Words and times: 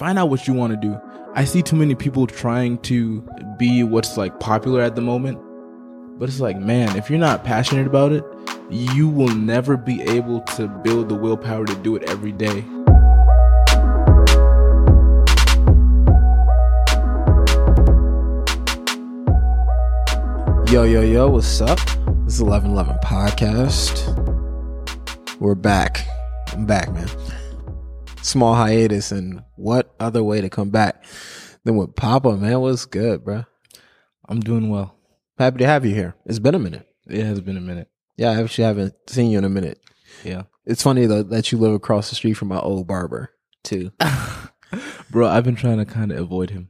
find 0.00 0.18
out 0.18 0.30
what 0.30 0.48
you 0.48 0.54
want 0.54 0.72
to 0.72 0.78
do. 0.78 0.98
I 1.34 1.44
see 1.44 1.60
too 1.60 1.76
many 1.76 1.94
people 1.94 2.26
trying 2.26 2.78
to 2.78 3.20
be 3.58 3.82
what's 3.82 4.16
like 4.16 4.40
popular 4.40 4.80
at 4.80 4.96
the 4.96 5.02
moment. 5.02 5.38
But 6.18 6.30
it's 6.30 6.40
like, 6.40 6.56
man, 6.58 6.96
if 6.96 7.10
you're 7.10 7.18
not 7.18 7.44
passionate 7.44 7.86
about 7.86 8.12
it, 8.12 8.24
you 8.70 9.10
will 9.10 9.34
never 9.34 9.76
be 9.76 10.00
able 10.00 10.40
to 10.56 10.68
build 10.68 11.10
the 11.10 11.14
willpower 11.14 11.66
to 11.66 11.74
do 11.74 11.96
it 11.96 12.04
every 12.04 12.32
day. 12.32 12.64
Yo, 20.72 20.84
yo, 20.84 21.02
yo, 21.02 21.28
what's 21.28 21.60
up? 21.60 21.78
This 22.24 22.36
is 22.36 22.42
1111 22.42 22.96
Podcast. 23.04 24.16
We're 25.40 25.54
back. 25.54 26.06
I'm 26.54 26.64
back, 26.64 26.90
man. 26.90 27.06
Small 28.22 28.54
hiatus, 28.54 29.12
and 29.12 29.42
what 29.56 29.94
other 29.98 30.22
way 30.22 30.40
to 30.40 30.50
come 30.50 30.70
back 30.70 31.04
than 31.64 31.76
with 31.76 31.96
Papa, 31.96 32.36
man? 32.36 32.60
What's 32.60 32.84
good, 32.84 33.24
bro? 33.24 33.44
I'm 34.28 34.40
doing 34.40 34.68
well. 34.68 34.94
Happy 35.38 35.58
to 35.58 35.66
have 35.66 35.86
you 35.86 35.94
here. 35.94 36.14
It's 36.26 36.38
been 36.38 36.54
a 36.54 36.58
minute. 36.58 36.86
It 37.06 37.24
has 37.24 37.40
been 37.40 37.56
a 37.56 37.62
minute. 37.62 37.88
Yeah, 38.16 38.30
I 38.30 38.42
actually 38.42 38.64
haven't 38.64 38.94
seen 39.08 39.30
you 39.30 39.38
in 39.38 39.44
a 39.44 39.48
minute. 39.48 39.80
Yeah. 40.22 40.42
It's 40.66 40.82
funny 40.82 41.06
though 41.06 41.22
that 41.22 41.50
you 41.50 41.58
live 41.58 41.72
across 41.72 42.10
the 42.10 42.14
street 42.14 42.34
from 42.34 42.48
my 42.48 42.58
old 42.58 42.86
barber, 42.86 43.32
too. 43.64 43.90
Bro, 45.10 45.28
I've 45.28 45.44
been 45.44 45.56
trying 45.56 45.78
to 45.78 45.86
kind 45.86 46.12
of 46.12 46.18
avoid 46.18 46.50
him. 46.50 46.68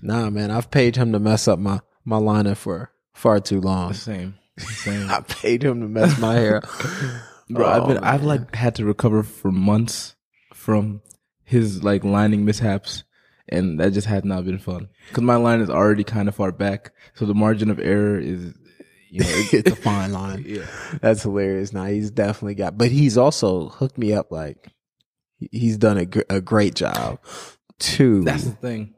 nah, 0.00 0.30
man, 0.30 0.50
I've 0.50 0.70
paid 0.70 0.96
him 0.96 1.12
to 1.12 1.18
mess 1.18 1.48
up 1.48 1.58
my, 1.58 1.80
my 2.04 2.16
lineup 2.18 2.56
for 2.56 2.92
far 3.12 3.40
too 3.40 3.60
long. 3.60 3.92
Same. 3.92 4.36
Same. 4.58 5.10
I 5.10 5.20
paid 5.20 5.64
him 5.64 5.80
to 5.80 5.88
mess 5.88 6.18
my 6.18 6.34
hair. 6.34 6.62
Bro, 7.50 7.66
I've 7.68 7.88
been 7.88 7.98
Oh, 7.98 8.00
I've 8.04 8.22
like 8.22 8.54
had 8.54 8.76
to 8.76 8.84
recover 8.84 9.24
for 9.24 9.50
months 9.50 10.14
from 10.60 11.00
his 11.44 11.82
like 11.82 12.04
lining 12.04 12.44
mishaps 12.44 13.02
and 13.48 13.80
that 13.80 13.92
just 13.92 14.06
has 14.06 14.24
not 14.24 14.44
been 14.44 14.58
fun. 14.58 14.88
Cuz 15.12 15.22
my 15.24 15.36
line 15.36 15.60
is 15.60 15.70
already 15.70 16.04
kind 16.04 16.28
of 16.28 16.34
far 16.36 16.52
back, 16.52 16.92
so 17.14 17.24
the 17.26 17.34
margin 17.34 17.70
of 17.70 17.80
error 17.80 18.18
is 18.18 18.52
you 19.10 19.20
know, 19.20 19.26
it- 19.28 19.54
it's 19.66 19.70
a 19.72 19.76
fine 19.76 20.12
line. 20.12 20.44
yeah. 20.46 20.66
That's 21.00 21.22
hilarious. 21.22 21.72
Now 21.72 21.86
he's 21.86 22.10
definitely 22.10 22.54
got, 22.54 22.78
but 22.78 22.90
he's 22.90 23.16
also 23.18 23.68
hooked 23.70 23.98
me 23.98 24.12
up. 24.12 24.30
Like 24.30 24.68
he's 25.50 25.78
done 25.78 25.98
a, 25.98 26.06
gr- 26.06 26.28
a 26.30 26.40
great 26.40 26.74
job 26.74 27.18
too. 27.78 28.22
That's 28.22 28.44
the 28.44 28.52
thing. 28.52 28.94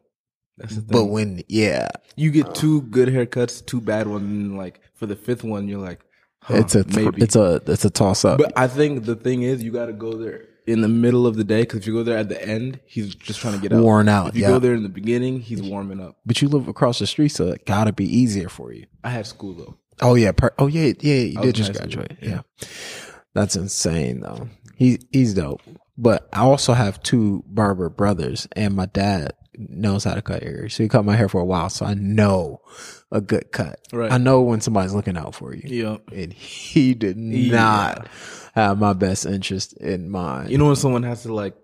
That's 0.58 0.74
the 0.74 0.82
thing. 0.82 0.90
but 0.90 1.04
when 1.06 1.42
yeah, 1.48 1.88
you 2.16 2.30
get 2.30 2.54
two 2.54 2.82
good 2.82 3.08
haircuts, 3.08 3.64
two 3.64 3.80
bad 3.80 4.06
ones, 4.06 4.24
and 4.24 4.58
like 4.58 4.80
for 4.94 5.06
the 5.06 5.16
fifth 5.16 5.44
one, 5.44 5.66
you're 5.68 5.80
like, 5.80 6.00
huh, 6.42 6.56
it's 6.56 6.74
a 6.74 6.84
maybe. 6.88 7.22
it's 7.22 7.36
a 7.36 7.62
it's 7.66 7.84
a 7.86 7.90
toss 7.90 8.24
up. 8.26 8.36
but 8.38 8.52
I 8.54 8.66
think 8.66 9.04
the 9.06 9.16
thing 9.16 9.42
is, 9.44 9.62
you 9.62 9.70
got 9.70 9.86
to 9.86 9.94
go 9.94 10.12
there 10.12 10.44
in 10.66 10.80
the 10.80 10.88
middle 10.88 11.26
of 11.26 11.36
the 11.36 11.44
day 11.44 11.62
because 11.62 11.80
if 11.80 11.86
you 11.86 11.92
go 11.92 12.02
there 12.02 12.16
at 12.18 12.28
the 12.28 12.42
end, 12.46 12.80
he's 12.86 13.14
just 13.14 13.40
trying 13.40 13.54
to 13.54 13.60
get 13.60 13.72
out. 13.72 13.82
Worn 13.82 14.08
out, 14.08 14.28
If 14.28 14.36
you 14.36 14.42
yeah. 14.42 14.48
go 14.48 14.58
there 14.58 14.74
in 14.74 14.82
the 14.82 14.88
beginning, 14.88 15.40
he's 15.40 15.62
warming 15.62 16.00
up. 16.00 16.18
But 16.24 16.40
you 16.42 16.48
live 16.48 16.68
across 16.68 16.98
the 16.98 17.06
street, 17.06 17.30
so 17.30 17.48
it 17.48 17.66
gotta 17.66 17.92
be 17.92 18.04
easier 18.04 18.48
for 18.48 18.72
you. 18.72 18.86
I 19.04 19.10
had 19.10 19.26
school 19.26 19.54
though. 19.54 19.76
Oh 20.00 20.14
yeah, 20.14 20.32
per- 20.32 20.54
oh 20.58 20.66
yeah, 20.68 20.92
yeah. 21.00 21.14
You 21.16 21.38
I 21.38 21.42
did 21.42 21.54
just 21.54 21.70
in 21.70 21.74
high 21.76 21.80
school, 21.90 22.04
graduate. 22.04 22.18
yeah. 22.22 22.28
Yeah. 22.60 22.68
that's 23.34 23.56
insane 23.56 24.20
though. 24.20 24.48
He 24.76 24.98
he's 25.12 25.34
dope. 25.34 25.62
But 25.98 26.28
I 26.32 26.40
also 26.40 26.72
have 26.72 27.02
two 27.02 27.44
barber 27.46 27.88
brothers, 27.90 28.48
and 28.56 28.74
my 28.74 28.86
dad 28.86 29.32
knows 29.56 30.04
how 30.04 30.14
to 30.14 30.22
cut 30.22 30.42
hair. 30.42 30.68
So 30.68 30.82
he 30.82 30.88
cut 30.88 31.04
my 31.04 31.16
hair 31.16 31.28
for 31.28 31.40
a 31.40 31.44
while, 31.44 31.68
so 31.68 31.84
I 31.86 31.94
know 31.94 32.60
a 33.10 33.20
good 33.20 33.52
cut. 33.52 33.80
Right. 33.92 34.10
I 34.10 34.18
know 34.18 34.40
when 34.42 34.60
somebody's 34.60 34.94
looking 34.94 35.16
out 35.16 35.34
for 35.34 35.54
you. 35.54 35.62
Yeah. 35.64 35.96
and 36.16 36.32
he 36.32 36.94
did 36.94 37.16
Yeah. 37.18 37.54
not 37.56 38.08
have 38.54 38.78
my 38.78 38.92
best 38.92 39.26
interest 39.26 39.74
in 39.74 40.10
mind. 40.10 40.50
You 40.50 40.58
know 40.58 40.66
when 40.66 40.76
someone 40.76 41.02
has 41.02 41.22
to 41.24 41.34
like 41.34 41.54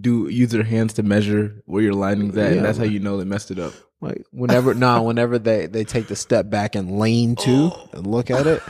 do 0.00 0.28
use 0.28 0.50
their 0.50 0.62
hands 0.64 0.94
to 0.94 1.02
measure 1.02 1.62
where 1.66 1.82
your 1.82 1.94
lining's 1.94 2.36
at, 2.36 2.50
Yeah, 2.50 2.56
and 2.56 2.64
that's 2.64 2.78
how 2.78 2.84
you 2.84 3.00
know 3.00 3.16
they 3.18 3.24
messed 3.24 3.50
it 3.50 3.58
up. 3.58 3.74
like 4.00 4.24
whenever, 4.32 4.74
nah, 4.74 5.00
whenever 5.02 5.38
they 5.38 5.66
they 5.66 5.84
take 5.84 6.08
the 6.08 6.16
step 6.16 6.50
back 6.50 6.74
and 6.74 6.98
lean 6.98 7.36
to 7.36 7.70
oh. 7.72 7.88
and 7.92 8.06
look 8.06 8.30
at 8.30 8.46
it 8.46 8.62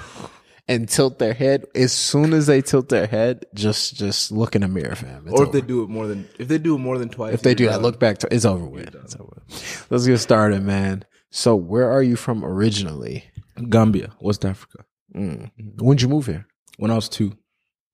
and 0.69 0.89
tilt 0.89 1.19
their 1.19 1.35
head. 1.35 1.67
As 1.75 1.93
soon 1.93 2.33
as 2.33 2.47
they 2.47 2.63
tilt 2.63 2.89
their 2.89 3.07
head, 3.07 3.45
just 3.55 3.95
just 3.97 4.33
look 4.33 4.55
in 4.55 4.63
the 4.63 4.69
mirror, 4.69 4.95
fam. 4.95 5.27
It's 5.27 5.39
or 5.39 5.45
if 5.45 5.53
they 5.53 5.61
do 5.61 5.83
it 5.83 5.89
more 5.89 6.07
than 6.07 6.29
if 6.39 6.49
they 6.49 6.59
do 6.59 6.75
it 6.75 6.79
more 6.79 6.99
than 6.99 7.09
twice. 7.09 7.35
if 7.35 7.43
they 7.43 7.55
do 7.55 7.67
that, 7.67 7.83
look 7.83 7.99
back 8.01 8.19
to 8.19 8.35
it's 8.35 8.45
over 8.45 8.67
with. 8.67 8.95
It's 8.95 9.17
over. 9.17 9.43
Let's 9.91 10.07
get 10.07 10.19
started, 10.19 10.63
man. 10.63 11.05
So, 11.31 11.57
where 11.57 11.91
are 11.91 12.03
you 12.03 12.17
from 12.17 12.45
originally? 12.45 13.25
Gambia, 13.69 14.13
West 14.21 14.45
Africa. 14.45 14.85
Mm. 15.15 15.51
When'd 15.81 16.03
you 16.03 16.09
move 16.09 16.27
here? 16.27 16.47
When 16.77 16.91
I 16.91 16.95
was 16.95 17.09
two, 17.09 17.37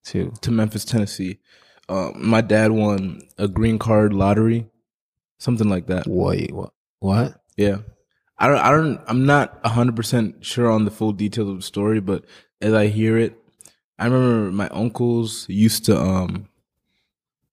To 0.06 0.32
to 0.42 0.50
Memphis, 0.50 0.84
Tennessee. 0.84 1.38
Um, 1.88 2.12
my 2.16 2.40
dad 2.40 2.70
won 2.70 3.20
a 3.36 3.48
green 3.48 3.78
card 3.78 4.12
lottery, 4.12 4.66
something 5.38 5.68
like 5.68 5.86
that. 5.88 6.06
wait, 6.06 6.52
what? 6.52 6.72
What? 7.00 7.40
Yeah, 7.56 7.78
I 8.40 8.48
don't. 8.48 8.58
I 8.58 8.70
don't. 8.70 9.00
I'm 9.06 9.26
not 9.26 9.64
hundred 9.64 9.96
percent 9.96 10.44
sure 10.44 10.70
on 10.70 10.86
the 10.86 10.90
full 10.90 11.12
details 11.12 11.50
of 11.50 11.56
the 11.56 11.62
story, 11.62 12.00
but 12.00 12.24
as 12.62 12.72
I 12.72 12.86
hear 12.86 13.18
it, 13.18 13.36
I 13.98 14.06
remember 14.06 14.50
my 14.50 14.68
uncles 14.68 15.46
used 15.48 15.84
to. 15.84 16.00
Um, 16.00 16.48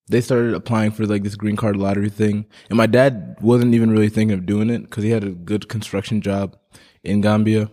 they 0.10 0.22
started 0.22 0.54
applying 0.54 0.92
for 0.92 1.06
like 1.06 1.24
this 1.24 1.36
green 1.36 1.58
card 1.58 1.76
lottery 1.76 2.10
thing, 2.10 2.46
and 2.70 2.78
my 2.78 2.86
dad 2.86 3.36
wasn't 3.42 3.76
even 3.76 3.92
really 3.92 4.08
thinking 4.08 4.38
of 4.38 4.46
doing 4.46 4.70
it 4.70 4.84
because 4.84 5.04
he 5.04 5.10
had 5.10 5.26
a 5.26 5.32
good 5.32 5.68
construction 5.68 6.22
job 6.22 6.56
in 7.04 7.20
Gambia, 7.20 7.70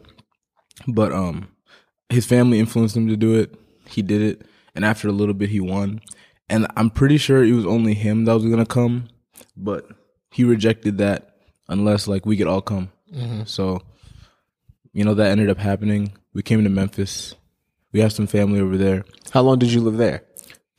but 0.88 1.12
um, 1.12 1.46
his 2.08 2.26
family 2.26 2.58
influenced 2.58 2.96
him 2.96 3.06
to 3.06 3.16
do 3.16 3.34
it. 3.34 3.54
He 3.86 4.02
did 4.02 4.22
it, 4.22 4.42
and 4.74 4.84
after 4.84 5.06
a 5.06 5.12
little 5.12 5.34
bit, 5.34 5.50
he 5.50 5.60
won. 5.60 6.00
And 6.48 6.66
I'm 6.76 6.90
pretty 6.90 7.18
sure 7.18 7.44
it 7.44 7.52
was 7.52 7.64
only 7.64 7.94
him 7.94 8.24
that 8.24 8.34
was 8.34 8.44
gonna 8.44 8.66
come, 8.66 9.08
but 9.56 9.86
he 10.32 10.42
rejected 10.42 10.98
that 10.98 11.36
unless 11.68 12.08
like 12.08 12.26
we 12.26 12.36
could 12.36 12.48
all 12.48 12.60
come. 12.60 12.90
So, 13.46 13.82
you 14.92 15.04
know, 15.04 15.14
that 15.14 15.30
ended 15.30 15.50
up 15.50 15.58
happening. 15.58 16.12
We 16.32 16.42
came 16.42 16.62
to 16.64 16.70
Memphis. 16.70 17.34
We 17.92 18.00
have 18.00 18.12
some 18.12 18.26
family 18.26 18.60
over 18.60 18.76
there. 18.76 19.04
How 19.30 19.42
long 19.42 19.58
did 19.58 19.72
you 19.72 19.80
live 19.80 19.96
there? 19.96 20.24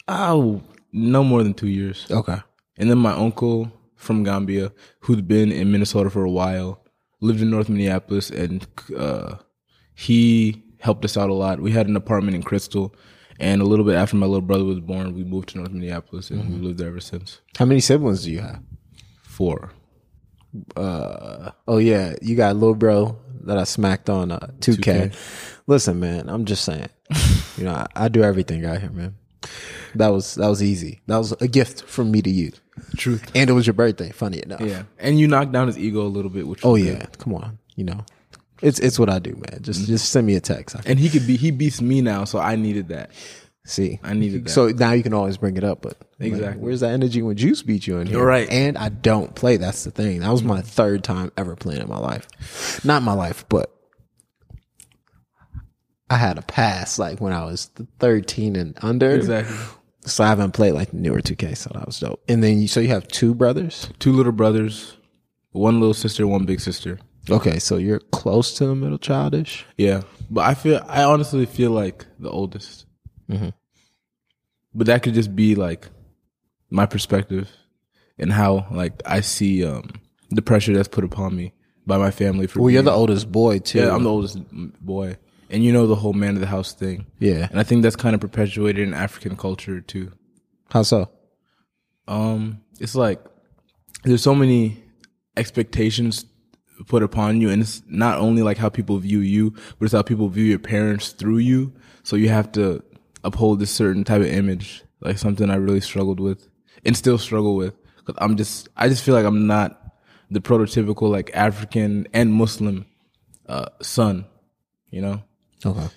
Oh, 0.07 0.62
no 0.91 1.23
more 1.23 1.44
than 1.44 1.53
two 1.53 1.69
years. 1.69 2.06
Okay. 2.12 2.38
And 2.78 2.90
then 2.90 2.97
my 2.97 3.13
uncle 3.13 3.72
from 3.96 4.23
Gambia, 4.23 4.72
who'd 5.00 5.28
been 5.28 5.51
in 5.51 5.72
Minnesota 5.72 6.09
for 6.09 6.23
a 6.23 6.29
while, 6.29 6.84
lived 7.22 7.41
in 7.41 7.50
North 7.50 7.69
Minneapolis, 7.69 8.29
and 8.29 8.67
uh, 8.97 9.35
he 9.96 10.63
helped 10.79 11.06
us 11.06 11.17
out 11.17 11.29
a 11.29 11.34
lot. 11.34 11.62
We 11.62 11.72
had 11.72 11.88
an 11.88 11.96
apartment 11.96 12.35
in 12.35 12.44
Crystal, 12.44 12.94
and 13.40 13.62
a 13.62 13.66
little 13.66 13.85
bit 13.85 13.96
after 13.96 14.16
my 14.17 14.25
little 14.25 14.41
brother 14.41 14.66
was 14.66 14.79
born, 14.79 15.16
we 15.16 15.23
moved 15.23 15.50
to 15.50 15.57
North 15.57 15.72
Minneapolis, 15.72 16.29
and 16.29 16.53
we 16.53 16.67
lived 16.67 16.78
there 16.78 16.90
ever 16.90 17.00
since. 17.00 17.41
How 17.57 17.66
many 17.66 17.79
siblings 17.79 18.23
do 18.23 18.31
you 18.31 18.41
have? 18.41 18.62
Four. 19.23 19.72
Uh 20.75 21.51
oh 21.67 21.77
yeah 21.77 22.16
you 22.21 22.35
got 22.35 22.51
a 22.51 22.53
little 22.53 22.75
bro 22.75 23.17
that 23.41 23.57
i 23.57 23.63
smacked 23.63 24.09
on 24.09 24.31
uh 24.31 24.39
2k, 24.59 24.77
2K. 24.77 25.16
listen 25.67 25.99
man 25.99 26.29
i'm 26.29 26.45
just 26.45 26.63
saying. 26.66 26.89
You 27.57 27.66
know 27.66 27.73
I, 27.73 27.88
I 27.95 28.07
do 28.09 28.23
everything 28.23 28.66
out 28.66 28.81
here 28.81 28.89
man. 28.89 29.16
That 29.95 30.09
was 30.09 30.35
that 30.35 30.47
was 30.47 30.61
easy. 30.61 31.01
That 31.07 31.17
was 31.17 31.31
a 31.33 31.47
gift 31.47 31.83
from 31.83 32.11
me 32.11 32.21
to 32.21 32.29
you. 32.29 32.51
Truth. 32.97 33.31
and 33.33 33.49
it 33.49 33.53
was 33.53 33.66
your 33.66 33.73
birthday 33.73 34.11
funny 34.11 34.41
enough. 34.43 34.61
Yeah, 34.61 34.83
and 34.99 35.19
you 35.19 35.27
knocked 35.27 35.51
down 35.51 35.67
his 35.67 35.77
ego 35.77 36.01
a 36.01 36.09
little 36.09 36.31
bit, 36.31 36.47
which 36.47 36.66
oh 36.66 36.75
yeah. 36.75 36.99
good. 36.99 37.17
come 37.19 37.35
on. 37.35 37.59
You 37.75 37.85
know 37.85 38.05
it's 38.61 38.79
it's 38.79 38.97
what 38.97 39.09
i 39.09 39.19
do 39.19 39.31
man. 39.35 39.59
Just 39.61 39.85
just 39.85 40.09
send 40.09 40.25
me 40.27 40.35
a 40.35 40.41
text. 40.41 40.75
And 40.85 40.99
he 40.99 41.09
could 41.09 41.27
be 41.27 41.37
he 41.37 41.51
beats 41.51 41.81
me 41.81 42.01
now, 42.01 42.25
so 42.25 42.39
I 42.39 42.55
needed 42.55 42.89
that. 42.89 43.11
See 43.66 44.00
I 44.03 44.14
needed 44.14 44.46
that. 44.46 44.50
so 44.52 44.68
now 44.70 44.92
you 44.94 45.03
can 45.03 45.14
always 45.14 45.38
bring 45.38 45.58
it 45.58 45.64
up 45.64 45.81
but 45.81 45.98
like, 46.20 46.28
Exactly. 46.30 46.62
where's 46.64 46.80
that 46.81 46.92
energy 46.94 47.22
when 47.22 47.36
juice 47.36 47.62
beat 47.64 47.86
you 47.88 47.98
in 47.98 48.08
here 48.08 48.18
You're 48.18 48.26
right. 48.26 48.48
and 48.50 48.78
i 48.78 48.90
don't 48.90 49.34
play 49.36 49.58
that's 49.58 49.84
the 49.84 49.92
thing 49.92 50.20
that 50.22 50.31
was 50.31 50.44
my 50.44 50.62
third 50.62 51.03
time 51.03 51.31
ever 51.36 51.56
playing 51.56 51.81
in 51.81 51.90
my 51.90 51.98
life 52.00 52.84
not 52.86 53.02
my 53.03 53.14
life 53.14 53.44
but 53.50 53.72
I 56.09 56.18
had 56.18 56.38
a 56.38 56.44
pass 56.44 57.00
like 57.00 57.20
when 57.20 57.34
I 57.34 57.46
was 57.46 57.72
13 58.00 58.56
and 58.56 58.78
under. 58.84 59.09
exactly. 59.16 59.56
So 60.06 60.24
I 60.24 60.28
haven't 60.28 60.52
played 60.52 60.74
like 60.74 60.94
newer 60.94 61.20
2K, 61.20 61.58
so 61.58 61.72
that 61.74 61.84
was 61.88 62.00
dope. 62.00 62.24
And 62.30 62.44
then 62.44 62.62
you, 62.62 62.68
so 62.68 62.80
you 62.80 62.90
have 62.90 63.08
two 63.08 63.34
brothers. 63.34 63.90
Two 63.97 64.12
little 64.14 64.32
brothers, 64.32 64.97
one 65.52 65.79
little 65.79 65.96
sister, 65.96 66.28
one 66.28 66.46
big 66.46 66.59
sister. 66.61 67.00
Okay, 67.28 67.58
so 67.58 67.78
you're 67.78 68.00
close 68.11 68.53
to 68.59 68.68
the 68.68 68.76
middle 68.76 69.00
childish. 69.00 69.66
Yeah, 69.78 70.03
but 70.29 70.41
I 70.46 70.53
feel 70.53 70.85
I 70.88 71.03
honestly 71.06 71.47
feel 71.47 71.72
like 71.72 72.06
the 72.20 72.29
oldest. 72.29 72.84
Mhm. 73.29 73.53
But 74.73 74.87
that 74.87 75.03
could 75.03 75.13
just 75.13 75.35
be 75.35 75.55
like 75.55 75.89
my 76.69 76.85
perspective 76.85 77.49
and 78.17 78.31
how 78.31 78.67
like 78.72 79.01
I 79.05 79.22
see 79.22 79.63
um 79.66 79.89
the 80.31 80.41
pressure 80.41 80.73
that's 80.73 80.87
put 80.87 81.03
upon 81.03 81.35
me 81.35 81.53
by 81.87 81.97
my 81.97 82.11
family 82.11 82.47
for. 82.47 82.61
Well, 82.61 82.69
you're 82.72 82.81
the 82.81 82.91
oldest 82.91 83.31
boy 83.31 83.59
too. 83.59 83.79
yeah. 83.79 83.93
I'm 83.95 84.03
the 84.03 84.09
oldest 84.09 84.39
boy, 84.83 85.17
and 85.49 85.63
you 85.63 85.72
know 85.72 85.85
the 85.87 85.95
whole 85.95 86.13
man 86.13 86.33
of 86.35 86.41
the 86.41 86.47
house 86.47 86.73
thing, 86.73 87.05
Yeah. 87.19 87.47
and 87.51 87.59
I 87.59 87.63
think 87.63 87.83
that's 87.83 87.95
kind 87.95 88.16
of 88.16 88.22
perpetuated 88.22 88.87
in 88.87 88.93
African 88.93 89.37
culture 89.37 89.79
too. 89.81 90.11
How 90.72 90.81
so? 90.83 91.09
Um, 92.07 92.61
it's 92.79 92.95
like 92.95 93.23
there's 94.03 94.23
so 94.23 94.35
many 94.35 94.83
expectations 95.37 96.25
put 96.87 97.03
upon 97.03 97.39
you, 97.39 97.49
and 97.49 97.61
it's 97.61 97.81
not 97.87 98.17
only 98.19 98.41
like 98.41 98.57
how 98.57 98.69
people 98.69 98.97
view 98.97 99.19
you, 99.19 99.51
but 99.79 99.85
it's 99.85 99.93
how 99.93 100.01
people 100.01 100.27
view 100.27 100.43
your 100.45 100.59
parents 100.59 101.11
through 101.11 101.37
you. 101.37 101.73
So 102.03 102.16
you 102.16 102.29
have 102.29 102.51
to 102.53 102.83
uphold 103.25 103.59
this 103.59 103.72
certain 103.72 104.03
type 104.03 104.22
of 104.22 104.27
image, 104.27 104.83
like 105.01 105.17
something 105.17 105.49
I 105.49 105.55
really 105.55 105.81
struggled 105.81 106.19
with 106.19 106.47
and 106.85 106.95
still 106.95 107.17
struggle 107.17 107.55
with. 107.55 107.73
Cause 108.05 108.16
I'm 108.19 108.37
just, 108.37 108.69
I 108.77 108.87
just 108.87 109.03
feel 109.03 109.16
like 109.16 109.25
I'm 109.25 109.47
not 109.47 109.81
the 110.29 110.39
prototypical 110.39 111.09
like 111.09 111.31
African 111.33 112.07
and 112.13 112.31
Muslim 112.31 112.85
uh, 113.47 113.69
son. 113.81 114.25
You 114.91 115.01
know? 115.01 115.23
Okay. 115.66 115.87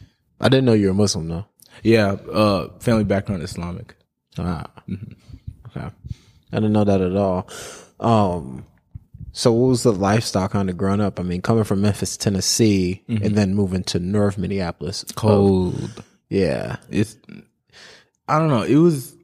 I 0.41 0.49
didn't 0.49 0.65
know 0.65 0.73
you 0.73 0.89
were 0.89 0.95
Muslim 0.95 1.29
though. 1.29 1.47
Yeah. 1.83 2.13
Uh, 2.13 2.79
family 2.81 3.05
background 3.05 3.43
Islamic. 3.43 3.95
Ah. 4.39 4.67
Okay. 5.69 5.87
I 6.53 6.57
didn't 6.57 6.73
know 6.73 6.85
that 6.85 7.01
at 7.01 7.15
all. 7.15 7.49
Um, 8.01 8.65
so 9.33 9.53
what 9.53 9.69
was 9.69 9.83
the 9.83 9.93
lifestyle 9.93 10.49
kind 10.49 10.71
of 10.71 10.77
growing 10.77 11.01
up? 11.01 11.21
I 11.21 11.23
mean, 11.23 11.43
coming 11.43 11.65
from 11.65 11.83
Memphis, 11.83 12.17
Tennessee, 12.17 13.05
and 13.07 13.37
then 13.37 13.55
moving 13.55 13.85
to 13.85 13.99
North 13.99 14.39
Minneapolis. 14.39 15.05
Cold. 15.15 16.03
Yeah. 16.31 16.77
it's 16.91 17.17
I 18.29 18.39
don't 18.39 18.49
know. 18.49 18.63
It 18.63 18.77
was 18.77 19.17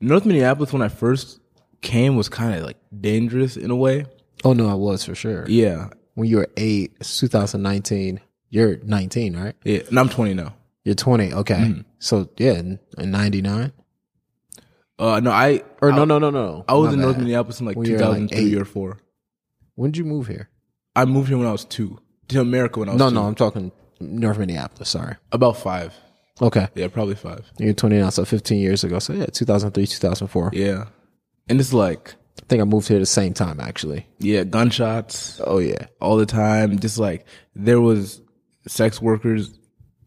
North 0.00 0.24
Minneapolis 0.26 0.72
when 0.72 0.82
I 0.82 0.88
first 0.88 1.38
came 1.82 2.16
was 2.16 2.28
kind 2.28 2.54
of 2.54 2.64
like 2.64 2.76
dangerous 3.00 3.56
in 3.56 3.70
a 3.70 3.76
way. 3.76 4.06
Oh 4.44 4.52
no, 4.52 4.68
I 4.68 4.74
was 4.74 5.04
for 5.04 5.14
sure. 5.14 5.44
Yeah, 5.48 5.90
When 6.14 6.28
you 6.28 6.38
were 6.38 6.48
eight, 6.56 6.92
it's 7.00 7.18
2019. 7.20 8.20
You're 8.52 8.78
19, 8.78 9.36
right? 9.36 9.54
yeah. 9.64 9.80
And 9.88 9.98
I'm 9.98 10.08
20 10.08 10.34
now. 10.34 10.54
You're 10.84 10.96
20. 10.96 11.32
Okay. 11.34 11.84
So 12.00 12.28
yeah, 12.38 12.54
in, 12.54 12.80
in 12.98 13.10
99 13.12 13.72
Uh, 14.98 15.20
no, 15.20 15.30
I 15.30 15.62
or 15.80 15.92
no, 15.92 16.04
no, 16.04 16.18
no, 16.18 16.30
no. 16.30 16.64
I 16.68 16.74
was 16.74 16.88
My 16.88 16.94
in 16.94 17.00
North. 17.00 17.18
Minneapolis 17.18 17.60
in 17.60 17.66
like 17.66 17.76
When 17.76 17.86
you 17.86 17.94
were, 17.94 18.00
like, 18.00 18.28
2003 18.30 18.56
or 18.60 18.64
four. 18.64 18.98
When 19.76 19.90
did 19.92 19.98
you 19.98 20.04
move 20.04 20.26
here? 20.26 20.48
I 20.96 21.04
moved 21.04 21.28
here 21.28 21.38
when 21.38 21.46
I 21.46 21.52
was 21.52 21.64
two 21.64 21.98
to 22.28 22.40
America 22.40 22.80
when 22.80 22.88
I 22.88 22.92
was 22.92 22.98
No, 22.98 23.08
two. 23.08 23.14
no, 23.14 23.22
I'm 23.24 23.34
talking 23.36 23.70
North 24.00 24.38
Minneapolis. 24.38 24.88
Sorry. 24.88 25.16
about 25.32 25.56
five. 25.58 25.94
Okay. 26.42 26.68
Yeah, 26.74 26.88
probably 26.88 27.14
five. 27.14 27.50
You're 27.58 27.74
20 27.74 27.98
now, 27.98 28.10
so 28.10 28.24
15 28.24 28.58
years 28.58 28.84
ago. 28.84 28.98
So 28.98 29.12
yeah, 29.12 29.26
2003, 29.26 29.86
2004. 29.86 30.50
Yeah, 30.54 30.86
and 31.48 31.60
it's 31.60 31.72
like 31.72 32.14
I 32.42 32.46
think 32.46 32.62
I 32.62 32.64
moved 32.64 32.88
here 32.88 32.98
the 32.98 33.06
same 33.06 33.34
time 33.34 33.60
actually. 33.60 34.06
yeah, 34.18 34.44
gunshots 34.44 35.40
Oh 35.44 35.58
yeah. 35.58 35.86
all 36.00 36.16
the 36.16 36.26
time. 36.26 36.78
Just 36.78 36.98
like 36.98 37.26
there 37.54 37.80
was 37.80 38.22
sex 38.66 39.00
workers 39.00 39.58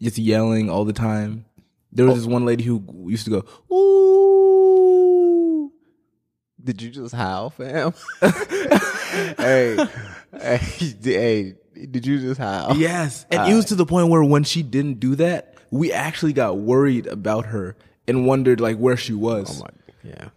just 0.02 0.18
yelling 0.18 0.70
all 0.70 0.86
the 0.86 0.94
time. 0.94 1.46
There 1.92 2.06
was 2.06 2.14
oh. 2.14 2.18
this 2.18 2.26
one 2.26 2.46
lady 2.46 2.64
who 2.64 2.84
used 3.08 3.26
to 3.26 3.32
go 3.32 3.46
ooh. 3.76 5.72
Did 6.64 6.82
you 6.82 6.90
just 6.90 7.14
howl, 7.14 7.50
fam? 7.50 7.94
hey, 8.22 9.76
hey, 10.40 10.58
hey, 11.04 11.56
did 11.92 12.06
you 12.06 12.20
just 12.20 12.40
howl? 12.40 12.76
Yes. 12.78 13.26
And 13.30 13.52
it 13.52 13.56
was 13.56 13.66
to 13.66 13.76
the 13.76 13.86
point 13.86 14.08
where 14.10 14.24
when 14.24 14.44
she 14.44 14.64
didn't 14.64 15.00
do 15.02 15.16
that, 15.16 15.53
we 15.80 15.92
actually 15.92 16.34
got 16.34 16.58
worried 16.58 17.08
about 17.08 17.48
her 17.48 17.76
and 18.08 18.26
wondered 18.28 18.60
like 18.62 18.78
where 18.78 18.98
she 18.98 19.14
oh 19.14 19.18
was. 19.18 19.62
Oh 19.62 19.68
Yeah. 20.04 20.30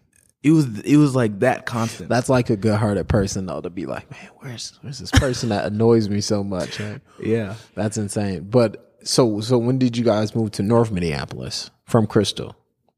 It 0.43 0.53
was 0.53 0.81
it 0.81 0.97
was 0.97 1.15
like 1.17 1.41
that 1.41 1.67
constant. 1.67 2.09
That's 2.09 2.29
like 2.29 2.51
a 2.51 2.57
good 2.57 2.77
hearted 2.79 3.09
person 3.09 3.47
though 3.47 3.61
to 3.61 3.71
be 3.71 3.85
like, 3.87 4.09
man, 4.11 4.31
where's 4.39 4.79
where's 4.83 4.99
this 4.99 5.11
person 5.11 5.49
that 5.51 5.65
annoys 5.67 6.09
me 6.09 6.21
so 6.21 6.45
much? 6.45 6.79
man?" 6.81 7.01
yeah. 7.21 7.55
That's 7.75 7.97
insane. 7.97 8.49
But 8.49 8.97
so 9.03 9.41
so 9.41 9.59
when 9.59 9.79
did 9.79 9.97
you 9.97 10.05
guys 10.05 10.35
move 10.37 10.53
to 10.53 10.63
North 10.63 10.91
Minneapolis 10.93 11.71
from 11.85 12.07
Crystal? 12.07 12.55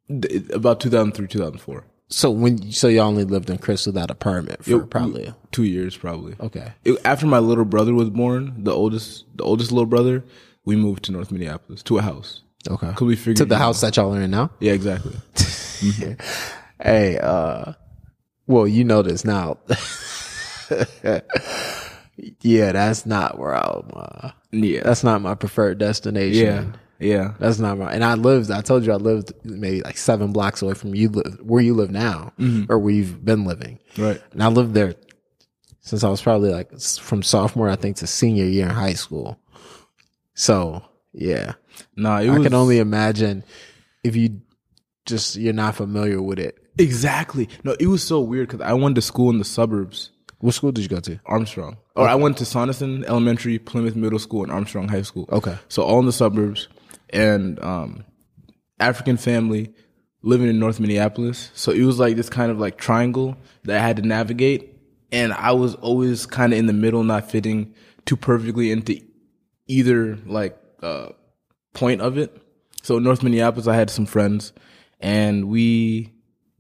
D- 0.09 0.43
About 0.53 0.81
2003, 0.81 1.27
2004. 1.27 1.85
So 2.11 2.31
when 2.31 2.71
so 2.73 2.89
you 2.89 3.01
only 3.01 3.25
lived 3.25 3.51
in 3.51 3.59
Crystal 3.59 3.93
that 3.95 4.11
apartment 4.11 4.65
for 4.65 4.71
Yeah, 4.71 4.83
probably 4.89 5.33
2 5.53 5.65
years 5.65 5.97
probably. 5.97 6.35
okay. 6.41 6.73
It- 6.85 6.99
after 7.05 7.27
my 7.27 7.39
little 7.39 7.65
brother 7.67 7.95
was 7.95 8.11
born, 8.11 8.63
the 8.65 8.73
oldest 8.73 9.25
the 9.37 9.45
oldest 9.45 9.73
little 9.73 9.87
brother, 9.87 10.23
we 10.69 10.75
moved 10.77 11.03
to 11.07 11.13
North 11.13 11.31
Minneapolis 11.33 11.83
to 11.85 11.99
a 11.99 12.03
house. 12.03 12.31
Okay. 12.75 12.93
Cuz 12.97 13.07
we 13.07 13.17
figured 13.17 13.37
To 13.39 13.45
the 13.55 13.59
house 13.59 13.81
that 13.81 13.97
y'all 13.97 14.15
are 14.15 14.21
in 14.21 14.31
now? 14.31 14.51
Yeah, 14.61 14.73
exactly. 14.81 15.15
Hey, 16.81 17.19
uh, 17.19 17.73
well, 18.47 18.67
you 18.69 18.85
know 18.85 19.03
this 19.03 19.25
now. 19.25 19.57
yeah, 22.41 22.73
that's 22.73 23.07
not 23.07 23.39
where 23.39 23.55
I'm. 23.55 23.91
Uh, 23.95 24.31
Yeah. 24.53 24.83
that's 24.85 25.05
not 25.05 25.21
my 25.23 25.35
preferred 25.35 25.79
destination. 25.79 26.47
yeah. 26.47 26.65
Yeah. 27.01 27.35
That's 27.39 27.59
not 27.61 27.79
my. 27.79 27.93
And 27.93 28.03
I 28.05 28.15
lived. 28.15 28.51
I 28.51 28.61
told 28.61 28.85
you 28.85 28.93
I 28.93 28.97
lived 28.97 29.33
maybe 29.45 29.83
like 29.83 29.97
seven 29.97 30.33
blocks 30.33 30.63
away 30.63 30.75
from 30.75 30.95
you, 30.97 31.09
li- 31.11 31.23
where 31.43 31.63
you 31.63 31.75
live 31.75 31.91
now, 31.93 32.33
or 32.69 32.79
where 32.79 32.93
you've 32.93 33.25
been 33.25 33.45
living. 33.45 33.79
Right. 33.97 34.21
And 34.33 34.43
I 34.43 34.49
lived 34.49 34.75
there 34.75 34.95
since 35.81 36.03
I 36.03 36.09
was 36.09 36.21
probably 36.21 36.51
like 36.51 36.71
from 36.81 37.23
sophomore, 37.23 37.69
I 37.69 37.77
think, 37.77 37.97
to 37.99 38.07
senior 38.09 38.45
year 38.47 38.67
in 38.67 38.75
high 38.75 38.95
school. 38.95 39.39
So 40.39 40.85
yeah, 41.13 41.55
Nah, 41.97 42.19
it 42.21 42.31
I 42.31 42.39
was 42.39 42.47
can 42.47 42.55
only 42.55 42.79
imagine 42.79 43.43
if 44.05 44.15
you 44.15 44.41
just 45.05 45.35
you're 45.35 45.53
not 45.53 45.75
familiar 45.75 46.23
with 46.23 46.39
it. 46.39 46.57
Exactly. 46.79 47.49
No, 47.65 47.75
it 47.81 47.89
was 47.89 48.05
so 48.05 48.21
weird 48.21 48.49
cuz 48.49 48.61
I 48.61 48.73
went 48.73 48.95
to 48.95 49.03
school 49.03 49.31
in 49.31 49.39
the 49.39 49.45
suburbs. 49.45 50.11
What 50.39 50.55
school 50.55 50.71
did 50.71 50.83
you 50.83 50.89
go 50.89 51.01
to? 51.01 51.19
Armstrong. 51.27 51.79
Or 51.97 52.07
I 52.07 52.15
went 52.15 52.37
to 52.37 52.45
Sonnesyn 52.45 53.05
Elementary, 53.07 53.59
Plymouth 53.59 53.97
Middle 53.97 54.21
School, 54.21 54.45
and 54.45 54.53
Armstrong 54.53 54.87
High 54.87 55.03
School. 55.03 55.29
Okay. 55.33 55.57
So 55.69 55.83
all 55.83 55.99
in 55.99 56.07
the 56.07 56.13
suburbs, 56.13 56.69
and 57.11 57.61
um, 57.61 58.05
African 58.79 59.17
family 59.17 59.75
living 60.23 60.49
in 60.49 60.61
North 60.61 60.79
Minneapolis. 60.79 61.51
So 61.55 61.73
it 61.73 61.83
was 61.83 61.99
like 61.99 62.15
this 62.15 62.29
kind 62.29 62.53
of 62.53 62.61
like 62.61 62.79
triangle 62.79 63.37
that 63.65 63.77
I 63.77 63.85
had 63.85 63.97
to 63.97 64.03
navigate, 64.03 64.77
and 65.11 65.33
I 65.33 65.51
was 65.51 65.75
always 65.75 66.27
kind 66.27 66.53
of 66.53 66.61
in 66.61 66.67
the 66.67 66.73
middle, 66.73 67.03
not 67.03 67.29
fitting 67.29 67.75
too 68.07 68.17
perfectly 68.17 68.71
into 68.71 69.01
either 69.69 70.17
like 70.27 70.59
uh, 70.83 71.11
point 71.75 72.01
of 72.01 72.19
it. 72.19 72.37
So 72.83 72.99
North 72.99 73.23
Minneapolis, 73.23 73.67
I 73.69 73.75
had 73.77 73.91
some 73.91 74.07
friends, 74.07 74.53
and 75.01 75.49
we, 75.49 76.13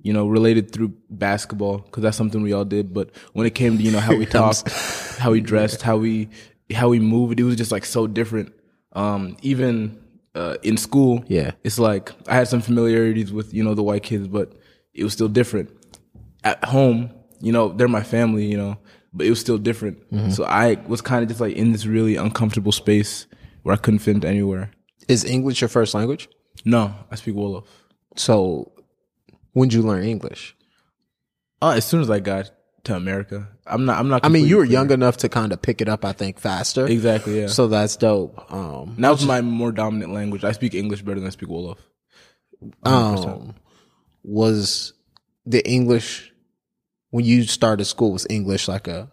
you 0.02 0.12
know, 0.12 0.26
related 0.28 0.70
through 0.72 0.92
basketball 1.10 1.78
because 1.78 2.02
that's 2.02 2.16
something 2.16 2.42
we 2.42 2.52
all 2.52 2.64
did. 2.64 2.92
But 2.94 3.10
when 3.32 3.46
it 3.46 3.54
came 3.54 3.76
to 3.78 3.82
you 3.82 3.90
know 3.90 4.00
how 4.00 4.14
we 4.16 4.26
talked, 4.38 4.68
how 5.18 5.32
we 5.32 5.40
dressed, 5.40 5.82
how 5.82 5.96
we 5.96 6.28
how 6.74 6.88
we 6.90 7.00
moved, 7.00 7.40
it 7.40 7.44
was 7.44 7.56
just 7.56 7.72
like 7.72 7.84
so 7.84 8.06
different. 8.06 8.52
Um, 8.92 9.36
even 9.42 9.98
uh, 10.34 10.56
in 10.62 10.76
school, 10.76 11.24
Yeah. 11.28 11.52
it's 11.64 11.78
like 11.78 12.12
I 12.28 12.34
had 12.34 12.48
some 12.48 12.60
familiarities 12.60 13.32
with 13.32 13.54
you 13.54 13.62
know 13.64 13.74
the 13.74 13.82
white 13.82 14.02
kids, 14.02 14.28
but 14.28 14.52
it 14.94 15.04
was 15.04 15.12
still 15.12 15.28
different. 15.28 15.70
At 16.44 16.64
home, 16.64 17.10
you 17.40 17.52
know, 17.52 17.68
they're 17.68 17.88
my 17.88 18.02
family, 18.02 18.46
you 18.46 18.56
know, 18.56 18.78
but 19.12 19.26
it 19.26 19.30
was 19.30 19.40
still 19.40 19.58
different. 19.58 19.98
So 20.32 20.44
I 20.44 20.74
was 20.86 21.00
kind 21.00 21.22
of 21.22 21.28
just 21.28 21.40
like 21.40 21.56
in 21.56 21.72
this 21.72 21.86
really 21.86 22.16
uncomfortable 22.16 22.72
space 22.72 23.26
where 23.62 23.74
I 23.74 23.78
couldn't 23.78 24.00
fit 24.00 24.24
anywhere. 24.24 24.70
Is 25.08 25.24
English 25.24 25.60
your 25.60 25.68
first 25.68 25.94
language? 25.94 26.28
No, 26.64 26.94
I 27.10 27.14
speak 27.16 27.34
Wolof. 27.34 27.64
So 28.16 28.72
when 29.52 29.68
did 29.68 29.76
you 29.76 29.82
learn 29.82 30.04
English? 30.04 30.56
Uh, 31.62 31.70
as 31.76 31.84
soon 31.84 32.00
as 32.00 32.10
I 32.10 32.20
got 32.20 32.50
to 32.84 32.94
America, 32.94 33.48
I'm 33.66 33.84
not. 33.84 33.98
I'm 33.98 34.08
not. 34.08 34.24
I 34.24 34.28
mean, 34.28 34.46
you 34.46 34.56
were 34.56 34.62
completely 34.62 34.74
young 34.74 34.90
enough 34.92 35.16
to 35.18 35.28
kind 35.28 35.52
of 35.52 35.60
pick 35.60 35.80
it 35.80 35.88
up, 35.88 36.04
I 36.04 36.12
think, 36.12 36.38
faster. 36.38 36.86
Exactly. 36.86 37.40
Yeah. 37.40 37.46
So 37.48 37.66
that's 37.68 37.96
dope. 37.96 38.52
Um, 38.52 38.94
now 38.98 39.12
it's 39.12 39.24
my 39.24 39.40
more 39.40 39.72
dominant 39.72 40.12
language. 40.12 40.44
I 40.44 40.52
speak 40.52 40.74
English 40.74 41.02
better 41.02 41.18
than 41.20 41.26
I 41.26 41.30
speak 41.30 41.48
Wolof. 41.48 41.78
um, 42.84 43.54
was 44.22 44.92
the 45.46 45.66
English 45.68 46.27
when 47.10 47.24
you 47.24 47.44
started 47.44 47.84
school 47.86 48.12
was 48.12 48.26
English 48.30 48.68
like 48.68 48.86
a 48.88 49.10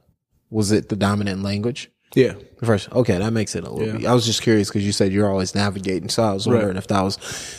was 0.50 0.72
it 0.72 0.90
the 0.90 0.96
dominant 0.96 1.44
language? 1.44 1.90
Yeah. 2.14 2.34
First, 2.64 2.92
okay, 2.94 3.18
that 3.18 3.34
makes 3.34 3.56
it 3.56 3.66
a 3.66 3.70
little. 3.70 3.88
Yeah. 3.88 3.98
bit. 3.98 4.06
I 4.08 4.14
was 4.14 4.26
just 4.26 4.42
curious 4.42 4.70
because 4.70 4.86
you 4.86 4.92
said 4.94 5.12
you're 5.12 5.30
always 5.30 5.54
navigating, 5.56 6.08
so 6.10 6.24
I 6.24 6.34
was 6.34 6.48
Right. 6.48 6.54
wondering 6.56 6.78
if 6.78 6.88
that 6.88 7.02
was 7.02 7.18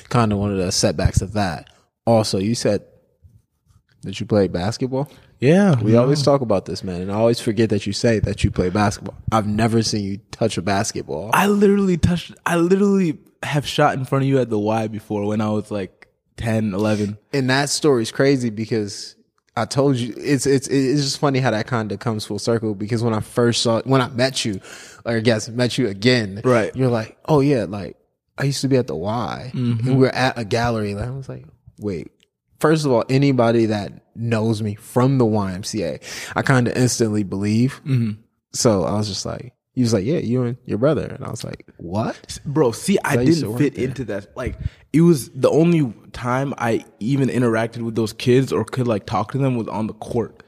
kind 0.09 0.33
of 0.33 0.39
one 0.39 0.51
of 0.53 0.57
the 0.59 0.73
setbacks 0.73 1.21
of 1.21 1.35
that. 1.35 1.69
Also, 2.07 2.39
you 2.39 2.55
said 2.55 2.83
that 4.03 4.19
you 4.21 4.25
played 4.27 4.53
basketball. 4.53 5.11
Yeah. 5.41 5.79
We 5.83 5.97
always 5.97 6.23
talk 6.23 6.41
about 6.41 6.65
this, 6.65 6.83
man, 6.85 7.03
and 7.03 7.11
I 7.13 7.17
always 7.17 7.41
forget 7.41 7.69
that 7.71 7.87
you 7.87 7.93
say 7.93 8.21
that 8.21 8.45
you 8.45 8.51
play 8.51 8.71
basketball. 8.71 9.17
I've 9.33 9.47
never 9.49 9.83
seen 9.83 10.05
you 10.05 10.19
touch 10.31 10.57
a 10.57 10.63
basketball. 10.63 11.31
I 11.35 11.49
literally 11.49 11.99
touched. 11.99 12.33
I 12.47 12.57
literally 12.57 13.19
have 13.43 13.67
shot 13.67 13.99
in 13.99 14.05
front 14.07 14.23
of 14.25 14.29
you 14.29 14.39
at 14.39 14.49
the 14.49 14.59
Y 14.59 14.87
before 14.89 15.27
when 15.27 15.41
I 15.43 15.51
was 15.51 15.71
like 15.71 16.09
10, 16.39 16.73
11. 16.73 17.19
and 17.35 17.51
that 17.51 17.69
story's 17.69 18.11
crazy 18.13 18.49
because 18.49 19.16
I 19.57 19.65
told 19.65 19.97
you 19.97 20.15
it's 20.17 20.47
it's 20.47 20.69
it's 20.69 21.03
just 21.03 21.19
funny 21.19 21.39
how 21.39 21.51
that 21.51 21.67
kind 21.67 21.91
of 21.91 21.99
comes 21.99 22.27
full 22.27 22.39
circle 22.39 22.75
because 22.75 23.03
when 23.03 23.15
I 23.15 23.21
first 23.21 23.63
saw 23.63 23.81
when 23.83 24.03
I 24.03 24.09
met 24.09 24.45
you, 24.45 24.61
or 25.05 25.17
I 25.17 25.21
guess 25.21 25.49
met 25.49 25.79
you 25.79 25.89
again, 25.89 26.43
Right. 26.45 26.75
You're 26.77 26.91
like, 26.91 27.17
oh 27.27 27.41
yeah, 27.41 27.65
like 27.65 27.97
I 28.39 28.45
used 28.45 28.61
to 28.61 28.69
be 28.69 28.77
at 28.77 28.87
the 28.87 28.95
Y, 28.97 29.51
and 29.55 29.87
we 29.87 29.95
were 29.95 30.15
at 30.15 30.39
a 30.39 30.45
gallery. 30.45 30.93
And 30.93 31.01
I 31.01 31.11
was 31.11 31.29
like, 31.29 31.47
wait. 31.79 32.13
First 32.61 32.87
of 32.87 32.93
all, 32.93 33.05
anybody 33.11 33.67
that 33.67 33.93
knows 34.15 34.63
me 34.63 34.77
from 34.77 35.19
the 35.19 35.27
YMCA, 35.27 36.03
I 36.35 36.43
kind 36.43 36.69
of 36.69 36.77
instantly 36.77 37.23
believe. 37.23 37.81
Mm-hmm. 37.85 38.21
So 38.53 38.85
I 38.85 38.93
was 38.93 39.09
just 39.09 39.27
like, 39.27 39.53
he 39.77 39.83
was 39.83 39.93
like, 39.93 40.05
yeah, 40.07 40.19
you 40.19 40.43
and 40.43 40.57
your 40.65 40.79
brother, 40.79 41.05
and 41.05 41.23
I 41.23 41.31
was 41.31 41.45
like, 41.45 41.67
what? 41.77 42.39
Bro, 42.47 42.73
see, 42.73 42.99
I 43.05 43.13
I 43.13 43.25
didn't 43.25 43.59
fit 43.59 43.77
into 43.77 44.07
that. 44.07 44.35
Like, 44.35 44.59
it 44.95 45.03
was 45.03 45.29
the 45.31 45.51
only 45.51 45.93
time 46.13 46.55
I 46.57 46.85
even 46.99 47.29
interacted 47.29 47.83
with 47.83 47.95
those 47.95 48.15
kids 48.15 48.53
or 48.53 48.65
could 48.65 48.89
like 48.89 49.05
talk 49.05 49.33
to 49.33 49.39
them 49.39 49.55
was 49.55 49.69
on 49.69 49.87
the 49.87 49.93
court. 49.93 50.43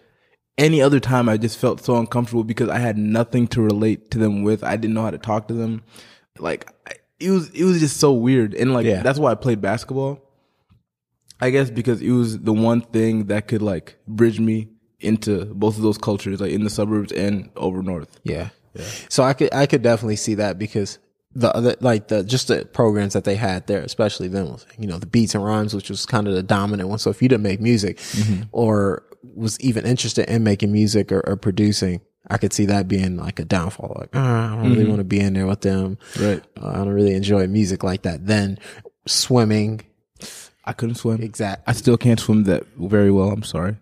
Any 0.57 0.81
other 0.81 0.99
time, 0.99 1.29
I 1.29 1.37
just 1.37 1.59
felt 1.59 1.85
so 1.85 1.97
uncomfortable 1.99 2.43
because 2.43 2.71
I 2.71 2.79
had 2.79 2.97
nothing 2.97 3.47
to 3.49 3.61
relate 3.61 4.11
to 4.13 4.19
them 4.19 4.43
with. 4.43 4.65
I 4.65 4.77
didn't 4.77 4.95
know 4.95 5.03
how 5.03 5.11
to 5.11 5.19
talk 5.19 5.47
to 5.49 5.55
them. 5.55 5.83
Like, 6.39 6.67
I, 6.89 6.95
it 7.21 7.31
was 7.31 7.51
it 7.51 7.65
was 7.65 7.81
just 7.81 7.99
so 7.99 8.13
weird, 8.15 8.55
and 8.55 8.73
like 8.73 8.87
Yeah. 8.87 9.03
that's 9.03 9.19
why 9.19 9.31
I 9.31 9.35
played 9.35 9.61
basketball. 9.61 10.25
I 11.41 11.51
guess 11.51 11.71
because 11.71 12.01
it 12.01 12.11
was 12.11 12.39
the 12.41 12.53
one 12.55 12.81
thing 12.81 13.27
that 13.27 13.47
could 13.47 13.61
like 13.63 13.97
bridge 14.09 14.41
me 14.41 14.71
into 15.01 15.45
both 15.55 15.77
of 15.77 15.83
those 15.83 15.99
cultures, 15.99 16.41
like 16.41 16.51
in 16.51 16.65
the 16.65 16.71
suburbs 16.71 17.13
and 17.13 17.51
over 17.57 17.83
north. 17.83 18.19
Yeah. 18.25 18.49
So 19.09 19.23
I 19.23 19.33
could 19.35 19.53
I 19.55 19.67
could 19.67 19.83
definitely 19.83 20.17
see 20.17 20.35
that 20.35 20.59
because 20.59 20.99
the 21.35 21.55
other 21.55 21.77
like 21.81 22.09
the 22.09 22.25
just 22.25 22.49
the 22.49 22.65
programs 22.65 23.13
that 23.13 23.25
they 23.25 23.37
had 23.37 23.67
there, 23.67 23.81
especially 23.83 24.29
then 24.29 24.47
was 24.47 24.67
you 24.79 24.87
know 24.87 24.99
the 24.99 25.07
beats 25.07 25.35
and 25.35 25.45
rhymes, 25.45 25.75
which 25.75 25.91
was 25.91 26.07
kind 26.07 26.27
of 26.27 26.35
the 26.35 26.43
dominant 26.43 26.89
one. 26.89 26.99
So 26.99 27.11
if 27.11 27.21
you 27.23 27.29
didn't 27.29 27.43
make 27.43 27.61
music 27.61 27.99
or 28.53 29.05
was 29.35 29.59
even 29.61 29.85
interested 29.87 30.29
in 30.29 30.43
making 30.45 30.73
music 30.73 31.13
or, 31.13 31.21
or 31.29 31.37
producing, 31.37 32.01
I 32.31 32.39
could 32.39 32.53
see 32.53 32.67
that 32.67 32.89
being 32.89 33.17
like 33.17 33.39
a 33.41 33.45
downfall. 33.45 33.97
Like 33.99 34.11
"Ah, 34.15 34.53
I 34.53 34.57
don't 34.63 34.71
really 34.73 34.87
want 34.87 34.99
to 34.99 35.05
be 35.05 35.21
in 35.21 35.35
there 35.35 35.47
with 35.47 35.61
them. 35.61 35.99
Right. 36.19 36.43
Uh, 36.61 36.69
I 36.69 36.75
don't 36.77 36.91
really 36.91 37.15
enjoy 37.15 37.47
music 37.47 37.83
like 37.85 38.03
that. 38.03 38.27
Then 38.27 38.59
swimming, 39.07 39.83
I 40.65 40.73
couldn't 40.73 40.97
swim. 40.97 41.21
exact. 41.23 41.63
I 41.67 41.73
still 41.73 41.97
can't 41.97 42.21
swim 42.21 42.45
that 42.45 42.65
very 42.77 43.11
well. 43.11 43.31
I'm 43.31 43.43
sorry. 43.43 43.77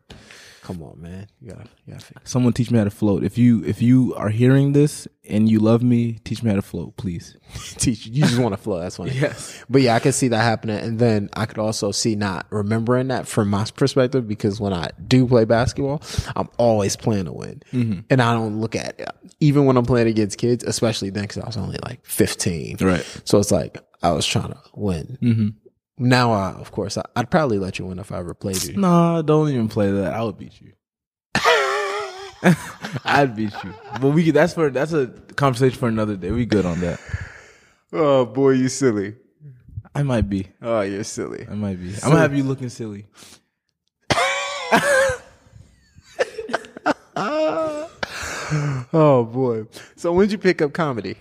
Come 0.66 0.82
on, 0.82 1.00
man, 1.00 1.28
you 1.40 1.50
gotta, 1.50 1.68
you 1.86 1.92
gotta 1.92 2.04
fix. 2.04 2.28
Someone 2.28 2.52
teach 2.52 2.72
me 2.72 2.78
how 2.78 2.82
to 2.82 2.90
float. 2.90 3.22
If 3.22 3.38
you 3.38 3.62
if 3.64 3.80
you 3.80 4.16
are 4.16 4.30
hearing 4.30 4.72
this 4.72 5.06
and 5.28 5.48
you 5.48 5.60
love 5.60 5.80
me, 5.80 6.14
teach 6.24 6.42
me 6.42 6.50
how 6.50 6.56
to 6.56 6.62
float, 6.62 6.96
please. 6.96 7.36
Teach 7.78 8.04
you. 8.08 8.24
Just 8.24 8.38
want 8.38 8.52
to 8.52 8.56
flow. 8.56 8.80
That's 8.80 8.96
funny. 8.96 9.12
Yes. 9.12 9.64
But 9.70 9.82
yeah, 9.82 9.94
I 9.94 10.00
could 10.00 10.14
see 10.14 10.26
that 10.26 10.42
happening. 10.42 10.78
And 10.80 10.98
then 10.98 11.30
I 11.34 11.46
could 11.46 11.58
also 11.58 11.92
see 11.92 12.16
not 12.16 12.46
remembering 12.50 13.08
that 13.08 13.28
from 13.28 13.48
my 13.48 13.64
perspective 13.76 14.26
because 14.26 14.58
when 14.58 14.72
I 14.72 14.90
do 15.06 15.24
play 15.28 15.44
basketball, 15.44 16.02
I'm 16.34 16.48
always 16.58 16.96
playing 16.96 17.26
to 17.26 17.32
win. 17.32 17.62
Mm-hmm. 17.72 18.00
And 18.10 18.20
I 18.20 18.32
don't 18.32 18.60
look 18.60 18.74
at 18.74 18.98
it. 18.98 19.08
Even 19.38 19.66
when 19.66 19.76
I'm 19.76 19.86
playing 19.86 20.08
against 20.08 20.36
kids, 20.36 20.64
especially 20.64 21.10
then 21.10 21.24
because 21.24 21.38
I 21.38 21.46
was 21.46 21.56
only 21.56 21.78
like 21.84 22.04
15. 22.04 22.78
Right. 22.80 23.20
So 23.24 23.38
it's 23.38 23.52
like 23.52 23.78
I 24.02 24.10
was 24.10 24.26
trying 24.26 24.48
to 24.48 24.58
win. 24.74 25.16
Mm-hmm. 25.22 25.48
Now, 25.98 26.32
I, 26.32 26.50
of 26.52 26.70
course, 26.72 26.98
I, 26.98 27.02
I'd 27.14 27.30
probably 27.30 27.58
let 27.58 27.78
you 27.78 27.86
win 27.86 27.98
if 27.98 28.12
I 28.12 28.18
ever 28.18 28.34
played 28.34 28.62
you. 28.64 28.76
Nah, 28.76 29.22
don't 29.22 29.48
even 29.48 29.68
play 29.68 29.90
that. 29.90 30.12
I 30.12 30.22
would 30.22 30.36
beat 30.36 30.60
you. 30.60 30.72
I'd 33.04 33.34
beat 33.34 33.52
you. 33.64 33.74
But 34.00 34.10
we 34.10 34.30
that's 34.30 34.52
for 34.52 34.68
that's 34.70 34.92
a 34.92 35.06
conversation 35.36 35.78
for 35.78 35.88
another 35.88 36.16
day. 36.16 36.30
We 36.30 36.44
good 36.44 36.66
on 36.66 36.80
that. 36.80 37.00
Oh, 37.92 38.26
boy, 38.26 38.50
you 38.50 38.68
silly. 38.68 39.14
I 39.94 40.02
might 40.02 40.28
be. 40.28 40.48
Oh, 40.60 40.82
you're 40.82 41.04
silly. 41.04 41.46
I 41.50 41.54
might 41.54 41.80
be. 41.80 41.94
I'm 42.02 42.10
gonna 42.10 42.18
have 42.18 42.34
you 42.36 42.42
looking 42.44 42.68
silly. 42.68 43.06
Oh, 48.92 49.24
boy. 49.24 49.66
So 49.96 50.12
when 50.12 50.26
did 50.26 50.32
you 50.32 50.38
pick 50.38 50.62
up 50.62 50.72
comedy? 50.72 51.16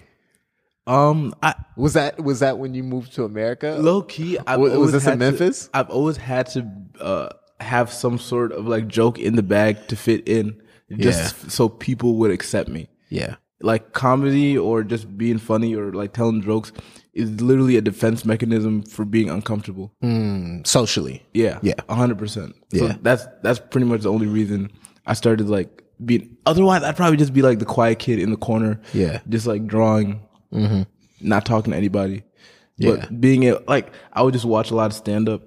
Um, 0.88 1.34
I 1.42 1.56
Was 1.76 1.94
that 1.94 2.24
was 2.24 2.40
that 2.42 2.58
when 2.60 2.74
you 2.74 2.84
moved 2.84 3.14
to 3.16 3.24
America? 3.24 3.78
low 3.80 4.02
key. 4.04 4.38
I've 4.46 4.60
Was- 4.60 4.78
was 4.78 4.92
this 4.92 5.04
in 5.06 5.10
had 5.12 5.20
to- 5.20 5.26
Memphis? 5.26 5.70
I've 5.74 5.90
always 5.90 6.18
had 6.18 6.48
to 6.48 6.72
uh, 7.02 7.30
have 7.60 7.92
some 7.92 8.18
sort 8.20 8.52
of 8.52 8.68
like 8.68 8.88
joke 8.88 9.18
in 9.20 9.36
the 9.36 9.44
bag 9.44 9.88
to 9.88 9.96
fit 9.96 10.28
in, 10.28 10.62
just 10.98 11.50
so 11.50 11.70
people 11.70 12.16
would 12.18 12.32
accept 12.32 12.70
me. 12.70 12.88
Yeah. 13.10 13.36
Like 13.62 13.94
comedy 13.94 14.58
or 14.58 14.84
just 14.84 15.18
being 15.18 15.40
funny 15.40 15.74
or 15.76 15.92
like 15.94 16.14
telling 16.14 16.42
jokes 16.42 16.72
is 17.14 17.42
literally 17.42 17.78
a 17.78 17.82
defense 17.82 18.26
mechanism 18.26 18.84
for 18.84 19.06
being 19.06 19.30
uncomfortable. 19.30 19.94
Mm, 20.04 20.68
socially. 20.68 21.24
Yeah, 21.34 21.60
Yeah. 21.64 21.74
a 21.90 21.96
hundred 21.96 22.18
percent. 22.20 22.54
So 22.76 22.86
Yeah. 22.88 22.98
that's 23.02 23.26
that's 23.42 23.60
pretty 23.60 23.88
much 23.88 24.02
the 24.02 24.12
only 24.12 24.28
reason 24.28 24.70
I 25.08 25.14
started 25.14 25.50
like 25.50 25.82
being. 26.04 26.36
Otherwise, 26.46 26.84
I'd 26.84 26.98
probably 26.98 27.18
just 27.18 27.34
be 27.34 27.42
like 27.42 27.58
the 27.60 27.66
quiet 27.66 27.98
kid 27.98 28.20
in 28.20 28.30
the 28.30 28.38
corner. 28.38 28.82
Yeah. 28.94 29.22
just 29.30 29.48
like 29.48 29.66
drawing, 29.66 30.20
not 31.22 31.46
talking 31.46 31.72
to 31.72 31.78
anybody. 31.78 32.24
Yeah. 32.78 32.96
But 32.96 33.22
being 33.22 33.48
a, 33.48 33.60
like, 33.68 33.92
I 34.14 34.22
would 34.22 34.34
just 34.34 34.46
watch 34.46 34.72
a 34.72 34.76
lot 34.76 34.88
of 34.88 34.94
stand 34.94 35.30
up 35.30 35.42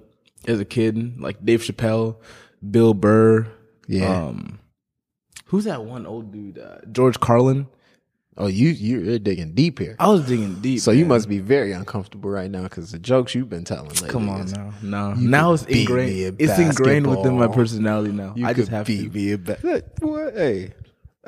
as 0.47 0.59
a 0.59 0.65
kid, 0.65 1.19
like 1.21 1.43
Dave 1.45 1.61
Chappelle, 1.61 2.17
Bill 2.69 2.93
Burr. 2.93 3.47
Yeah. 3.87 4.09
Um, 4.27 4.59
who's 5.45 5.65
that 5.65 5.83
one 5.85 6.05
old 6.05 6.31
dude? 6.31 6.57
Uh, 6.59 6.77
George 6.91 7.19
Carlin. 7.19 7.67
Oh, 8.37 8.47
you 8.47 8.69
you're 8.69 9.19
digging 9.19 9.53
deep 9.53 9.79
here. 9.79 9.97
I 9.99 10.07
was 10.07 10.25
digging 10.25 10.61
deep. 10.61 10.79
So 10.79 10.91
you 10.91 11.05
must 11.05 11.27
be 11.27 11.39
very 11.39 11.73
uncomfortable 11.73 12.29
right 12.29 12.49
now 12.49 12.63
because 12.63 12.89
the 12.91 12.97
jokes 12.97 13.35
you've 13.35 13.49
been 13.49 13.65
telling 13.65 13.89
lately. 13.89 14.09
come 14.09 14.29
on 14.29 14.49
now. 14.51 14.71
No, 14.81 15.13
now 15.13 15.51
it's 15.53 15.65
ingrained. 15.65 16.39
in 16.39 16.47
It's 16.49 16.57
ingrained 16.57 17.05
within 17.05 17.37
my 17.37 17.47
personality 17.49 18.13
now. 18.13 18.33
You 18.37 18.45
I 18.45 18.53
could 18.53 18.61
just 18.61 18.71
have 18.71 18.87
to. 18.87 19.09
me 19.09 19.33
in 19.33 19.43
ba- 19.43 19.83
What? 19.99 20.33
Hey, 20.35 20.73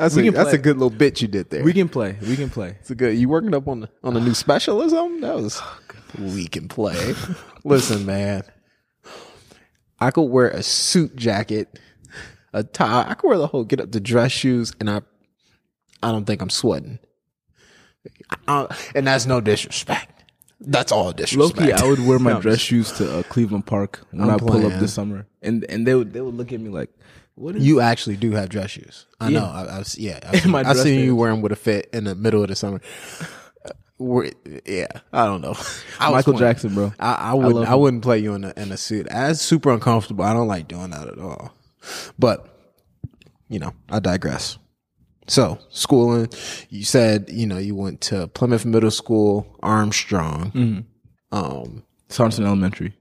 that's 0.02 0.16
We 0.16 0.28
a 0.28 0.32
that's 0.32 0.54
a 0.54 0.58
good 0.58 0.78
little 0.78 0.90
bit 0.90 1.22
you 1.22 1.28
did 1.28 1.50
there. 1.50 1.64
We 1.64 1.74
can 1.74 1.88
play. 1.90 2.18
We 2.22 2.36
can 2.36 2.50
play. 2.50 2.76
It's 2.80 2.90
a 2.92 2.96
good. 2.96 3.16
You 3.18 3.30
working 3.30 3.54
up 3.54 3.68
on 3.68 3.82
the, 3.82 3.90
on 4.04 4.18
a 4.18 4.20
new 4.20 4.34
specialism? 4.34 5.22
That 5.22 5.36
was 5.36 5.62
Oh, 6.20 6.36
we 6.36 6.48
can 6.48 6.68
play. 6.68 7.14
Listen, 7.64 8.06
man, 8.06 8.44
I 10.00 10.12
could 10.12 10.24
wear 10.24 10.50
a 10.50 10.64
suit 10.64 11.16
jacket, 11.16 11.80
a 12.54 12.64
tie. 12.64 13.06
I 13.10 13.14
could 13.14 13.28
wear 13.28 13.38
the 13.38 13.48
whole 13.48 13.64
get 13.64 13.80
up 13.80 13.92
the 13.92 14.00
dress 14.00 14.32
shoes, 14.32 14.74
and 14.80 14.90
I, 14.90 15.02
I 16.04 16.12
don't 16.12 16.26
think 16.26 16.42
I'm 16.42 16.50
sweating. 16.50 17.00
I- 18.48 18.76
and 18.96 19.06
that's 19.08 19.26
no 19.26 19.42
disrespect. 19.42 20.24
That's 20.60 20.92
all 20.92 21.12
disrespect. 21.12 21.60
Loki, 21.60 21.74
I 21.74 21.88
would 21.88 22.06
wear 22.06 22.20
my 22.20 22.34
dress 22.40 22.60
shoes 22.60 22.92
to 22.94 23.20
uh, 23.20 23.24
Cleveland 23.24 23.66
Park 23.66 24.06
when 24.12 24.22
I'm 24.22 24.32
I 24.32 24.38
pull 24.38 24.66
up 24.66 24.80
this 24.80 24.94
summer, 24.94 25.26
and 25.42 25.64
and 25.70 25.88
they 25.88 25.96
would 25.96 26.14
they 26.14 26.22
would 26.22 26.36
look 26.36 26.52
at 26.52 26.60
me 26.60 26.70
like, 26.70 26.90
"What 27.36 27.56
is 27.56 27.66
You 27.66 27.82
actually 27.82 28.18
do 28.18 28.32
have 28.32 28.50
dress 28.50 28.72
shoes. 28.72 29.06
I 29.20 29.30
Yeah. 29.30 29.40
know. 29.40 29.46
I, 29.46 29.78
I've 29.80 29.88
yeah. 29.98 30.20
I've, 30.28 30.46
My 30.48 30.64
I've 30.64 30.78
seen 30.78 31.00
you 31.06 31.16
wearing 31.16 31.36
them 31.38 31.42
with 31.42 31.52
a 31.52 31.56
fit 31.56 31.90
in 31.94 32.04
the 32.06 32.16
middle 32.16 32.42
of 32.42 32.50
the 32.50 32.56
summer. 32.56 32.82
Uh, 33.66 33.70
we're- 33.98 34.32
yeah, 34.66 34.88
I 35.14 35.26
don't 35.26 35.42
know. 35.42 35.56
I 36.00 36.12
Michael. 36.12 36.34
Jackson, 36.34 36.74
bro?" 36.74 36.94
I, 37.00 37.14
I 37.14 37.34
wouldn't. 37.34 37.56
love 37.56 37.68
I, 37.70 37.76
wouldn't 37.76 38.04
play 38.04 38.20
you 38.20 38.34
in 38.36 38.44
a 38.44 38.54
in 38.58 38.72
a 38.72 38.78
suit. 38.78 39.08
That's 39.10 39.42
super 39.42 39.72
uncomfortable. 39.72 40.24
I 40.26 40.34
don't 40.34 40.48
like 40.48 40.68
doing 40.68 40.90
that 40.92 41.08
at 41.08 41.20
all. 41.20 41.54
But 42.20 42.48
you 43.50 43.60
know, 43.60 43.74
I 43.90 44.00
digress. 44.00 44.58
So 45.28 45.60
schooling, 45.70 46.30
you 46.70 46.84
said 46.84 47.30
you 47.32 47.46
know 47.48 47.58
you 47.58 47.76
went 47.76 48.02
to 48.02 48.28
Plymouth 48.28 48.66
Middle 48.66 48.92
School, 48.92 49.48
Armstrong, 49.64 50.52
Mm-hmm. 50.52 51.36
um, 51.38 51.84
Sonnesyn 52.10 52.46
Elementary 52.46 52.94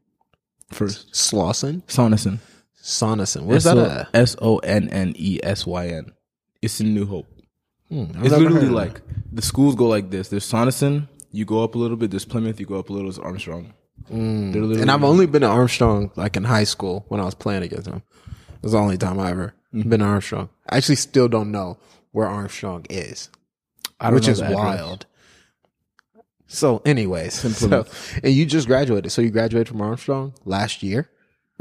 first. 0.71 1.13
Slauson, 1.13 1.83
Sonnesyn. 1.87 2.39
Sonnesyn. 2.83 3.43
Where's 3.45 3.65
that 3.65 3.77
at? 3.79 4.09
S 4.15 4.37
O 4.41 4.59
N 4.59 4.89
N 4.89 5.13
E 5.17 5.39
S 5.43 5.67
Y 5.67 5.89
N. 5.89 6.13
It's 6.63 6.81
in 6.81 6.95
New 6.95 7.07
Hope. 7.07 7.27
Hmm, 7.89 8.05
It's 8.25 8.31
literally 8.35 8.69
like 8.69 9.01
the 9.33 9.43
schools 9.43 9.75
go 9.75 9.87
like 9.87 10.11
this. 10.11 10.29
There's 10.29 10.49
Sonnesyn, 10.51 11.09
you 11.33 11.45
go 11.45 11.63
up 11.65 11.75
a 11.75 11.79
little 11.79 11.97
bit. 11.97 12.11
There's 12.11 12.25
Plymouth, 12.25 12.61
you 12.61 12.67
go 12.67 12.79
up 12.79 12.89
a 12.91 12.93
little. 12.93 13.09
There's 13.09 13.19
Armstrong. 13.19 13.75
Mm. 14.11 14.81
And 14.81 14.91
I've 14.91 15.05
only 15.05 15.27
been 15.27 15.43
to 15.43 15.49
Armstrong 15.49 16.11
like 16.17 16.37
in 16.37 16.45
high 16.45 16.65
school 16.65 17.05
when 17.09 17.21
I 17.21 17.25
was 17.25 17.35
playing 17.35 17.63
against 17.63 17.87
him. 17.89 18.03
It 18.29 18.63
was 18.63 18.73
the 18.73 18.79
only 18.79 18.97
time 18.99 19.19
I 19.21 19.31
ever 19.31 19.55
Mm-hmm. 19.73 19.89
been 19.89 20.01
to 20.01 20.07
Armstrong. 20.07 20.49
I 20.69 20.79
actually 20.79 20.97
still 20.97 21.29
don't 21.29 21.53
know 21.53 21.79
where 22.11 22.27
Armstrong 22.27 22.87
is, 22.91 23.31
I 24.01 24.07
don't 24.07 24.15
which 24.17 24.27
is 24.27 24.43
wild. 24.43 25.07
So, 26.49 26.83
anyways, 26.85 27.35
so, 27.57 27.87
and 28.25 28.33
you 28.33 28.45
just 28.47 28.67
graduated. 28.67 29.13
So 29.13 29.23
you 29.23 29.31
graduated 29.31 29.69
from 29.69 29.81
Armstrong 29.81 30.35
last 30.45 30.83
year, 30.83 31.09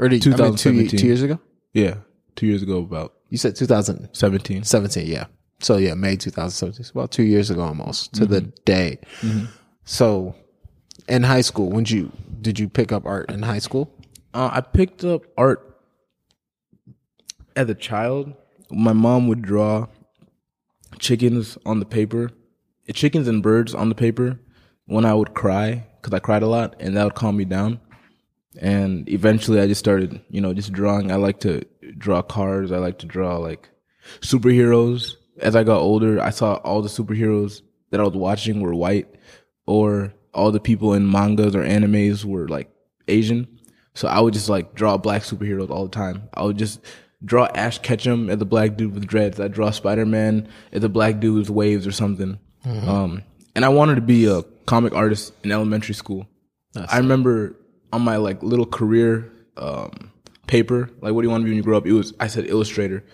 or 0.00 0.08
did 0.08 0.26
I 0.26 0.30
mean, 0.30 0.36
two, 0.36 0.54
2017. 0.56 0.98
two 0.98 1.06
years 1.06 1.22
ago? 1.22 1.38
Yeah, 1.72 1.94
two 2.34 2.46
years 2.46 2.62
ago, 2.62 2.78
about 2.78 3.14
You 3.28 3.38
said 3.38 3.54
2017. 3.54 4.64
seventeen. 4.64 5.06
Yeah. 5.06 5.26
So 5.60 5.76
yeah, 5.76 5.94
May 5.94 6.16
2017. 6.16 6.80
It's 6.80 6.90
about 6.90 7.10
two 7.12 7.22
years 7.22 7.50
ago 7.50 7.62
almost 7.62 8.14
to 8.14 8.22
Mm-hmm. 8.22 8.32
the 8.32 8.40
day. 8.64 8.98
So, 9.84 10.34
in 11.08 11.22
high 11.24 11.42
school, 11.42 11.70
when 11.70 11.84
did 11.84 11.90
you 11.92 12.12
did 12.40 12.58
you 12.58 12.68
pick 12.68 12.90
up 12.92 13.04
art 13.06 13.30
in 13.30 13.42
high 13.42 13.58
school? 13.60 13.92
Uh, 14.32 14.48
I 14.52 14.60
picked 14.62 15.04
up 15.04 15.22
art 15.36 15.76
as 17.56 17.68
a 17.68 17.74
child. 17.74 18.32
My 18.70 18.92
mom 18.92 19.26
would 19.28 19.42
draw 19.42 19.86
chickens 20.98 21.58
on 21.66 21.80
the 21.80 21.86
paper, 21.86 22.30
chickens 22.94 23.28
and 23.28 23.42
birds 23.42 23.74
on 23.74 23.88
the 23.88 23.94
paper 23.94 24.38
when 24.86 25.04
I 25.04 25.14
would 25.14 25.34
cry 25.34 25.86
because 26.00 26.14
I 26.14 26.20
cried 26.20 26.42
a 26.42 26.46
lot, 26.46 26.76
and 26.80 26.96
that 26.96 27.04
would 27.04 27.14
calm 27.14 27.36
me 27.36 27.44
down. 27.44 27.80
And 28.58 29.08
eventually, 29.08 29.60
I 29.60 29.66
just 29.66 29.78
started, 29.78 30.20
you 30.28 30.40
know, 30.40 30.52
just 30.52 30.72
drawing. 30.72 31.12
I 31.12 31.16
like 31.16 31.40
to 31.40 31.64
draw 31.98 32.22
cars. 32.22 32.72
I 32.72 32.78
like 32.78 32.98
to 32.98 33.06
draw 33.06 33.36
like 33.36 33.68
superheroes. 34.20 35.14
As 35.38 35.54
I 35.56 35.62
got 35.64 35.78
older, 35.80 36.20
I 36.20 36.30
saw 36.30 36.54
all 36.56 36.82
the 36.82 36.88
superheroes 36.88 37.62
that 37.90 38.00
I 38.00 38.04
was 38.04 38.14
watching 38.14 38.60
were 38.60 38.74
white, 38.74 39.14
or 39.66 40.12
all 40.34 40.50
the 40.52 40.60
people 40.60 40.94
in 40.94 41.10
mangas 41.10 41.54
or 41.54 41.62
animes 41.62 42.24
were 42.24 42.48
like 42.48 42.70
Asian. 43.08 43.46
So 43.94 44.08
I 44.08 44.20
would 44.20 44.34
just 44.34 44.48
like 44.48 44.74
draw 44.74 44.96
black 44.96 45.22
superheroes 45.22 45.70
all 45.70 45.84
the 45.84 45.90
time. 45.90 46.28
I 46.34 46.42
would 46.42 46.58
just 46.58 46.80
draw 47.24 47.46
Ash 47.54 47.78
Ketchum 47.78 48.30
as 48.30 48.40
a 48.40 48.44
black 48.44 48.76
dude 48.76 48.94
with 48.94 49.06
dreads. 49.06 49.40
I 49.40 49.48
draw 49.48 49.70
Spider 49.70 50.06
Man 50.06 50.48
as 50.72 50.84
a 50.84 50.88
black 50.88 51.20
dude 51.20 51.38
with 51.38 51.50
waves 51.50 51.86
or 51.86 51.92
something. 51.92 52.38
Um, 52.88 53.22
and 53.54 53.64
I 53.64 53.68
wanted 53.68 53.96
to 53.96 54.00
be 54.00 54.26
a 54.26 54.42
comic 54.66 54.94
artist 54.94 55.32
in 55.42 55.50
elementary 55.52 55.94
school. 55.94 56.26
I 56.76 56.98
remember 56.98 57.56
on 57.92 58.02
my 58.02 58.16
like 58.16 58.42
little 58.42 58.66
career 58.66 59.32
um, 59.56 60.12
paper, 60.46 60.90
like 61.00 61.12
what 61.12 61.22
do 61.22 61.26
you 61.26 61.30
want 61.30 61.42
to 61.42 61.44
be 61.44 61.50
when 61.50 61.56
you 61.56 61.62
grow 61.62 61.78
up? 61.78 61.86
It 61.86 61.92
was 61.92 62.14
I 62.20 62.26
said 62.26 62.46
illustrator, 62.46 63.04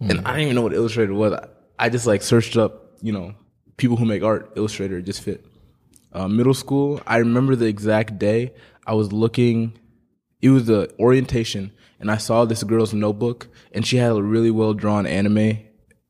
and 0.00 0.20
I 0.26 0.32
didn't 0.32 0.42
even 0.42 0.54
know 0.56 0.62
what 0.62 0.74
illustrator 0.74 1.14
was. 1.14 1.32
I, 1.32 1.48
I 1.78 1.88
just 1.88 2.06
like 2.06 2.22
searched 2.22 2.56
up, 2.56 2.92
you 3.00 3.12
know, 3.12 3.34
people 3.76 3.96
who 3.96 4.04
make 4.04 4.22
art. 4.22 4.52
Illustrator 4.56 5.00
just 5.00 5.22
fit. 5.22 5.44
Uh, 6.12 6.26
middle 6.26 6.54
school, 6.54 7.00
I 7.06 7.18
remember 7.18 7.54
the 7.54 7.66
exact 7.66 8.18
day 8.18 8.54
I 8.86 8.94
was 8.94 9.12
looking 9.12 9.78
it 10.40 10.50
was 10.50 10.66
the 10.66 10.92
orientation, 10.98 11.72
and 11.98 12.10
I 12.10 12.16
saw 12.16 12.44
this 12.44 12.62
girl's 12.62 12.94
notebook, 12.94 13.48
and 13.72 13.86
she 13.86 13.96
had 13.96 14.12
a 14.12 14.22
really 14.22 14.50
well 14.50 14.72
drawn 14.72 15.06
anime 15.06 15.58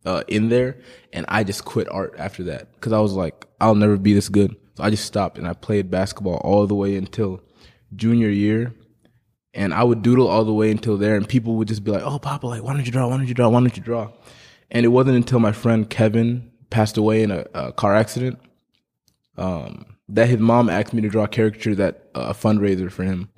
uh, 0.04 0.22
in 0.28 0.48
there, 0.50 0.78
and 1.12 1.24
I 1.28 1.44
just 1.44 1.64
quit 1.64 1.88
art 1.90 2.14
after 2.18 2.44
that 2.44 2.72
because 2.74 2.92
I 2.92 3.00
was 3.00 3.14
like, 3.14 3.46
I'll 3.60 3.74
never 3.74 3.96
be 3.96 4.12
this 4.12 4.28
good. 4.28 4.54
So 4.76 4.84
I 4.84 4.90
just 4.90 5.06
stopped 5.06 5.38
and 5.38 5.48
I 5.48 5.54
played 5.54 5.90
basketball 5.90 6.36
all 6.44 6.66
the 6.66 6.74
way 6.74 6.96
until 6.96 7.40
junior 7.94 8.28
year. 8.28 8.74
And 9.54 9.72
I 9.74 9.82
would 9.82 10.02
doodle 10.02 10.28
all 10.28 10.44
the 10.44 10.52
way 10.52 10.70
until 10.70 10.96
there, 10.96 11.16
and 11.16 11.28
people 11.28 11.56
would 11.56 11.68
just 11.68 11.82
be 11.82 11.90
like, 11.90 12.02
"Oh, 12.02 12.18
Papa, 12.18 12.46
like, 12.46 12.62
why 12.62 12.74
don't 12.74 12.84
you 12.84 12.92
draw? 12.92 13.08
Why 13.08 13.16
don't 13.16 13.26
you 13.26 13.34
draw? 13.34 13.48
Why 13.48 13.60
don't 13.60 13.76
you 13.76 13.82
draw?" 13.82 14.12
And 14.70 14.84
it 14.84 14.90
wasn't 14.90 15.16
until 15.16 15.40
my 15.40 15.52
friend 15.52 15.88
Kevin 15.88 16.50
passed 16.70 16.96
away 16.98 17.22
in 17.22 17.30
a, 17.30 17.46
a 17.54 17.72
car 17.72 17.94
accident 17.94 18.38
um, 19.38 19.96
that 20.08 20.28
his 20.28 20.38
mom 20.38 20.68
asked 20.68 20.92
me 20.92 21.00
to 21.02 21.08
draw 21.08 21.24
a 21.24 21.28
caricature 21.28 21.74
that 21.76 22.10
uh, 22.14 22.26
a 22.28 22.34
fundraiser 22.34 22.92
for 22.92 23.04
him, 23.04 23.30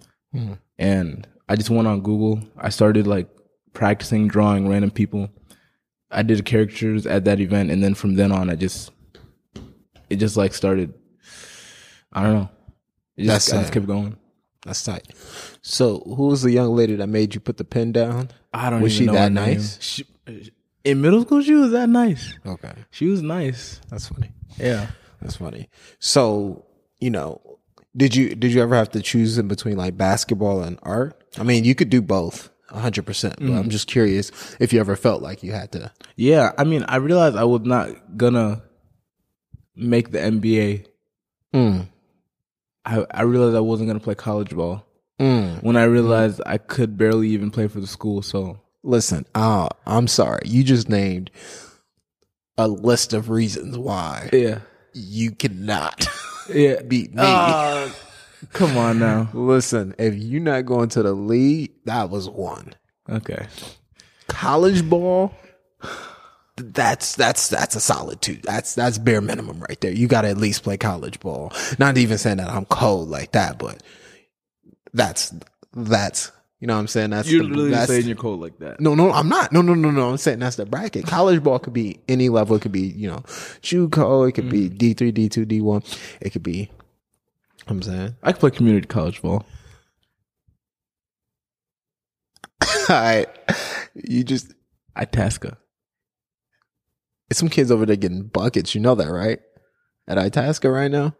and 0.79 1.29
I 1.49 1.57
just 1.57 1.71
went 1.71 1.89
on 1.89 2.01
Google. 2.01 2.43
I 2.59 2.71
started 2.71 3.07
like 3.07 3.29
practicing 3.73 4.29
drawing 4.29 4.69
random 4.69 4.91
people. 4.91 5.31
I 6.11 6.23
did 6.23 6.45
caricatures 6.45 7.07
at 7.07 7.25
that 7.25 7.39
event, 7.41 7.71
and 7.71 7.83
then 7.83 7.95
from 7.95 8.17
then 8.17 8.33
on, 8.33 8.51
I 8.51 8.57
just 8.57 8.91
it 10.11 10.17
just 10.17 10.37
like 10.37 10.55
started. 10.55 10.93
I 12.13 12.25
don't 12.25 12.35
know. 12.35 12.51
It 13.17 13.25
just, 13.25 13.47
That's 13.47 13.53
I 13.53 13.61
just 13.63 13.73
kept 13.73 13.87
going. 13.87 14.17
That's 14.65 14.83
tight. 14.85 15.09
So, 15.63 16.01
who 16.01 16.27
was 16.29 16.43
the 16.43 16.51
young 16.53 16.75
lady 16.77 16.95
that 16.97 17.07
made 17.09 17.35
you 17.35 17.41
put 17.41 17.57
the 17.57 17.65
pen 17.65 17.93
down? 17.93 18.29
I 18.53 18.69
don't. 18.71 18.83
Was 18.83 18.93
even 18.95 19.03
she 19.03 19.07
know 19.07 19.13
that 19.15 19.33
nice? 19.33 19.79
She, 19.81 20.05
in 20.85 21.01
middle 21.01 21.23
school, 21.23 21.43
she 21.43 21.55
was 21.55 21.71
that 21.73 21.89
nice. 21.89 22.35
Okay, 22.45 22.73
She 22.91 23.07
was 23.07 23.23
nice. 23.23 23.81
that's 23.89 24.09
funny. 24.09 24.33
Yeah. 24.59 24.89
That's 25.23 25.37
funny. 25.37 25.69
So, 25.99 26.65
you 26.99 27.11
know, 27.11 27.41
did 27.97 28.15
you 28.17 28.35
did 28.35 28.53
you 28.53 28.63
ever 28.63 28.75
have 28.75 28.91
to 28.91 29.03
choose 29.03 29.37
in 29.39 29.49
between 29.49 29.77
like 29.77 29.97
basketball 29.97 30.63
and 30.63 30.79
art? 30.83 31.23
I 31.39 31.43
mean, 31.43 31.65
you 31.65 31.75
could 31.75 31.91
do 31.91 32.01
both, 32.01 32.51
hundred 32.71 33.05
percent. 33.05 33.37
But 33.39 33.53
I'm 33.53 33.69
just 33.71 33.87
curious 33.87 34.31
if 34.61 34.73
you 34.73 34.81
ever 34.81 34.97
felt 34.97 35.23
like 35.23 35.43
you 35.43 35.53
had 35.53 35.73
to. 35.73 35.91
Yeah. 36.17 36.53
I 36.57 36.65
mean, 36.65 36.85
I 36.89 36.97
realized 36.97 37.37
I 37.37 37.45
was 37.45 37.63
not 37.65 38.17
gonna 38.17 38.63
make 39.77 40.11
the 40.11 40.19
NBA. 40.19 40.87
Mm, 41.55 41.89
I, 42.85 43.05
I 43.11 43.23
realized 43.23 43.57
I 43.57 43.61
wasn't 43.61 43.89
gonna 43.89 44.01
play 44.01 44.15
college 44.15 44.55
ball 44.55 44.87
mm. 45.19 45.63
when 45.63 45.77
I 45.77 45.85
realized 45.85 46.41
I 46.47 46.59
could 46.59 46.97
barely 46.97 47.29
even 47.29 47.51
play 47.51 47.69
for 47.69 47.81
the 47.81 47.87
school. 47.87 48.23
So 48.23 48.59
Listen, 48.83 49.27
uh, 49.35 49.69
I'm 49.87 50.09
sorry. 50.09 50.43
You 50.47 50.65
just 50.65 50.89
named 50.89 51.31
a 52.57 52.67
list 52.67 53.13
of 53.13 53.29
reasons 53.31 53.77
why 53.77 54.31
yeah, 54.33 54.61
you 54.95 55.33
cannot 55.33 56.07
yeah. 56.49 56.81
beat 56.83 57.11
me. 57.15 57.23
Ah, 57.23 57.95
come 58.53 58.77
on 58.79 58.99
now. 58.99 59.29
Listen, 59.35 59.95
if 59.99 60.15
you're 60.15 60.41
not 60.41 60.65
going 60.65 60.89
to 60.91 61.03
the 61.03 61.13
league, 61.13 61.73
that 61.85 62.09
was 62.11 62.29
one. 62.29 62.75
Okay. 63.09 63.47
college 64.29 64.89
ball 64.89 65.35
that's 66.63 67.15
that's 67.17 67.49
that's 67.49 67.75
a 67.77 67.81
solid 67.81 68.21
two 68.23 68.37
that's 68.43 68.75
that's 68.75 68.99
bare 68.99 69.21
minimum 69.21 69.61
right 69.69 69.81
there 69.81 69.91
you 69.93 70.07
got 70.07 70.23
to 70.23 70.29
at 70.29 70.37
least 70.37 70.63
play 70.63 70.77
college 70.77 71.19
ball 71.21 71.53
not 71.79 71.97
even 71.99 72.19
saying 72.19 72.37
that 72.37 72.49
i'm 72.51 72.65
cold 72.67 73.09
like 73.09 73.33
that 73.33 73.59
but 73.59 73.83
that's 74.95 75.33
that's 75.75 76.31
you 76.61 76.67
know 76.67 76.75
what 76.75 76.81
i'm 76.81 76.87
saying 76.89 77.11
that's 77.11 77.31
You're 77.31 77.43
the- 77.43 77.49
literally 77.49 77.71
that's- 77.71 77.89
saying 77.89 78.07
you're 78.07 78.17
cold 78.17 78.41
like 78.41 78.59
that. 78.59 78.81
no, 78.81 78.95
no, 78.95 79.11
I'm 79.13 79.29
not. 79.31 79.51
No, 79.53 79.63
no, 79.63 79.73
no, 79.73 79.91
no. 79.91 80.11
I'm 80.11 80.19
saying 80.19 80.41
that's 80.41 80.57
the 80.57 80.67
bracket. 80.67 81.07
College 81.07 81.43
ball 81.43 81.59
could 81.59 81.73
be 81.73 82.01
any 82.07 82.29
level. 82.29 82.55
It 82.57 82.61
could 82.61 82.71
be, 82.73 82.83
you 82.83 83.09
know, 83.09 83.21
JUCO. 83.63 84.29
It 84.29 84.33
could 84.33 84.51
be 84.51 84.69
D3, 84.69 85.11
D2, 85.11 85.47
D1. 85.47 85.99
It 86.21 86.31
could 86.31 86.43
be, 86.43 86.71
I'm 87.67 87.81
saying. 87.81 88.15
I 88.23 88.33
could 88.33 88.41
play 88.41 88.51
community 88.51 88.87
college 88.89 89.23
ball. 89.23 89.47
All 92.63 92.69
right. 92.91 93.27
You 93.95 94.23
just, 94.23 94.53
I 94.95 95.03
Itasca. 95.05 95.57
It's 97.31 97.39
some 97.39 97.49
kids 97.49 97.71
over 97.71 97.87
there 97.87 97.97
getting 97.97 98.25
buckets. 98.25 98.75
You 98.75 98.81
know 98.81 98.95
that, 98.97 99.09
right? 99.11 99.39
At 100.09 100.19
Itasca 100.19 100.69
right 100.71 100.91
now. 100.91 101.15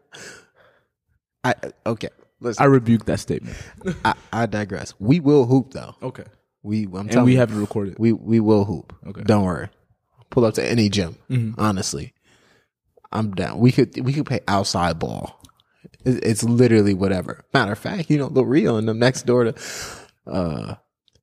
I 1.43 1.55
okay. 1.85 2.09
Listen, 2.39 2.61
I 2.63 2.65
rebuke 2.65 3.05
that 3.05 3.19
statement. 3.19 3.55
I, 4.03 4.13
I, 4.33 4.45
digress. 4.47 4.93
We 4.99 5.19
will 5.19 5.45
hoop 5.45 5.71
though. 5.73 5.95
Okay. 6.01 6.23
We 6.63 6.85
I'm 6.85 6.95
And 6.95 7.11
telling 7.11 7.25
we 7.25 7.33
you, 7.33 7.37
have 7.39 7.49
to 7.49 7.55
record 7.59 7.89
it. 7.89 7.99
we 7.99 8.11
we 8.13 8.39
will 8.39 8.65
hoop. 8.65 8.93
Okay. 9.07 9.23
Don't 9.23 9.43
worry. 9.45 9.69
Pull 10.29 10.45
up 10.45 10.53
to 10.55 10.65
any 10.65 10.89
gym. 10.89 11.15
Mhm. 11.29 11.55
Honestly, 11.57 12.13
I'm 13.11 13.31
down. 13.31 13.59
We 13.59 13.71
could 13.71 14.03
we 14.03 14.13
could 14.13 14.25
play 14.25 14.41
outside 14.47 14.99
ball. 14.99 15.41
It- 16.03 16.23
It's 16.23 16.43
literally 16.43 16.93
whatever. 16.93 17.43
Matter 17.53 17.71
of 17.73 17.79
fact, 17.79 18.09
you 18.09 18.17
know, 18.17 18.27
Lil 18.27 18.45
Rio 18.45 18.75
and 18.77 18.87
them 18.87 18.99
next 18.99 19.25
door 19.25 19.45
to 19.45 19.53
uh 20.27 20.75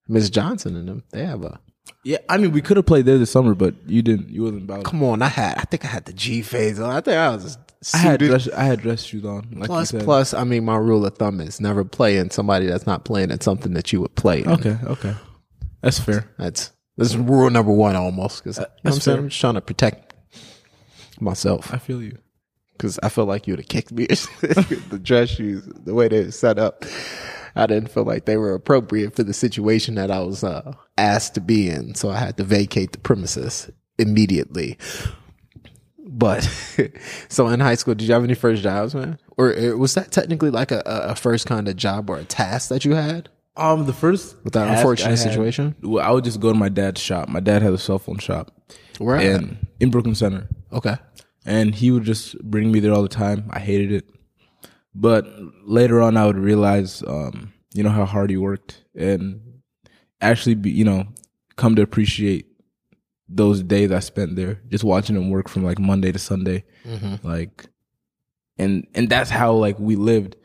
Miss 0.08 0.30
Johnson 0.30 0.76
and 0.76 0.88
them. 0.88 1.04
They 1.10 1.24
have 1.24 1.42
a 1.44 1.60
Yeah, 2.04 2.18
I 2.28 2.36
mean, 2.38 2.52
we 2.52 2.62
could 2.62 2.76
have 2.76 2.86
played 2.86 3.04
there 3.06 3.18
this 3.18 3.30
summer, 3.30 3.54
but 3.54 3.74
you 3.86 4.02
didn't. 4.02 4.30
You 4.30 4.42
wasn't 4.42 4.62
about 4.62 4.84
come 4.84 5.02
on. 5.02 5.22
I 5.22 5.28
had 5.28 5.58
I 5.58 5.62
think 5.62 5.84
I 5.84 5.88
had 5.88 6.04
the 6.04 6.12
G 6.12 6.42
phase 6.42 6.80
on. 6.80 6.90
I 6.90 7.00
think 7.00 7.16
I 7.16 7.30
was. 7.30 7.58
I 7.94 7.98
had 7.98 8.20
dress. 8.20 8.48
I 8.48 8.64
had 8.64 8.80
dress 8.80 9.02
shoes 9.02 9.24
on. 9.24 9.48
Like 9.52 9.68
Plus, 9.68 9.92
plus, 9.92 10.34
I 10.34 10.44
mean, 10.44 10.64
my 10.64 10.76
rule 10.76 11.04
of 11.06 11.16
thumb 11.16 11.40
is 11.40 11.60
never 11.60 11.84
playing 11.84 12.30
somebody 12.30 12.66
that's 12.66 12.86
not 12.86 13.04
playing 13.04 13.30
at 13.30 13.42
something 13.42 13.74
that 13.74 13.92
you 13.92 14.00
would 14.00 14.14
play. 14.16 14.42
in. 14.42 14.50
Okay. 14.50 14.76
Okay. 14.84 15.14
That's 15.82 15.98
fair. 16.00 16.28
That's 16.38 16.72
that's 16.96 17.14
rule 17.14 17.48
number 17.50 17.72
one 17.72 17.94
almost. 17.94 18.42
Because 18.42 18.58
you 18.58 18.64
know 18.84 18.92
I'm 18.92 19.00
saying. 19.00 19.18
I'm 19.18 19.28
just 19.28 19.40
trying 19.40 19.54
to 19.54 19.60
protect 19.60 20.14
myself 21.20 21.72
I 21.74 21.78
feel 21.78 22.02
you. 22.02 22.16
because 22.72 22.98
I 23.02 23.08
feel 23.08 23.24
like 23.24 23.46
you 23.46 23.52
would 23.52 23.60
have 23.60 23.68
kicked 23.68 23.92
me. 23.92 24.06
the 24.06 25.00
dress 25.02 25.30
shoes, 25.30 25.64
the 25.84 25.94
way 25.94 26.08
they're 26.08 26.30
set 26.30 26.58
up, 26.58 26.84
I 27.54 27.66
didn't 27.66 27.90
feel 27.90 28.04
like 28.04 28.24
they 28.24 28.36
were 28.36 28.54
appropriate 28.54 29.14
for 29.14 29.22
the 29.22 29.34
situation 29.34 29.94
that 29.96 30.10
I 30.10 30.20
was 30.20 30.44
uh, 30.44 30.72
asked 30.98 31.34
to 31.34 31.40
be 31.40 31.68
in. 31.70 31.94
So 31.94 32.10
I 32.10 32.16
had 32.18 32.36
to 32.36 32.44
vacate 32.44 32.92
the 32.92 32.98
premises 32.98 33.70
immediately. 33.98 34.76
But 36.10 36.42
so 37.28 37.48
in 37.48 37.60
high 37.60 37.74
school, 37.74 37.94
did 37.94 38.08
you 38.08 38.14
have 38.14 38.24
any 38.24 38.34
first 38.34 38.62
jobs, 38.62 38.94
man? 38.94 39.18
Or 39.36 39.56
uh, 39.56 39.76
was 39.76 39.94
that 39.94 40.10
technically 40.10 40.50
like 40.50 40.70
a, 40.72 40.82
a 40.86 41.10
a 41.10 41.14
first 41.14 41.46
kind 41.46 41.68
of 41.68 41.76
job 41.76 42.10
or 42.10 42.16
a 42.18 42.24
task 42.24 42.70
that 42.70 42.84
you 42.84 42.94
had 42.94 43.28
Um, 43.56 43.86
the 43.86 43.92
first 43.92 44.36
with 44.44 44.52
that 44.54 44.68
unfortunate 44.76 45.06
I 45.08 45.10
had- 45.10 45.18
situation? 45.18 45.74
Well, 45.82 46.04
I 46.04 46.10
would 46.10 46.24
just 46.24 46.40
go 46.40 46.52
to 46.52 46.58
my 46.58 46.68
dad's 46.70 47.00
shop. 47.00 47.28
My 47.28 47.40
dad 47.40 47.62
had 47.62 47.72
a 47.72 47.78
cell 47.78 47.98
phone 47.98 48.18
shop, 48.18 48.50
right? 49.00 49.26
and 49.26 49.58
in 49.80 49.90
Brooklyn 49.90 50.14
Center, 50.14 50.48
Okay. 50.72 50.96
and 51.44 51.74
he 51.74 51.90
would 51.90 52.04
just 52.04 52.38
bring 52.42 52.72
me 52.72 52.80
there 52.80 52.92
all 52.92 53.02
the 53.02 53.08
time. 53.08 53.44
I 53.50 53.60
hated 53.60 53.92
it, 53.92 54.08
but 54.94 55.26
later 55.66 56.00
on, 56.00 56.16
I 56.16 56.26
would 56.26 56.38
realize, 56.38 57.02
um, 57.06 57.52
you 57.74 57.82
know, 57.82 57.90
how 57.90 58.06
hard 58.06 58.30
he 58.30 58.36
worked, 58.36 58.82
and 58.96 59.40
actually, 60.20 60.54
be, 60.54 60.70
you 60.70 60.84
know, 60.84 61.06
come 61.56 61.76
to 61.76 61.82
appreciate 61.82 62.46
those 63.28 63.62
days 63.62 63.92
I 63.92 64.00
spent 64.00 64.36
there, 64.36 64.60
just 64.68 64.84
watching 64.84 65.16
him 65.16 65.30
work 65.30 65.48
from 65.48 65.64
like 65.64 65.78
Monday 65.78 66.12
to 66.12 66.18
Sunday, 66.18 66.64
mm-hmm. 66.84 67.26
like, 67.26 67.66
and 68.56 68.86
and 68.94 69.08
that's 69.08 69.30
how 69.30 69.52
like 69.52 69.78
we 69.78 69.96
lived. 69.96 70.36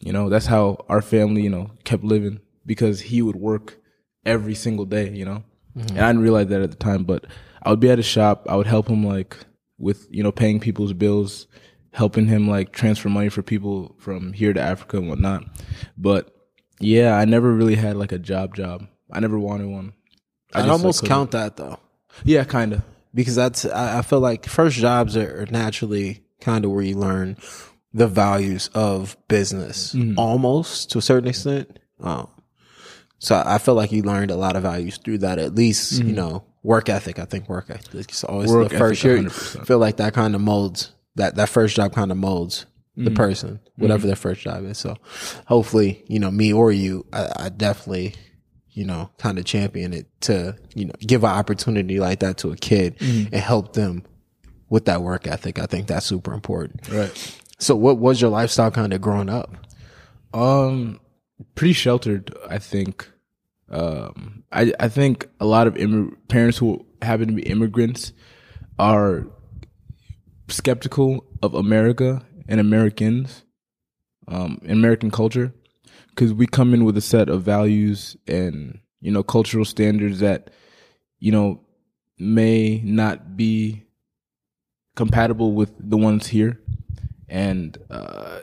You 0.00 0.12
know, 0.12 0.28
that's 0.28 0.46
how 0.46 0.84
our 0.88 1.00
family, 1.00 1.42
you 1.42 1.50
know, 1.50 1.70
kept 1.84 2.04
living 2.04 2.40
because 2.66 3.00
he 3.00 3.22
would 3.22 3.36
work 3.36 3.78
every 4.24 4.54
single 4.54 4.84
day, 4.84 5.10
you 5.10 5.24
know. 5.24 5.44
Mm-hmm. 5.76 5.96
And 5.96 6.00
I 6.00 6.08
didn't 6.08 6.22
realize 6.22 6.48
that 6.48 6.62
at 6.62 6.70
the 6.70 6.76
time, 6.76 7.04
but 7.04 7.26
I 7.62 7.70
would 7.70 7.80
be 7.80 7.90
at 7.90 7.98
his 7.98 8.06
shop, 8.06 8.46
I 8.48 8.56
would 8.56 8.66
help 8.66 8.88
him 8.88 9.04
like 9.04 9.36
with, 9.78 10.06
you 10.10 10.22
know, 10.22 10.32
paying 10.32 10.60
people's 10.60 10.92
bills, 10.92 11.46
helping 11.92 12.26
him 12.26 12.48
like 12.48 12.72
transfer 12.72 13.08
money 13.08 13.28
for 13.28 13.42
people 13.42 13.94
from 13.98 14.32
here 14.32 14.52
to 14.52 14.60
Africa 14.60 14.98
and 14.98 15.08
whatnot. 15.08 15.44
But 15.96 16.34
yeah, 16.80 17.16
I 17.16 17.24
never 17.24 17.52
really 17.52 17.76
had 17.76 17.96
like 17.96 18.12
a 18.12 18.18
job 18.18 18.54
job. 18.54 18.86
I 19.14 19.20
never 19.20 19.38
wanted 19.38 19.68
one. 19.68 19.92
I 20.52 20.62
like, 20.62 20.70
almost 20.70 21.04
count 21.04 21.32
that 21.32 21.56
though. 21.56 21.78
Yeah, 22.24 22.44
kinda. 22.44 22.84
because 23.14 23.36
that's 23.36 23.64
I, 23.64 23.98
I 23.98 24.02
feel 24.02 24.20
like 24.20 24.46
first 24.46 24.76
jobs 24.76 25.16
are, 25.16 25.42
are 25.42 25.46
naturally 25.46 26.24
kind 26.40 26.64
of 26.64 26.72
where 26.72 26.82
you 26.82 26.96
learn 26.96 27.36
the 27.92 28.08
values 28.08 28.68
of 28.74 29.16
business 29.28 29.94
mm-hmm. 29.94 30.18
almost 30.18 30.90
to 30.90 30.98
a 30.98 31.02
certain 31.02 31.28
extent 31.28 31.78
um 32.00 32.28
so 33.18 33.42
I 33.46 33.56
feel 33.58 33.74
like 33.74 33.92
you 33.92 34.02
learned 34.02 34.30
a 34.30 34.36
lot 34.36 34.56
of 34.56 34.64
values 34.64 34.98
through 34.98 35.18
that 35.18 35.38
at 35.38 35.54
least 35.54 35.92
you 35.92 36.06
mm-hmm. 36.06 36.16
know 36.16 36.44
work 36.62 36.88
ethic 36.88 37.18
I 37.18 37.24
think 37.24 37.48
work 37.48 37.70
ethic 37.70 38.10
is 38.10 38.24
always 38.24 38.52
Work 38.52 38.70
the 38.70 38.78
first 38.78 39.02
year 39.04 39.18
100%. 39.18 39.60
I 39.60 39.64
feel 39.64 39.78
like 39.78 39.96
that 39.98 40.12
kind 40.12 40.34
of 40.34 40.40
molds 40.40 40.90
that 41.14 41.36
that 41.36 41.48
first 41.48 41.76
job 41.76 41.94
kind 41.94 42.10
of 42.10 42.18
molds 42.18 42.66
the 42.96 43.04
mm-hmm. 43.04 43.14
person 43.14 43.60
whatever 43.76 44.06
their 44.06 44.16
first 44.16 44.42
job 44.42 44.64
is 44.64 44.78
so 44.78 44.96
hopefully 45.46 46.04
you 46.06 46.18
know 46.18 46.30
me 46.30 46.52
or 46.52 46.72
you 46.72 47.06
I, 47.12 47.32
I 47.36 47.48
definitely 47.48 48.14
you 48.74 48.84
know, 48.84 49.10
kind 49.18 49.38
of 49.38 49.44
champion 49.44 49.92
it 49.92 50.06
to, 50.22 50.56
you 50.74 50.84
know, 50.84 50.92
give 51.00 51.24
an 51.24 51.30
opportunity 51.30 52.00
like 52.00 52.18
that 52.20 52.38
to 52.38 52.50
a 52.50 52.56
kid 52.56 52.96
and 53.00 53.34
help 53.34 53.72
them 53.72 54.02
with 54.68 54.84
that 54.86 55.00
work 55.00 55.26
ethic. 55.26 55.58
I 55.58 55.66
think 55.66 55.86
that's 55.86 56.06
super 56.06 56.32
important. 56.32 56.88
Right. 56.88 57.40
So 57.58 57.76
what 57.76 57.98
was 57.98 58.20
your 58.20 58.30
lifestyle 58.30 58.70
kind 58.72 58.92
of 58.92 59.00
growing 59.00 59.28
up? 59.28 59.54
Um, 60.34 61.00
pretty 61.54 61.72
sheltered, 61.72 62.34
I 62.48 62.58
think. 62.58 63.08
Um, 63.70 64.42
I 64.52 64.72
I 64.78 64.88
think 64.88 65.28
a 65.40 65.46
lot 65.46 65.66
of 65.66 65.74
immig- 65.74 66.16
parents 66.28 66.58
who 66.58 66.84
happen 67.00 67.28
to 67.28 67.32
be 67.32 67.42
immigrants 67.42 68.12
are 68.78 69.26
skeptical 70.48 71.24
of 71.42 71.54
America 71.54 72.26
and 72.48 72.60
Americans, 72.60 73.44
um, 74.28 74.60
American 74.68 75.10
culture. 75.10 75.54
Because 76.14 76.32
we 76.32 76.46
come 76.46 76.74
in 76.74 76.84
with 76.84 76.96
a 76.96 77.00
set 77.00 77.28
of 77.28 77.42
values 77.42 78.16
and 78.26 78.78
you 79.00 79.10
know 79.10 79.22
cultural 79.22 79.64
standards 79.64 80.20
that 80.20 80.50
you 81.18 81.32
know 81.32 81.60
may 82.18 82.80
not 82.84 83.36
be 83.36 83.82
compatible 84.94 85.52
with 85.52 85.72
the 85.78 85.96
ones 85.96 86.26
here. 86.28 86.60
And 87.28 87.76
uh 87.90 88.40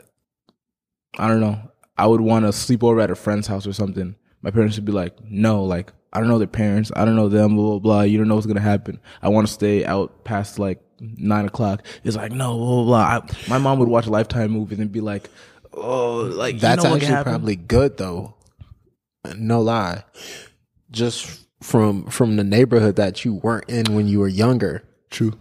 i 1.18 1.28
don't 1.28 1.40
know. 1.40 1.58
I 1.96 2.06
would 2.06 2.20
want 2.20 2.46
to 2.46 2.52
sleep 2.52 2.82
over 2.82 3.00
at 3.00 3.10
a 3.10 3.14
friend's 3.14 3.46
house 3.46 3.66
or 3.66 3.72
something. 3.72 4.16
My 4.40 4.50
parents 4.50 4.76
would 4.76 4.84
be 4.84 4.92
like 4.92 5.14
no 5.24 5.64
like 5.64 5.92
i 6.12 6.20
don't 6.20 6.28
know 6.28 6.38
their 6.38 6.46
parents. 6.46 6.90
I 6.94 7.04
don't 7.04 7.16
know 7.16 7.28
them 7.28 7.56
blah 7.56 7.70
blah 7.70 7.78
blah. 7.78 8.02
You 8.02 8.18
don't 8.18 8.28
know 8.28 8.34
what's 8.34 8.46
gonna 8.46 8.60
happen. 8.60 9.00
I 9.22 9.28
want 9.28 9.46
to 9.46 9.52
stay 9.52 9.84
out 9.84 10.24
past 10.24 10.58
like 10.58 10.82
nine 11.00 11.46
o'clock. 11.46 11.86
It's 12.04 12.16
like 12.16 12.32
no 12.32 12.56
blah 12.56 12.66
blah, 12.66 12.84
blah. 12.84 12.98
I, 12.98 13.48
my 13.48 13.58
mom 13.58 13.78
would 13.78 13.88
watch 13.88 14.06
lifetime 14.06 14.50
movies 14.50 14.78
and 14.78 14.92
be 14.92 15.00
like 15.00 15.30
oh 15.74 16.16
like 16.32 16.58
That's 16.58 16.82
you 16.84 16.88
know 16.90 16.96
actually 16.96 17.08
can 17.14 17.24
probably 17.24 17.56
good 17.56 17.96
though. 17.96 18.34
No 19.36 19.60
lie. 19.60 20.04
Just 20.90 21.46
from 21.62 22.04
from 22.06 22.36
the 22.36 22.44
neighborhood 22.44 22.96
that 22.96 23.24
you 23.24 23.34
weren't 23.34 23.68
in 23.70 23.94
when 23.94 24.08
you 24.08 24.20
were 24.20 24.28
younger. 24.28 24.82
true 25.10 25.32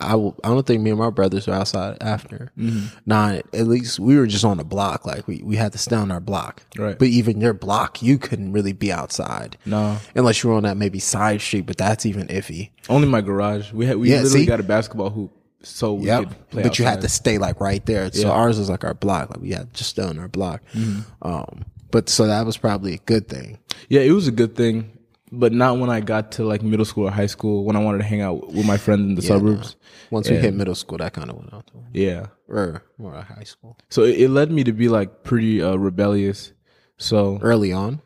I 0.00 0.14
will, 0.14 0.38
I 0.44 0.48
don't 0.50 0.64
think 0.64 0.80
me 0.80 0.90
and 0.90 0.98
my 1.00 1.10
brothers 1.10 1.48
were 1.48 1.54
outside 1.54 1.96
after. 2.00 2.52
Mm-hmm. 2.56 2.86
Nah, 3.04 3.40
at 3.52 3.66
least 3.66 3.98
we 3.98 4.16
were 4.16 4.28
just 4.28 4.44
on 4.44 4.58
the 4.58 4.64
block. 4.64 5.04
Like 5.04 5.26
we, 5.26 5.42
we 5.42 5.56
had 5.56 5.72
to 5.72 5.78
stay 5.78 5.96
on 5.96 6.12
our 6.12 6.20
block. 6.20 6.62
Right. 6.76 6.96
But 6.96 7.08
even 7.08 7.40
your 7.40 7.52
block, 7.52 8.00
you 8.00 8.16
couldn't 8.16 8.52
really 8.52 8.72
be 8.72 8.92
outside. 8.92 9.58
no 9.66 9.98
Unless 10.14 10.44
you 10.44 10.50
were 10.50 10.56
on 10.56 10.62
that 10.62 10.76
maybe 10.76 11.00
side 11.00 11.40
street, 11.40 11.66
but 11.66 11.76
that's 11.78 12.06
even 12.06 12.28
iffy. 12.28 12.70
only 12.88 13.08
my 13.08 13.20
garage 13.20 13.72
we 13.72 13.86
had 13.86 13.96
we 13.96 14.10
Yeah, 14.10 14.18
literally 14.22 14.40
see? 14.42 14.46
got 14.46 14.60
a 14.60 14.62
basketball 14.62 15.10
hoop 15.10 15.32
so 15.62 15.94
we 15.94 16.06
Yep. 16.06 16.18
could 16.28 16.50
play 16.50 16.62
But 16.62 16.78
you 16.78 16.84
had 16.84 17.00
to 17.02 17.08
stay 17.08 17.38
like 17.38 17.60
right 17.60 17.84
there. 17.86 18.10
So 18.12 18.28
Yeah. 18.28 18.32
ours 18.34 18.58
was 18.58 18.70
like 18.70 18.84
our 18.84 18.94
block. 18.94 19.30
Like 19.30 19.40
we 19.40 19.50
had 19.50 19.72
just 19.74 19.90
stay 19.90 20.02
on 20.02 20.18
our 20.18 20.28
block. 20.28 20.62
Mm-hmm. 20.74 21.00
Um, 21.28 21.64
but 21.90 22.08
so 22.08 22.26
that 22.26 22.44
was 22.46 22.56
probably 22.56 22.94
a 22.94 22.98
good 22.98 23.28
thing. 23.28 23.58
Yeah, 23.88 24.00
it 24.02 24.12
was 24.12 24.28
a 24.28 24.32
good 24.32 24.54
thing, 24.54 24.90
but 25.32 25.52
not 25.52 25.78
when 25.78 25.90
I 25.90 26.00
got 26.00 26.32
to 26.32 26.44
like 26.44 26.62
middle 26.62 26.84
school 26.84 27.08
or 27.08 27.10
high 27.10 27.26
school 27.26 27.64
when 27.64 27.76
I 27.76 27.82
wanted 27.82 27.98
to 27.98 28.04
hang 28.04 28.20
out 28.20 28.52
with 28.52 28.66
my 28.66 28.76
friends 28.76 29.00
in 29.02 29.14
the 29.14 29.22
suburbs. 29.22 29.76
Once 30.10 30.28
we 30.30 30.36
hit 30.36 30.54
middle 30.54 30.74
school, 30.74 30.98
that 30.98 31.12
kind 31.12 31.30
of 31.30 31.36
went 31.36 31.52
out. 31.52 31.70
Yeah. 31.92 32.26
Or 32.48 32.82
more 32.98 33.14
high 33.20 33.44
school. 33.44 33.76
So 33.90 34.04
it, 34.04 34.20
it 34.22 34.28
led 34.30 34.50
me 34.50 34.64
to 34.64 34.72
be 34.72 34.88
like 34.88 35.22
pretty 35.22 35.62
uh, 35.62 35.74
rebellious. 35.76 36.52
So 36.98 37.38
Early 37.42 37.72
on. 37.72 38.00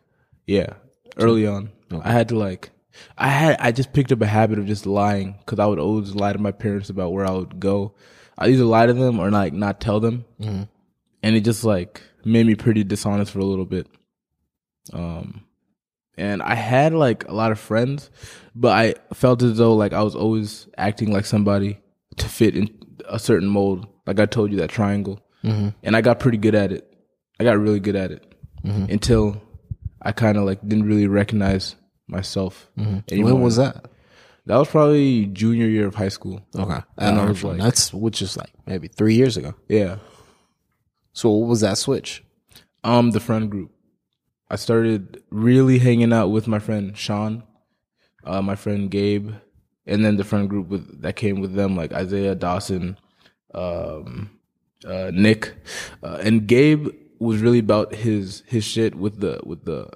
yeah, 0.46 0.74
early 1.16 1.46
on, 1.46 1.70
I 2.02 2.10
had 2.12 2.28
to 2.30 2.38
like, 2.38 2.70
I 3.16 3.28
had 3.28 3.56
I 3.60 3.72
just 3.72 3.92
picked 3.92 4.12
up 4.12 4.20
a 4.20 4.26
habit 4.26 4.58
of 4.58 4.66
just 4.66 4.86
lying 4.86 5.36
because 5.38 5.58
I 5.58 5.66
would 5.66 5.78
always 5.78 6.14
lie 6.14 6.32
to 6.32 6.38
my 6.38 6.52
parents 6.52 6.90
about 6.90 7.12
where 7.12 7.26
I 7.26 7.32
would 7.32 7.60
go. 7.60 7.94
I 8.38 8.48
either 8.48 8.64
lie 8.64 8.86
to 8.86 8.92
them 8.92 9.18
or 9.18 9.30
like 9.30 9.52
not 9.52 9.80
tell 9.80 10.00
them, 10.00 10.24
mm-hmm. 10.40 10.62
and 11.22 11.36
it 11.36 11.42
just 11.42 11.64
like 11.64 12.02
made 12.24 12.46
me 12.46 12.54
pretty 12.54 12.84
dishonest 12.84 13.32
for 13.32 13.40
a 13.40 13.44
little 13.44 13.64
bit. 13.66 13.86
Um, 14.92 15.44
and 16.16 16.42
I 16.42 16.54
had 16.54 16.92
like 16.92 17.28
a 17.28 17.32
lot 17.32 17.52
of 17.52 17.58
friends, 17.58 18.10
but 18.54 18.72
I 18.72 19.14
felt 19.14 19.42
as 19.42 19.58
though 19.58 19.74
like 19.74 19.92
I 19.92 20.02
was 20.02 20.14
always 20.14 20.66
acting 20.76 21.12
like 21.12 21.26
somebody 21.26 21.78
to 22.16 22.28
fit 22.28 22.56
in 22.56 22.68
a 23.08 23.18
certain 23.18 23.48
mold. 23.48 23.86
Like 24.06 24.20
I 24.20 24.26
told 24.26 24.50
you 24.50 24.58
that 24.58 24.70
triangle, 24.70 25.20
mm-hmm. 25.44 25.68
and 25.82 25.96
I 25.96 26.00
got 26.00 26.20
pretty 26.20 26.38
good 26.38 26.54
at 26.54 26.72
it. 26.72 26.88
I 27.38 27.44
got 27.44 27.58
really 27.58 27.80
good 27.80 27.96
at 27.96 28.12
it 28.12 28.34
mm-hmm. 28.64 28.92
until 28.92 29.42
I 30.00 30.12
kind 30.12 30.36
of 30.36 30.44
like 30.44 30.60
didn't 30.66 30.86
really 30.86 31.06
recognize 31.06 31.76
myself. 32.08 32.68
anymore. 32.76 33.32
When 33.34 33.42
was 33.42 33.56
that? 33.56 33.86
That 34.46 34.56
was 34.56 34.68
probably 34.68 35.26
junior 35.26 35.66
year 35.66 35.86
of 35.86 35.94
high 35.94 36.08
school. 36.08 36.40
Okay. 36.56 36.80
And 36.98 37.18
I 37.20 37.24
Uh, 37.24 37.28
was 37.28 37.44
like- 37.44 37.58
that's 37.60 37.94
which 37.94 38.20
is 38.22 38.36
like 38.36 38.50
maybe 38.66 38.88
three 38.88 39.14
years 39.14 39.36
ago. 39.36 39.54
Yeah. 39.68 39.98
So 41.12 41.30
what 41.30 41.48
was 41.48 41.60
that 41.60 41.78
switch? 41.78 42.24
Um, 42.84 43.10
the 43.12 43.20
friend 43.20 43.50
group. 43.50 43.70
I 44.50 44.56
started 44.56 45.22
really 45.30 45.78
hanging 45.78 46.12
out 46.12 46.28
with 46.28 46.46
my 46.48 46.58
friend 46.58 46.96
Sean, 46.96 47.42
uh, 48.24 48.42
my 48.42 48.54
friend 48.56 48.90
Gabe, 48.90 49.30
and 49.86 50.04
then 50.04 50.16
the 50.16 50.24
friend 50.24 50.48
group 50.48 50.68
with 50.68 51.02
that 51.02 51.16
came 51.16 51.40
with 51.40 51.54
them 51.54 51.76
like 51.76 51.92
Isaiah 51.92 52.34
Dawson, 52.34 52.98
um, 53.54 54.30
uh, 54.84 55.10
Nick, 55.14 55.54
uh, 56.02 56.18
and 56.22 56.46
Gabe 56.46 56.88
was 57.18 57.40
really 57.40 57.60
about 57.60 57.94
his 57.94 58.42
his 58.46 58.64
shit 58.64 58.94
with 58.96 59.20
the 59.20 59.40
with 59.44 59.64
the 59.64 59.88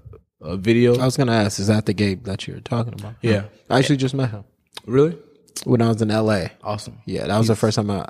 uh, 0.47 0.57
video. 0.57 0.97
I 0.99 1.05
was 1.05 1.17
gonna 1.17 1.33
ask, 1.33 1.59
is 1.59 1.67
that 1.67 1.87
the 1.87 1.93
Gabe 1.93 2.25
that 2.25 2.47
you're 2.47 2.61
talking 2.61 2.95
about? 2.95 3.15
Yeah. 3.23 3.45
I 3.71 3.79
actually 3.79 3.97
just 3.99 4.15
met 4.15 4.31
him 4.31 4.45
really 4.87 5.17
when 5.65 5.83
I 5.83 5.89
was 5.89 6.01
in 6.03 6.09
LA. 6.09 6.47
awesome. 6.63 6.99
Yeah, 7.07 7.27
that 7.27 7.39
was 7.39 7.49
the 7.49 7.57
first 7.57 7.77
time 7.77 7.91
I. 7.91 8.07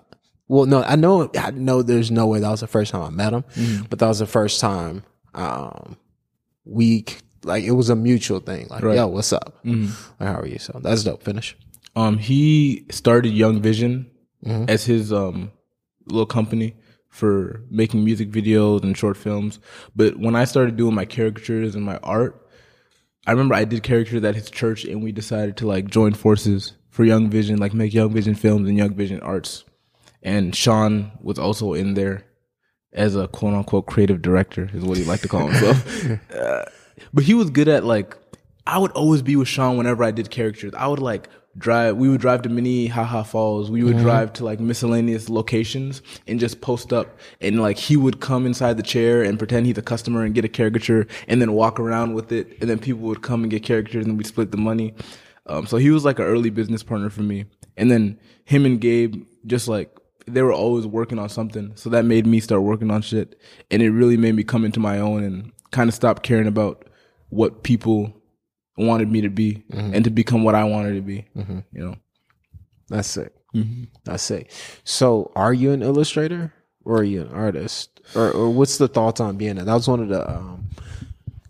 Well, 0.48 0.66
no, 0.66 0.82
I 0.82 0.94
know, 0.96 1.30
I 1.38 1.50
know. 1.50 1.82
There's 1.82 2.10
no 2.10 2.26
way 2.28 2.38
that 2.40 2.50
was 2.50 2.60
the 2.60 2.66
first 2.68 2.92
time 2.92 3.02
I 3.02 3.10
met 3.10 3.32
him, 3.32 3.42
Mm-hmm. 3.54 3.84
but 3.90 3.98
that 3.98 4.06
was 4.06 4.20
the 4.20 4.26
first 4.26 4.60
time 4.60 5.02
um, 5.34 5.96
we 6.64 7.04
c- 7.08 7.16
like 7.42 7.64
it 7.64 7.72
was 7.72 7.90
a 7.90 7.96
mutual 7.96 8.40
thing. 8.40 8.68
Like, 8.68 8.82
yo, 8.82 9.06
what's 9.08 9.32
up? 9.32 9.58
Mm-hmm. 9.64 9.86
Like, 10.20 10.28
how 10.34 10.40
are 10.40 10.46
you? 10.46 10.58
So 10.58 10.78
that's 10.82 11.02
dope. 11.04 11.22
Finish. 11.24 11.56
Um, 11.96 12.18
he 12.18 12.86
started 12.90 13.30
Young 13.32 13.60
Vision 13.62 14.10
as 14.68 14.84
his 14.84 15.12
um 15.12 15.50
little 16.06 16.26
company 16.26 16.76
for 17.16 17.62
making 17.70 18.04
music 18.04 18.30
videos 18.30 18.82
and 18.82 18.96
short 18.96 19.16
films. 19.16 19.58
But 19.94 20.18
when 20.18 20.36
I 20.36 20.44
started 20.44 20.76
doing 20.76 20.94
my 20.94 21.06
caricatures 21.06 21.74
and 21.74 21.82
my 21.82 21.96
art, 22.02 22.46
I 23.26 23.30
remember 23.30 23.54
I 23.54 23.64
did 23.64 23.82
caricatures 23.82 24.22
at 24.22 24.34
his 24.34 24.50
church, 24.50 24.84
and 24.84 25.02
we 25.02 25.12
decided 25.12 25.56
to 25.58 25.66
like 25.66 25.86
join 25.86 26.12
forces 26.12 26.74
for 26.90 27.06
Young 27.06 27.30
Vision, 27.30 27.56
like 27.56 27.72
make 27.72 27.94
Young 27.94 28.10
Vision 28.10 28.34
films 28.34 28.68
and 28.68 28.76
Young 28.76 28.92
Vision 28.92 29.20
arts. 29.20 29.64
And 30.22 30.54
Sean 30.54 31.10
was 31.22 31.38
also 31.38 31.72
in 31.72 31.94
there 31.94 32.22
as 32.92 33.16
a 33.16 33.28
quote 33.28 33.54
unquote 33.54 33.86
creative 33.86 34.20
director, 34.20 34.68
is 34.74 34.84
what 34.84 34.98
he 34.98 35.04
liked 35.04 35.22
to 35.22 35.28
call 35.28 35.48
himself. 35.48 36.20
Uh, 36.36 36.64
but 37.12 37.24
he 37.24 37.34
was 37.34 37.50
good 37.50 37.68
at 37.68 37.84
like 37.84 38.16
I 38.66 38.78
would 38.78 38.90
always 38.92 39.22
be 39.22 39.36
with 39.36 39.48
Sean 39.48 39.78
whenever 39.78 40.04
I 40.04 40.10
did 40.10 40.30
characters. 40.30 40.74
I 40.74 40.86
would 40.86 40.98
like 40.98 41.28
drive 41.58 41.96
we 41.96 42.08
would 42.08 42.20
drive 42.20 42.42
to 42.42 42.48
Minnehaha 42.48 43.22
Falls. 43.22 43.70
We 43.70 43.82
would 43.82 43.98
drive 43.98 44.32
to 44.34 44.44
like 44.44 44.60
miscellaneous 44.60 45.28
locations 45.28 46.02
and 46.26 46.38
just 46.38 46.60
post 46.60 46.92
up 46.92 47.18
and 47.40 47.60
like 47.60 47.78
he 47.78 47.96
would 47.96 48.20
come 48.20 48.46
inside 48.46 48.76
the 48.76 48.82
chair 48.82 49.22
and 49.22 49.38
pretend 49.38 49.66
he's 49.66 49.78
a 49.78 49.82
customer 49.82 50.24
and 50.24 50.34
get 50.34 50.44
a 50.44 50.48
caricature 50.48 51.06
and 51.28 51.40
then 51.40 51.52
walk 51.52 51.80
around 51.80 52.14
with 52.14 52.32
it 52.32 52.56
and 52.60 52.68
then 52.68 52.78
people 52.78 53.02
would 53.02 53.22
come 53.22 53.42
and 53.42 53.50
get 53.50 53.64
caricatures 53.64 54.04
and 54.04 54.16
we'd 54.16 54.26
split 54.26 54.50
the 54.50 54.56
money. 54.56 54.94
Um, 55.46 55.66
so 55.66 55.76
he 55.76 55.90
was 55.90 56.04
like 56.04 56.18
an 56.18 56.24
early 56.24 56.50
business 56.50 56.82
partner 56.82 57.10
for 57.10 57.22
me. 57.22 57.46
And 57.76 57.90
then 57.90 58.18
him 58.44 58.66
and 58.66 58.80
Gabe 58.80 59.24
just 59.46 59.68
like 59.68 59.96
they 60.26 60.42
were 60.42 60.52
always 60.52 60.86
working 60.86 61.18
on 61.18 61.28
something. 61.28 61.72
So 61.76 61.88
that 61.90 62.04
made 62.04 62.26
me 62.26 62.40
start 62.40 62.62
working 62.62 62.90
on 62.90 63.02
shit. 63.02 63.38
And 63.70 63.80
it 63.80 63.90
really 63.90 64.16
made 64.16 64.34
me 64.34 64.42
come 64.42 64.64
into 64.64 64.80
my 64.80 64.98
own 64.98 65.22
and 65.22 65.52
kind 65.70 65.88
of 65.88 65.94
stop 65.94 66.22
caring 66.22 66.48
about 66.48 66.84
what 67.28 67.62
people 67.62 68.12
wanted 68.76 69.10
me 69.10 69.20
to 69.22 69.30
be 69.30 69.64
and 69.70 70.04
to 70.04 70.10
become 70.10 70.44
what 70.44 70.54
I 70.54 70.64
wanted 70.64 70.94
to 70.94 71.00
be. 71.02 71.26
You 71.34 71.62
know? 71.72 71.94
That's 72.88 73.16
it. 73.16 73.34
Mm-hmm. 73.54 73.84
That's 74.04 74.30
it. 74.30 74.50
So, 74.84 75.32
are 75.34 75.52
you 75.54 75.72
an 75.72 75.82
illustrator 75.82 76.52
or 76.84 76.98
are 76.98 77.04
you 77.04 77.22
an 77.22 77.32
artist, 77.32 78.00
or, 78.14 78.30
or 78.30 78.50
what's 78.50 78.78
the 78.78 78.86
thoughts 78.86 79.18
on 79.20 79.36
being 79.36 79.56
that? 79.56 79.64
That 79.66 79.74
was 79.74 79.88
one 79.88 80.00
of 80.00 80.08
the 80.08 80.28
um, 80.30 80.68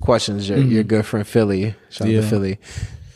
questions 0.00 0.48
your, 0.48 0.58
your 0.58 0.82
good 0.84 1.04
friend 1.04 1.26
Philly, 1.26 1.74
shout 1.90 2.02
out 2.02 2.08
Mm-hmm. 2.08 2.14
Yeah. 2.14 2.20
to 2.22 2.26
Philly, 2.26 2.58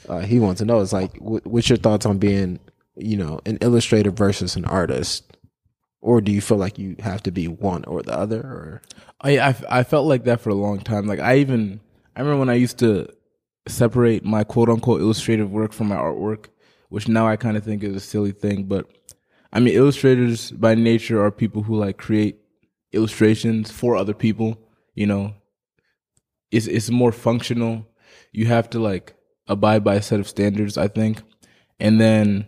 uh, 0.08 0.18
he 0.20 0.40
wants 0.40 0.58
to 0.58 0.64
know. 0.64 0.80
Is 0.80 0.92
like, 0.92 1.16
wh- 1.18 1.46
what's 1.46 1.68
your 1.68 1.78
thoughts 1.78 2.04
on 2.04 2.18
being, 2.18 2.58
you 2.96 3.16
know, 3.16 3.40
an 3.46 3.58
illustrator 3.60 4.10
versus 4.10 4.56
an 4.56 4.64
artist, 4.66 5.36
or 6.02 6.20
do 6.20 6.32
you 6.32 6.40
feel 6.40 6.58
like 6.58 6.78
you 6.78 6.96
have 7.00 7.22
to 7.22 7.30
be 7.30 7.46
one 7.48 7.84
or 7.84 8.02
the 8.02 8.16
other? 8.18 8.40
Or 8.40 8.82
I, 9.20 9.38
I 9.38 9.54
I 9.70 9.82
felt 9.84 10.06
like 10.06 10.24
that 10.24 10.40
for 10.40 10.50
a 10.50 10.54
long 10.54 10.80
time. 10.80 11.06
Like 11.06 11.20
I 11.20 11.36
even 11.38 11.80
I 12.16 12.20
remember 12.20 12.40
when 12.40 12.50
I 12.50 12.54
used 12.54 12.78
to 12.80 13.08
separate 13.66 14.24
my 14.24 14.44
quote 14.44 14.68
unquote 14.68 15.00
illustrative 15.00 15.50
work 15.50 15.72
from 15.72 15.88
my 15.88 15.96
artwork, 15.96 16.46
which 16.88 17.08
now 17.08 17.26
I 17.26 17.36
kind 17.36 17.56
of 17.56 17.64
think 17.64 17.82
is 17.82 17.94
a 17.94 18.00
silly 18.00 18.32
thing. 18.32 18.64
But 18.64 18.86
I 19.52 19.60
mean, 19.60 19.74
illustrators 19.74 20.50
by 20.50 20.74
nature 20.74 21.22
are 21.22 21.30
people 21.30 21.62
who 21.62 21.76
like 21.76 21.98
create 21.98 22.38
illustrations 22.92 23.70
for 23.70 23.96
other 23.96 24.14
people. 24.14 24.58
You 24.94 25.06
know, 25.06 25.34
it's 26.50 26.66
it's 26.66 26.90
more 26.90 27.12
functional. 27.12 27.86
You 28.32 28.46
have 28.46 28.70
to 28.70 28.78
like 28.78 29.14
abide 29.46 29.84
by 29.84 29.96
a 29.96 30.02
set 30.02 30.20
of 30.20 30.28
standards, 30.28 30.78
I 30.78 30.88
think, 30.88 31.22
and 31.78 32.00
then 32.00 32.46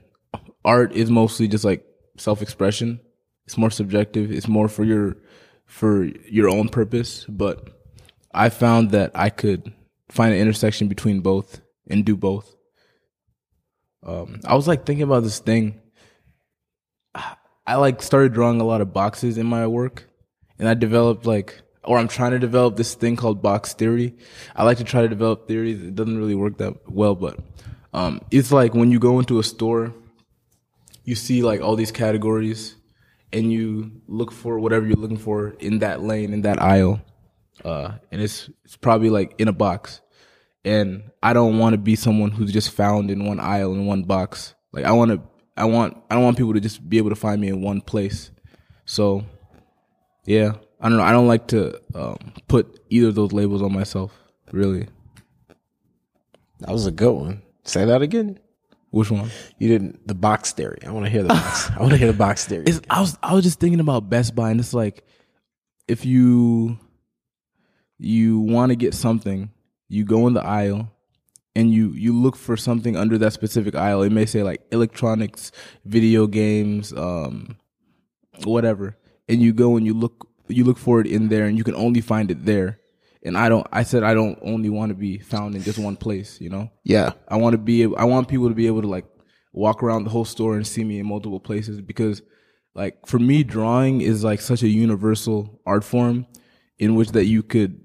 art 0.64 0.92
is 0.92 1.10
mostly 1.10 1.48
just 1.48 1.64
like 1.64 1.84
self 2.16 2.42
expression. 2.42 3.00
It's 3.46 3.58
more 3.58 3.70
subjective. 3.70 4.30
It's 4.30 4.48
more 4.48 4.68
for 4.68 4.84
your 4.84 5.16
for 5.66 6.04
your 6.04 6.48
own 6.48 6.68
purpose. 6.68 7.24
But 7.28 7.68
I 8.32 8.48
found 8.48 8.90
that 8.90 9.10
I 9.14 9.30
could 9.30 9.72
find 10.12 10.34
an 10.34 10.40
intersection 10.40 10.88
between 10.88 11.20
both 11.20 11.60
and 11.88 12.04
do 12.04 12.16
both. 12.16 12.54
Um, 14.06 14.40
I 14.44 14.54
was 14.54 14.68
like 14.68 14.84
thinking 14.84 15.04
about 15.04 15.22
this 15.22 15.38
thing. 15.38 15.80
I 17.66 17.76
like 17.76 18.02
started 18.02 18.34
drawing 18.34 18.60
a 18.60 18.64
lot 18.64 18.80
of 18.80 18.92
boxes 18.92 19.38
in 19.38 19.46
my 19.46 19.66
work, 19.66 20.04
and 20.58 20.68
I 20.68 20.74
developed 20.74 21.24
like, 21.24 21.62
or 21.84 21.98
I'm 21.98 22.08
trying 22.08 22.32
to 22.32 22.38
develop 22.38 22.76
this 22.76 22.94
thing 22.94 23.16
called 23.16 23.40
box 23.40 23.72
theory. 23.72 24.16
I 24.54 24.64
like 24.64 24.78
to 24.78 24.84
try 24.84 25.00
to 25.02 25.08
develop 25.08 25.48
theories. 25.48 25.82
It 25.82 25.94
doesn't 25.94 26.18
really 26.18 26.34
work 26.34 26.58
that 26.58 26.74
well, 26.90 27.14
but 27.14 27.38
um, 27.94 28.20
it's 28.30 28.52
like 28.52 28.74
when 28.74 28.90
you 28.90 28.98
go 28.98 29.18
into 29.18 29.38
a 29.38 29.42
store, 29.42 29.94
you 31.04 31.14
see 31.14 31.42
like 31.42 31.60
all 31.62 31.76
these 31.76 31.92
categories, 31.92 32.76
and 33.32 33.50
you 33.50 34.02
look 34.08 34.30
for 34.30 34.58
whatever 34.58 34.86
you're 34.86 34.96
looking 34.96 35.16
for 35.16 35.54
in 35.58 35.78
that 35.78 36.02
lane 36.02 36.34
in 36.34 36.42
that 36.42 36.60
aisle. 36.60 37.00
uh, 37.64 37.92
and 38.10 38.20
it's 38.20 38.50
it's 38.64 38.76
probably 38.76 39.10
like 39.10 39.34
in 39.38 39.48
a 39.48 39.52
box. 39.52 40.01
And 40.64 41.10
I 41.22 41.32
don't 41.32 41.58
want 41.58 41.74
to 41.74 41.78
be 41.78 41.96
someone 41.96 42.30
who's 42.30 42.52
just 42.52 42.70
found 42.70 43.10
in 43.10 43.24
one 43.24 43.40
aisle 43.40 43.72
in 43.72 43.86
one 43.86 44.04
box. 44.04 44.54
Like 44.72 44.84
I 44.84 44.92
want 44.92 45.10
to, 45.10 45.20
I 45.56 45.64
want, 45.64 45.96
I 46.10 46.14
don't 46.14 46.24
want 46.24 46.36
people 46.36 46.54
to 46.54 46.60
just 46.60 46.88
be 46.88 46.98
able 46.98 47.10
to 47.10 47.16
find 47.16 47.40
me 47.40 47.48
in 47.48 47.62
one 47.62 47.80
place. 47.80 48.30
So, 48.84 49.24
yeah, 50.24 50.52
I 50.80 50.88
don't 50.88 50.98
know. 50.98 51.04
I 51.04 51.12
don't 51.12 51.28
like 51.28 51.48
to 51.48 51.80
um, 51.94 52.32
put 52.48 52.80
either 52.90 53.08
of 53.08 53.14
those 53.14 53.32
labels 53.32 53.62
on 53.62 53.72
myself. 53.72 54.12
Really. 54.52 54.88
That 56.60 56.70
was 56.70 56.86
a 56.86 56.92
good 56.92 57.12
one. 57.12 57.42
Say 57.64 57.84
that 57.84 58.02
again. 58.02 58.38
Which 58.90 59.10
one? 59.10 59.30
You 59.58 59.68
didn't 59.68 60.06
the 60.06 60.14
box 60.14 60.52
theory. 60.52 60.78
I 60.86 60.90
want 60.90 61.06
to 61.06 61.10
hear 61.10 61.22
the 61.22 61.30
box. 61.30 61.70
I 61.70 61.80
want 61.80 61.92
to 61.92 61.96
hear 61.96 62.08
the 62.08 62.18
box 62.18 62.44
theory. 62.48 62.64
It's, 62.66 62.80
I 62.90 63.00
was 63.00 63.18
I 63.22 63.34
was 63.34 63.42
just 63.42 63.58
thinking 63.58 63.80
about 63.80 64.10
Best 64.10 64.34
Buy, 64.34 64.50
and 64.50 64.60
it's 64.60 64.74
like 64.74 65.02
if 65.88 66.04
you 66.04 66.78
you 67.98 68.40
want 68.40 68.70
to 68.70 68.76
get 68.76 68.92
something, 68.92 69.50
you 69.92 70.04
go 70.04 70.26
in 70.26 70.32
the 70.32 70.44
aisle 70.44 70.90
and 71.54 71.70
you 71.70 71.90
you 71.90 72.14
look 72.14 72.34
for 72.34 72.56
something 72.56 72.96
under 72.96 73.18
that 73.18 73.34
specific 73.34 73.74
aisle. 73.74 74.02
It 74.02 74.10
may 74.10 74.24
say 74.24 74.42
like 74.42 74.62
electronics, 74.72 75.52
video 75.84 76.26
games, 76.26 76.92
um, 76.94 77.58
whatever, 78.44 78.96
and 79.28 79.42
you 79.42 79.52
go 79.52 79.76
and 79.76 79.84
you 79.84 79.92
look 79.92 80.28
you 80.48 80.64
look 80.64 80.78
for 80.78 81.00
it 81.00 81.06
in 81.06 81.28
there, 81.28 81.44
and 81.44 81.58
you 81.58 81.64
can 81.64 81.74
only 81.74 82.00
find 82.00 82.30
it 82.30 82.44
there. 82.44 82.80
And 83.22 83.36
I 83.36 83.50
don't. 83.50 83.66
I 83.70 83.82
said 83.82 84.02
I 84.02 84.14
don't 84.14 84.38
only 84.42 84.70
want 84.70 84.90
to 84.90 84.94
be 84.94 85.18
found 85.18 85.54
in 85.54 85.62
just 85.62 85.78
one 85.78 85.96
place. 85.96 86.40
You 86.40 86.48
know. 86.48 86.70
yeah. 86.84 87.12
I 87.28 87.36
want 87.36 87.52
to 87.52 87.58
be. 87.58 87.84
I 87.84 88.04
want 88.04 88.28
people 88.28 88.48
to 88.48 88.54
be 88.54 88.66
able 88.66 88.82
to 88.82 88.88
like 88.88 89.04
walk 89.52 89.82
around 89.82 90.04
the 90.04 90.10
whole 90.10 90.24
store 90.24 90.56
and 90.56 90.66
see 90.66 90.84
me 90.84 90.98
in 90.98 91.06
multiple 91.06 91.38
places 91.38 91.82
because, 91.82 92.22
like, 92.74 93.06
for 93.06 93.18
me, 93.18 93.44
drawing 93.44 94.00
is 94.00 94.24
like 94.24 94.40
such 94.40 94.62
a 94.62 94.68
universal 94.68 95.60
art 95.66 95.84
form 95.84 96.26
in 96.78 96.94
which 96.94 97.10
that 97.10 97.26
you 97.26 97.42
could 97.42 97.78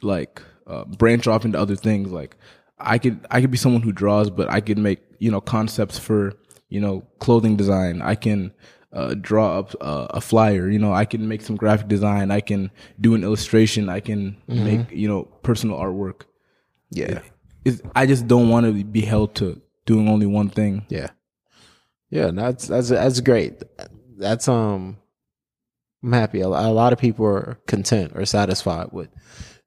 like 0.00 0.42
uh, 0.66 0.84
branch 0.84 1.26
off 1.26 1.44
into 1.44 1.58
other 1.58 1.76
things. 1.76 2.10
Like, 2.12 2.36
I 2.78 2.98
could 2.98 3.24
I 3.30 3.40
could 3.40 3.50
be 3.50 3.58
someone 3.58 3.82
who 3.82 3.92
draws, 3.92 4.30
but 4.30 4.50
I 4.50 4.60
could 4.60 4.78
make 4.78 5.00
you 5.18 5.30
know 5.30 5.40
concepts 5.40 5.98
for 5.98 6.32
you 6.68 6.80
know 6.80 7.04
clothing 7.18 7.56
design. 7.56 8.02
I 8.02 8.14
can. 8.14 8.52
Uh, 8.94 9.14
draw 9.14 9.58
up 9.58 9.74
uh, 9.80 10.06
a 10.10 10.20
flyer, 10.20 10.68
you 10.68 10.78
know. 10.78 10.92
I 10.92 11.06
can 11.06 11.26
make 11.26 11.40
some 11.40 11.56
graphic 11.56 11.88
design. 11.88 12.30
I 12.30 12.42
can 12.42 12.70
do 13.00 13.14
an 13.14 13.24
illustration. 13.24 13.88
I 13.88 14.00
can 14.00 14.36
make, 14.46 14.90
you 14.90 15.08
know, 15.08 15.22
personal 15.42 15.78
artwork 15.78 16.24
Yeah. 16.90 17.20
is 17.64 17.82
I 17.96 18.04
just 18.04 18.28
don't 18.28 18.50
want 18.50 18.66
to 18.66 18.84
be 18.84 19.00
held 19.00 19.34
to 19.36 19.62
doing 19.86 20.10
only 20.10 20.26
one 20.26 20.50
thing. 20.50 20.84
Yeah. 20.90 21.08
Yeah, 22.10 22.32
that's 22.34 22.68
that's 22.68 22.90
that's 22.90 23.20
great. 23.20 23.62
That's 24.18 24.46
um 24.46 24.98
I'm 26.02 26.12
happy. 26.12 26.42
A, 26.42 26.48
a 26.48 26.68
lot 26.74 26.92
of 26.92 26.98
people 26.98 27.24
are 27.24 27.58
content 27.66 28.12
or 28.14 28.26
satisfied 28.26 28.88
with 28.92 29.08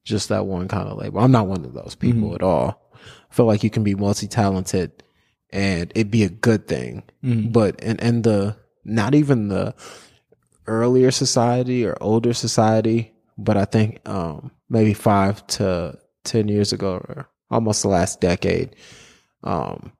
just 0.05 0.29
that 0.29 0.45
one 0.45 0.67
kind 0.69 0.87
of 0.87 0.97
label. 0.97 1.19
I'm 1.19 1.31
not 1.31 1.47
one 1.47 1.65
of 1.65 1.73
those 1.73 1.95
people 1.95 2.35
at 2.35 2.43
all. 2.43 2.89
I 3.29 3.33
feel 3.33 3.45
like 3.45 3.63
you 3.63 3.69
can 3.69 3.83
be 3.83 3.95
multi-talented 3.95 5.03
and 5.51 5.91
it'd 5.95 6.11
be 6.11 6.23
a 6.23 6.29
good 6.29 6.67
thing. 6.67 7.03
But 7.51 7.79
in 7.81 7.97
in 7.99 8.21
the 8.21 8.55
not 8.85 9.15
even 9.15 9.49
the 9.49 9.75
earlier 10.67 11.11
society 11.11 11.85
or 11.85 11.97
older 12.01 12.33
society, 12.33 13.13
but 13.37 13.57
I 13.57 13.65
think 13.65 14.07
um 14.07 14.51
maybe 14.69 14.93
5 14.93 15.45
to 15.47 15.99
10 16.23 16.47
years 16.47 16.71
ago 16.71 16.93
or 16.93 17.29
almost 17.51 17.83
the 17.83 17.87
last 17.89 18.19
decade 18.19 18.75
um 19.43 19.91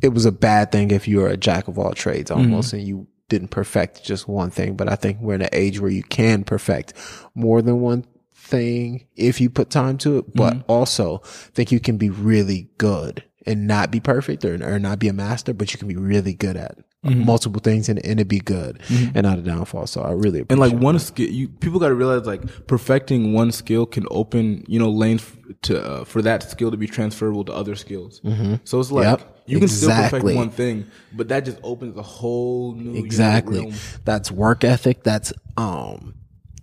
it 0.00 0.08
was 0.08 0.24
a 0.24 0.32
bad 0.32 0.72
thing 0.72 0.90
if 0.90 1.06
you 1.06 1.18
were 1.18 1.28
a 1.28 1.36
jack 1.36 1.68
of 1.68 1.78
all 1.78 1.92
trades 1.92 2.30
almost 2.30 2.72
and 2.72 2.82
you 2.82 3.06
didn't 3.28 3.48
perfect 3.48 4.02
just 4.04 4.26
one 4.26 4.50
thing. 4.50 4.76
But 4.76 4.88
I 4.88 4.94
think 4.96 5.20
we're 5.20 5.34
in 5.34 5.42
an 5.42 5.48
age 5.52 5.80
where 5.80 5.90
you 5.90 6.02
can 6.02 6.44
perfect 6.44 6.94
more 7.34 7.60
than 7.60 7.80
one 7.80 8.06
thing 8.48 9.06
if 9.16 9.40
you 9.40 9.50
put 9.50 9.70
time 9.70 9.98
to 9.98 10.18
it, 10.18 10.34
but 10.34 10.64
also 10.66 11.18
think 11.54 11.70
you 11.70 11.80
can 11.80 11.96
be 11.98 12.10
really 12.10 12.68
good 12.78 13.22
and 13.46 13.66
not 13.66 13.90
be 13.90 14.00
perfect 14.00 14.44
or, 14.44 14.54
or 14.62 14.78
not 14.78 14.98
be 14.98 15.08
a 15.08 15.12
master, 15.12 15.52
but 15.52 15.72
you 15.72 15.78
can 15.78 15.88
be 15.88 15.96
really 15.96 16.34
good 16.34 16.56
at 16.56 16.78
multiple 17.04 17.60
things 17.60 17.88
and, 17.88 18.04
and 18.04 18.20
it 18.20 18.28
be 18.28 18.40
good 18.40 18.80
and 18.90 19.22
not 19.22 19.38
a 19.38 19.42
downfall. 19.42 19.86
So 19.86 20.02
I 20.02 20.12
really 20.12 20.44
And 20.50 20.58
like 20.58 20.72
one 20.72 20.98
skill, 20.98 21.28
you 21.28 21.48
people 21.48 21.78
got 21.78 21.88
to 21.88 21.94
realize 21.94 22.26
like 22.26 22.66
perfecting 22.66 23.32
one 23.32 23.52
skill 23.52 23.86
can 23.86 24.06
open 24.10 24.64
you 24.66 24.78
know 24.78 24.90
lanes 24.90 25.24
to 25.62 25.82
uh, 25.82 26.04
for 26.04 26.22
that 26.22 26.42
skill 26.50 26.70
to 26.70 26.76
be 26.76 26.86
transferable 26.86 27.44
to 27.44 27.52
other 27.52 27.76
skills. 27.76 28.20
So 28.64 28.80
it's 28.80 28.90
like 28.90 29.04
Yep. 29.04 29.42
you 29.46 29.58
can 29.60 29.68
still 29.68 29.90
perfect 29.90 30.24
one 30.24 30.50
thing, 30.50 30.86
but 31.12 31.28
that 31.28 31.44
just 31.44 31.58
opens 31.62 31.96
a 31.96 32.02
whole 32.02 32.74
new 32.74 32.82
you 32.82 32.92
know, 32.98 33.04
exactly. 33.04 33.60
realm. 33.60 33.74
that's 34.04 34.30
work 34.30 34.64
ethic. 34.64 35.04
That's 35.04 35.32
um 35.56 36.14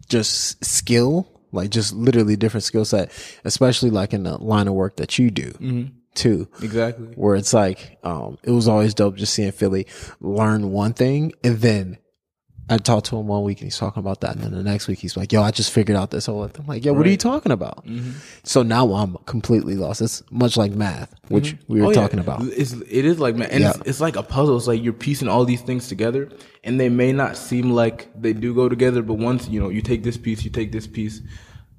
just 0.09 0.63
skill 0.63 1.34
like 1.55 1.69
just 1.71 1.93
literally 1.95 2.35
different 2.35 2.63
skill 2.63 2.85
set 2.85 3.11
especially 3.45 3.89
like 3.89 4.13
in 4.13 4.23
the 4.23 4.37
line 4.37 4.67
of 4.67 4.73
work 4.73 4.97
that 4.97 5.17
you 5.17 5.31
do 5.31 5.89
too 6.13 6.47
Exactly. 6.61 7.07
where 7.15 7.35
it's 7.35 7.53
like 7.53 7.97
um 8.03 8.37
it 8.43 8.51
was 8.51 8.67
always 8.67 8.93
dope 8.93 9.15
just 9.15 9.33
seeing 9.33 9.51
philly 9.51 9.85
learn 10.21 10.71
one 10.71 10.93
thing 10.93 11.33
and 11.43 11.57
then 11.59 11.97
I 12.67 12.77
talked 12.79 13.05
to 13.07 13.17
him 13.17 13.27
one 13.27 13.43
week 13.43 13.59
and 13.59 13.65
he's 13.67 13.77
talking 13.77 13.99
about 13.99 14.21
that. 14.21 14.35
And 14.35 14.43
then 14.43 14.51
the 14.51 14.63
next 14.63 14.87
week 14.87 14.97
he's 14.99 15.15
like, 15.15 15.31
yo, 15.31 15.43
I 15.43 15.51
just 15.51 15.71
figured 15.71 15.95
out 15.95 16.09
this 16.09 16.25
whole 16.25 16.47
thing. 16.47 16.61
I'm 16.63 16.67
like, 16.67 16.83
yo, 16.83 16.93
what 16.93 17.05
are 17.05 17.09
you 17.11 17.17
talking 17.17 17.51
about? 17.51 17.85
So 18.43 18.63
now 18.63 18.91
I'm 18.93 19.17
completely 19.25 19.75
lost. 19.75 20.01
It's 20.01 20.23
much 20.31 20.57
like 20.57 20.71
math, 20.71 21.13
which 21.29 21.55
we 21.67 21.79
were 21.79 21.87
Oh, 21.87 21.89
yeah. 21.91 21.95
talking 22.01 22.19
about. 22.19 22.41
It's, 22.43 22.71
it 22.73 23.05
is 23.05 23.19
like 23.19 23.35
man, 23.35 23.49
and 23.51 23.63
it's, 23.65 23.77
it's 23.85 24.01
like 24.01 24.15
a 24.15 24.23
puzzle. 24.23 24.57
It's 24.57 24.65
like 24.67 24.81
you're 24.83 24.93
piecing 24.93 25.27
all 25.27 25.45
these 25.45 25.61
things 25.61 25.87
together, 25.87 26.29
and 26.63 26.79
they 26.79 26.89
may 26.89 27.13
not 27.13 27.37
seem 27.37 27.69
like 27.69 28.09
they 28.19 28.33
do 28.33 28.55
go 28.55 28.67
together, 28.67 29.03
but 29.03 29.15
once 29.15 29.47
you 29.47 29.59
know 29.59 29.69
you 29.69 29.81
take 29.83 30.01
this 30.03 30.17
piece, 30.17 30.43
you 30.43 30.49
take 30.49 30.71
this 30.71 30.87
piece, 30.87 31.21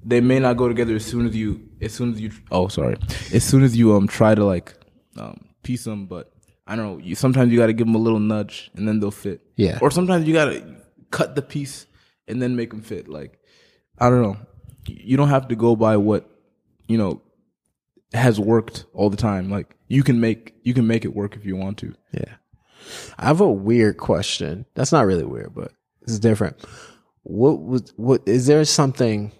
they 0.05 0.21
may 0.21 0.39
not 0.39 0.55
go 0.55 0.69
together 0.69 0.95
as 0.95 1.05
soon 1.05 1.25
as 1.27 1.35
you 1.35 1.67
as 1.81 1.93
soon 1.93 2.13
as 2.13 2.21
you 2.21 2.31
oh 2.51 2.69
sorry 2.69 2.95
as 3.33 3.43
soon 3.43 3.63
as 3.63 3.75
you 3.75 3.93
um 3.93 4.07
try 4.07 4.33
to 4.33 4.45
like 4.45 4.73
um 5.17 5.37
piece 5.63 5.83
them, 5.83 6.05
but 6.05 6.31
I 6.65 6.75
don't 6.75 6.85
know. 6.85 6.97
You 7.03 7.15
sometimes 7.15 7.51
you 7.51 7.57
got 7.57 7.67
to 7.67 7.73
give 7.73 7.87
them 7.87 7.95
a 7.95 7.99
little 7.99 8.19
nudge, 8.19 8.71
and 8.75 8.87
then 8.87 8.99
they'll 9.01 9.11
fit. 9.11 9.41
Yeah. 9.57 9.79
Or 9.81 9.89
sometimes 9.91 10.27
you 10.27 10.33
got 10.33 10.45
to 10.45 10.76
cut 11.11 11.35
the 11.35 11.41
piece 11.41 11.85
and 12.27 12.41
then 12.41 12.55
make 12.55 12.71
them 12.71 12.81
fit. 12.81 13.07
Like 13.07 13.39
I 13.97 14.09
don't 14.09 14.21
know. 14.21 14.37
You 14.85 15.17
don't 15.17 15.29
have 15.29 15.49
to 15.49 15.55
go 15.55 15.75
by 15.75 15.97
what 15.97 16.29
you 16.87 16.97
know 16.97 17.21
has 18.13 18.39
worked 18.39 18.85
all 18.93 19.09
the 19.09 19.17
time. 19.17 19.49
Like 19.49 19.75
you 19.87 20.03
can 20.03 20.19
make 20.19 20.55
you 20.63 20.73
can 20.73 20.87
make 20.87 21.05
it 21.05 21.15
work 21.15 21.35
if 21.35 21.45
you 21.45 21.55
want 21.55 21.77
to. 21.79 21.93
Yeah. 22.11 22.35
I 23.17 23.25
have 23.25 23.41
a 23.41 23.51
weird 23.51 23.97
question. 23.97 24.65
That's 24.75 24.91
not 24.91 25.05
really 25.05 25.25
weird, 25.25 25.53
but 25.53 25.71
it's 26.03 26.19
different. 26.19 26.57
What 27.23 27.61
was 27.61 27.93
what 27.97 28.21
is 28.25 28.47
there 28.47 28.63
something 28.65 29.31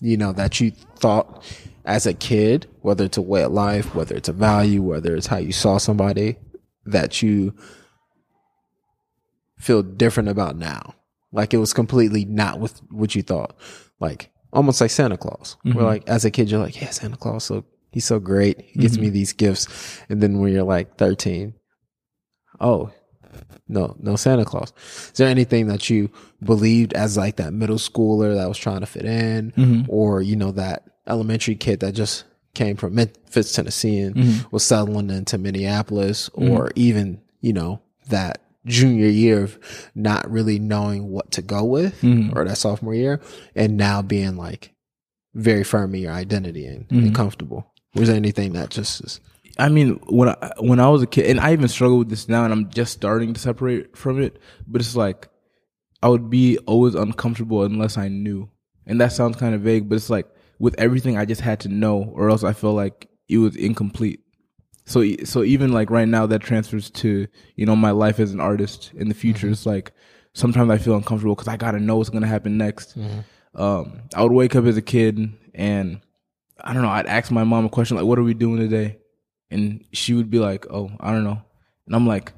you 0.00 0.16
know 0.16 0.32
that 0.32 0.60
you 0.60 0.70
thought 0.70 1.44
as 1.84 2.06
a 2.06 2.14
kid, 2.14 2.68
whether 2.80 3.04
it's 3.04 3.16
a 3.16 3.22
way 3.22 3.42
of 3.42 3.52
life, 3.52 3.94
whether 3.94 4.14
it's 4.14 4.28
a 4.28 4.32
value, 4.32 4.82
whether 4.82 5.16
it's 5.16 5.26
how 5.26 5.38
you 5.38 5.52
saw 5.52 5.78
somebody 5.78 6.36
that 6.86 7.22
you 7.22 7.54
feel 9.62 9.82
different 9.82 10.28
about 10.28 10.56
now? 10.56 10.94
Like 11.32 11.54
it 11.54 11.58
was 11.58 11.72
completely 11.72 12.24
not 12.24 12.58
with 12.60 12.80
what 12.90 13.14
you 13.14 13.22
thought. 13.22 13.56
Like 14.00 14.30
almost 14.52 14.80
like 14.80 14.90
Santa 14.90 15.16
Claus. 15.16 15.56
Where 15.62 15.74
mm-hmm. 15.74 15.84
like 15.84 16.08
as 16.08 16.24
a 16.24 16.30
kid 16.30 16.50
you're 16.50 16.60
like, 16.60 16.80
yeah, 16.80 16.90
Santa 16.90 17.16
Claus 17.16 17.44
so 17.44 17.64
he's 17.90 18.04
so 18.04 18.18
great. 18.18 18.60
He 18.60 18.80
gives 18.80 18.98
me 18.98 19.06
mm-hmm. 19.06 19.14
these 19.14 19.32
gifts. 19.32 20.00
And 20.08 20.20
then 20.20 20.40
when 20.40 20.52
you're 20.52 20.64
like 20.64 20.98
13, 20.98 21.54
oh, 22.60 22.90
no, 23.68 23.96
no 24.00 24.16
Santa 24.16 24.44
Claus. 24.44 24.72
Is 25.12 25.12
there 25.16 25.28
anything 25.28 25.68
that 25.68 25.88
you 25.88 26.10
believed 26.42 26.92
as 26.92 27.16
like 27.16 27.36
that 27.36 27.52
middle 27.52 27.76
schooler 27.76 28.34
that 28.34 28.48
was 28.48 28.58
trying 28.58 28.80
to 28.80 28.86
fit 28.86 29.04
in, 29.04 29.52
mm-hmm. 29.52 29.82
or 29.88 30.20
you 30.20 30.36
know 30.36 30.52
that 30.52 30.84
elementary 31.06 31.54
kid 31.54 31.80
that 31.80 31.92
just 31.92 32.24
came 32.54 32.76
from 32.76 32.94
Memphis, 32.94 33.52
Tennessee, 33.52 34.00
and 34.00 34.46
was 34.50 34.64
settling 34.64 35.08
into 35.08 35.38
Minneapolis, 35.38 36.28
or 36.34 36.72
even 36.76 37.22
you 37.40 37.54
know 37.54 37.80
that 38.08 38.41
junior 38.66 39.08
year 39.08 39.44
of 39.44 39.58
not 39.94 40.30
really 40.30 40.58
knowing 40.58 41.08
what 41.08 41.30
to 41.32 41.42
go 41.42 41.64
with, 41.64 42.00
mm-hmm. 42.00 42.36
or 42.36 42.44
that 42.44 42.58
sophomore 42.58 42.94
year, 42.94 43.20
and 43.54 43.76
now 43.76 44.02
being 44.02 44.36
like 44.36 44.74
very 45.34 45.64
firm 45.64 45.94
in 45.94 46.02
your 46.02 46.12
identity 46.12 46.66
and, 46.66 46.86
and 46.90 47.02
mm-hmm. 47.02 47.12
comfortable. 47.14 47.66
Was 47.94 48.08
there 48.08 48.16
anything 48.16 48.54
that 48.54 48.70
just 48.70 49.02
is 49.04 49.20
I 49.58 49.68
mean, 49.68 50.00
when 50.06 50.30
I 50.30 50.52
when 50.58 50.80
I 50.80 50.88
was 50.88 51.02
a 51.02 51.06
kid, 51.06 51.26
and 51.26 51.40
I 51.40 51.52
even 51.52 51.68
struggle 51.68 51.98
with 51.98 52.08
this 52.08 52.28
now, 52.28 52.44
and 52.44 52.52
I'm 52.52 52.70
just 52.70 52.92
starting 52.92 53.34
to 53.34 53.40
separate 53.40 53.96
from 53.96 54.20
it. 54.20 54.38
But 54.66 54.80
it's 54.80 54.96
like 54.96 55.28
I 56.02 56.08
would 56.08 56.30
be 56.30 56.58
always 56.58 56.94
uncomfortable 56.94 57.62
unless 57.62 57.98
I 57.98 58.08
knew, 58.08 58.50
and 58.86 59.00
that 59.00 59.12
sounds 59.12 59.36
kind 59.36 59.54
of 59.54 59.60
vague. 59.60 59.88
But 59.88 59.96
it's 59.96 60.10
like 60.10 60.26
with 60.58 60.74
everything, 60.78 61.18
I 61.18 61.24
just 61.24 61.40
had 61.42 61.60
to 61.60 61.68
know, 61.68 62.12
or 62.14 62.30
else 62.30 62.44
I 62.44 62.52
feel 62.52 62.72
like 62.72 63.08
it 63.28 63.38
was 63.38 63.56
incomplete. 63.56 64.20
So 64.92 65.04
so 65.24 65.42
even 65.42 65.72
like 65.72 65.90
right 65.90 66.08
now, 66.08 66.26
that 66.26 66.40
transfers 66.40 66.90
to 66.90 67.26
you 67.56 67.66
know 67.66 67.76
my 67.76 67.90
life 67.90 68.20
as 68.20 68.32
an 68.32 68.40
artist 68.40 68.92
in 68.94 69.08
the 69.08 69.14
future. 69.14 69.48
It's 69.48 69.66
like 69.66 69.92
sometimes 70.34 70.70
I 70.70 70.78
feel 70.78 70.94
uncomfortable 70.96 71.34
because 71.34 71.48
I 71.48 71.56
gotta 71.56 71.80
know 71.80 71.96
what's 71.96 72.10
gonna 72.10 72.26
happen 72.26 72.58
next. 72.58 72.96
Um, 73.54 74.02
I 74.14 74.22
would 74.22 74.32
wake 74.32 74.54
up 74.56 74.64
as 74.66 74.76
a 74.76 74.82
kid 74.82 75.32
and 75.54 76.00
I 76.60 76.72
don't 76.72 76.82
know. 76.82 76.88
I'd 76.90 77.06
ask 77.06 77.30
my 77.30 77.44
mom 77.44 77.64
a 77.64 77.68
question 77.68 77.96
like, 77.96 78.06
"What 78.06 78.18
are 78.18 78.22
we 78.22 78.34
doing 78.34 78.58
today?" 78.58 78.98
and 79.50 79.84
she 79.92 80.14
would 80.14 80.30
be 80.30 80.38
like, 80.38 80.66
"Oh, 80.70 80.90
I 81.00 81.12
don't 81.12 81.24
know," 81.24 81.40
and 81.86 81.94
I'm 81.96 82.06
like, 82.06 82.32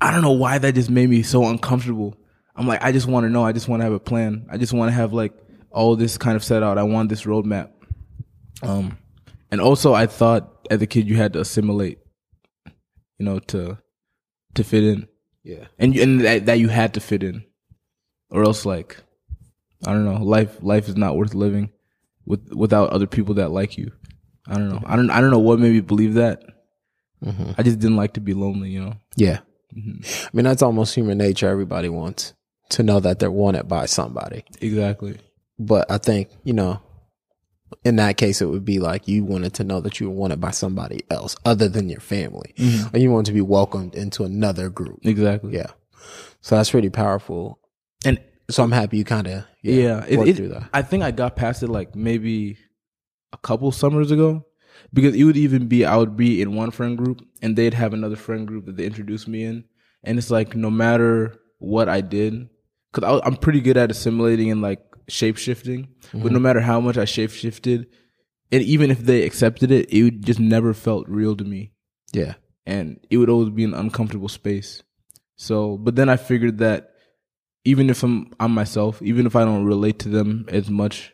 I 0.00 0.10
don't 0.10 0.22
know 0.22 0.32
why 0.32 0.58
that 0.58 0.74
just 0.74 0.90
made 0.90 1.10
me 1.10 1.22
so 1.22 1.46
uncomfortable. 1.46 2.16
I'm 2.56 2.66
like, 2.66 2.82
I 2.82 2.92
just 2.92 3.06
want 3.06 3.24
to 3.24 3.30
know. 3.30 3.44
I 3.44 3.52
just 3.52 3.68
want 3.68 3.80
to 3.80 3.84
have 3.84 3.92
a 3.92 4.00
plan. 4.00 4.46
I 4.50 4.56
just 4.56 4.72
want 4.72 4.88
to 4.88 4.94
have 4.94 5.12
like 5.12 5.32
all 5.70 5.94
this 5.96 6.18
kind 6.18 6.36
of 6.36 6.44
set 6.44 6.62
out. 6.62 6.78
I 6.78 6.82
want 6.82 7.08
this 7.08 7.24
roadmap. 7.24 7.70
Um, 8.62 8.98
and 9.50 9.60
also 9.60 9.94
I 9.94 10.06
thought 10.06 10.66
as 10.70 10.80
a 10.82 10.86
kid 10.86 11.08
you 11.08 11.16
had 11.16 11.32
to 11.34 11.40
assimilate, 11.40 11.98
you 13.18 13.24
know, 13.26 13.38
to 13.38 13.78
to 14.54 14.64
fit 14.64 14.84
in, 14.84 15.06
Yeah. 15.44 15.66
and 15.78 15.94
you- 15.94 16.02
and 16.02 16.20
that, 16.22 16.46
that 16.46 16.58
you 16.58 16.68
had 16.68 16.94
to 16.94 17.00
fit 17.00 17.22
in, 17.22 17.44
or 18.30 18.42
else 18.44 18.64
like, 18.66 18.96
I 19.86 19.92
don't 19.92 20.04
know, 20.04 20.22
life 20.22 20.58
life 20.62 20.88
is 20.88 20.96
not 20.96 21.16
worth 21.16 21.34
living 21.34 21.70
with 22.26 22.52
without 22.52 22.90
other 22.90 23.06
people 23.06 23.34
that 23.36 23.50
like 23.50 23.78
you. 23.78 23.92
I 24.46 24.54
don't 24.54 24.68
know. 24.68 24.82
I 24.84 24.96
don't 24.96 25.10
I 25.10 25.20
don't 25.20 25.30
know 25.30 25.38
what 25.38 25.60
made 25.60 25.72
me 25.72 25.80
believe 25.80 26.14
that. 26.14 26.42
Mhm. 27.24 27.54
I 27.58 27.62
just 27.62 27.78
didn't 27.78 27.96
like 27.96 28.14
to 28.14 28.20
be 28.20 28.34
lonely, 28.34 28.70
you 28.70 28.80
know. 28.84 28.94
Yeah. 29.16 29.40
Mhm. 29.76 30.26
I 30.26 30.30
mean, 30.32 30.44
that's 30.44 30.62
almost 30.62 30.94
human 30.94 31.18
nature. 31.18 31.48
Everybody 31.48 31.88
wants 31.88 32.32
to 32.70 32.82
know 32.82 32.98
that 33.00 33.18
they're 33.18 33.30
wanted 33.30 33.68
by 33.68 33.86
somebody. 33.86 34.44
Exactly. 34.60 35.18
But 35.58 35.90
I 35.90 35.98
think, 35.98 36.30
you 36.44 36.52
know, 36.54 36.80
in 37.84 37.96
that 37.96 38.16
case, 38.16 38.40
it 38.42 38.46
would 38.46 38.64
be 38.64 38.78
like 38.78 39.06
you 39.08 39.24
wanted 39.24 39.54
to 39.54 39.64
know 39.64 39.80
that 39.80 40.00
you 40.00 40.08
were 40.10 40.16
wanted 40.16 40.40
by 40.40 40.50
somebody 40.50 41.02
else 41.10 41.36
other 41.44 41.68
than 41.68 41.88
your 41.88 42.00
family. 42.00 42.54
Mm-hmm. 42.56 42.94
Or 42.94 42.98
you 42.98 43.10
want 43.10 43.26
to 43.26 43.32
be 43.32 43.40
welcomed 43.40 43.94
into 43.94 44.24
another 44.24 44.68
group. 44.68 45.00
Exactly. 45.02 45.54
Yeah. 45.54 45.68
So 46.40 46.56
that's 46.56 46.70
pretty 46.70 46.90
powerful. 46.90 47.58
And 48.04 48.20
So 48.50 48.62
I'm 48.62 48.72
happy 48.72 48.98
you 48.98 49.04
kind 49.04 49.26
of, 49.26 49.44
yeah, 49.62 49.74
yeah, 49.74 50.04
it, 50.08 50.28
it- 50.28 50.36
through 50.36 50.48
that. 50.48 50.68
I 50.72 50.82
think 50.82 51.02
I 51.02 51.10
got 51.10 51.36
past 51.36 51.62
it 51.62 51.68
like 51.68 51.94
maybe 51.94 52.58
a 53.32 53.36
couple 53.38 53.70
summers 53.72 54.10
ago 54.10 54.44
because 54.92 55.14
it 55.14 55.24
would 55.24 55.36
even 55.36 55.68
be 55.68 55.84
I 55.84 55.96
would 55.96 56.16
be 56.16 56.42
in 56.42 56.56
one 56.56 56.70
friend 56.70 56.98
group 56.98 57.22
and 57.42 57.54
they'd 57.56 57.74
have 57.74 57.92
another 57.92 58.16
friend 58.16 58.46
group 58.46 58.66
that 58.66 58.76
they 58.76 58.84
introduced 58.86 59.28
me 59.28 59.44
in, 59.44 59.64
and 60.02 60.18
it's 60.18 60.30
like 60.30 60.56
no 60.56 60.70
matter 60.70 61.36
what 61.58 61.88
I 61.88 62.00
did, 62.00 62.48
because 62.92 63.20
I'm 63.24 63.36
pretty 63.36 63.60
good 63.60 63.76
at 63.76 63.90
assimilating 63.90 64.50
and 64.50 64.62
like 64.62 64.80
shape 65.08 65.36
shifting, 65.36 65.88
but 66.12 66.20
mm-hmm. 66.20 66.34
no 66.34 66.38
matter 66.38 66.60
how 66.60 66.80
much 66.80 66.96
I 66.98 67.04
shape 67.04 67.30
shifted, 67.30 67.86
and 68.52 68.62
even 68.62 68.90
if 68.90 69.00
they 69.00 69.22
accepted 69.22 69.70
it, 69.70 69.92
it 69.92 70.20
just 70.20 70.40
never 70.40 70.74
felt 70.74 71.08
real 71.08 71.36
to 71.36 71.44
me. 71.44 71.72
Yeah. 72.12 72.34
and 72.66 73.00
it 73.10 73.16
would 73.16 73.30
always 73.30 73.50
be 73.50 73.64
an 73.64 73.74
uncomfortable 73.74 74.28
space. 74.28 74.82
So, 75.36 75.76
but 75.78 75.96
then 75.96 76.08
I 76.08 76.16
figured 76.16 76.58
that 76.58 76.90
even 77.64 77.90
if 77.90 78.02
I'm 78.02 78.32
I'm 78.38 78.52
myself, 78.52 79.00
even 79.02 79.26
if 79.26 79.36
I 79.36 79.44
don't 79.44 79.64
relate 79.64 79.98
to 80.00 80.08
them 80.08 80.46
as 80.48 80.70
much, 80.70 81.12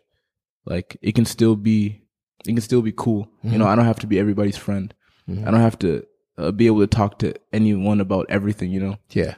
like 0.65 0.97
it 1.03 1.15
can 1.15 1.25
still 1.25 1.57
be 1.57 2.03
it 2.47 2.53
can 2.53 2.61
still 2.61 2.83
be 2.83 2.93
cool. 2.93 3.29
You 3.43 3.53
know, 3.53 3.65
mm-hmm. 3.65 3.73
I 3.73 3.77
don't 3.77 3.85
have 3.85 4.01
to 4.01 4.07
be 4.07 4.19
everybody's 4.19 4.57
friend. 4.57 4.93
Mm-hmm. 5.29 5.47
I 5.47 5.51
don't 5.51 5.61
have 5.61 5.79
to 5.81 6.05
uh, 6.39 6.53
be 6.53 6.67
able 6.67 6.81
to 6.81 6.87
talk 6.87 7.19
to 7.21 7.35
anyone 7.53 8.01
about 8.01 8.27
everything. 8.29 8.71
You 8.71 8.81
know. 8.81 8.97
Yeah. 9.11 9.35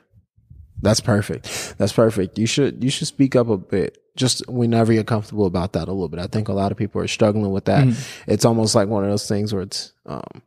That's 0.81 1.01
perfect. 1.01 1.75
That's 1.79 1.93
perfect. 1.93 2.39
You 2.39 2.47
should 2.47 2.83
you 2.85 2.91
should 2.91 3.09
speak 3.09 3.35
up 3.37 3.49
a 3.49 3.57
bit. 3.57 3.99
Just 4.17 4.49
whenever 4.49 4.93
you're 4.93 5.05
comfortable 5.05 5.47
about 5.47 5.73
that 5.75 5.89
a 5.89 5.93
little 5.93 6.09
bit. 6.09 6.21
I 6.21 6.27
think 6.27 6.49
a 6.49 6.53
lot 6.53 6.73
of 6.73 6.79
people 6.79 7.01
are 7.01 7.09
struggling 7.09 7.53
with 7.53 7.67
that. 7.67 7.87
It's 8.27 8.45
almost 8.45 8.75
like 8.75 8.89
one 8.89 9.05
of 9.05 9.11
those 9.11 9.29
things 9.29 9.53
where 9.53 9.63
it's 9.63 9.93
um 10.07 10.43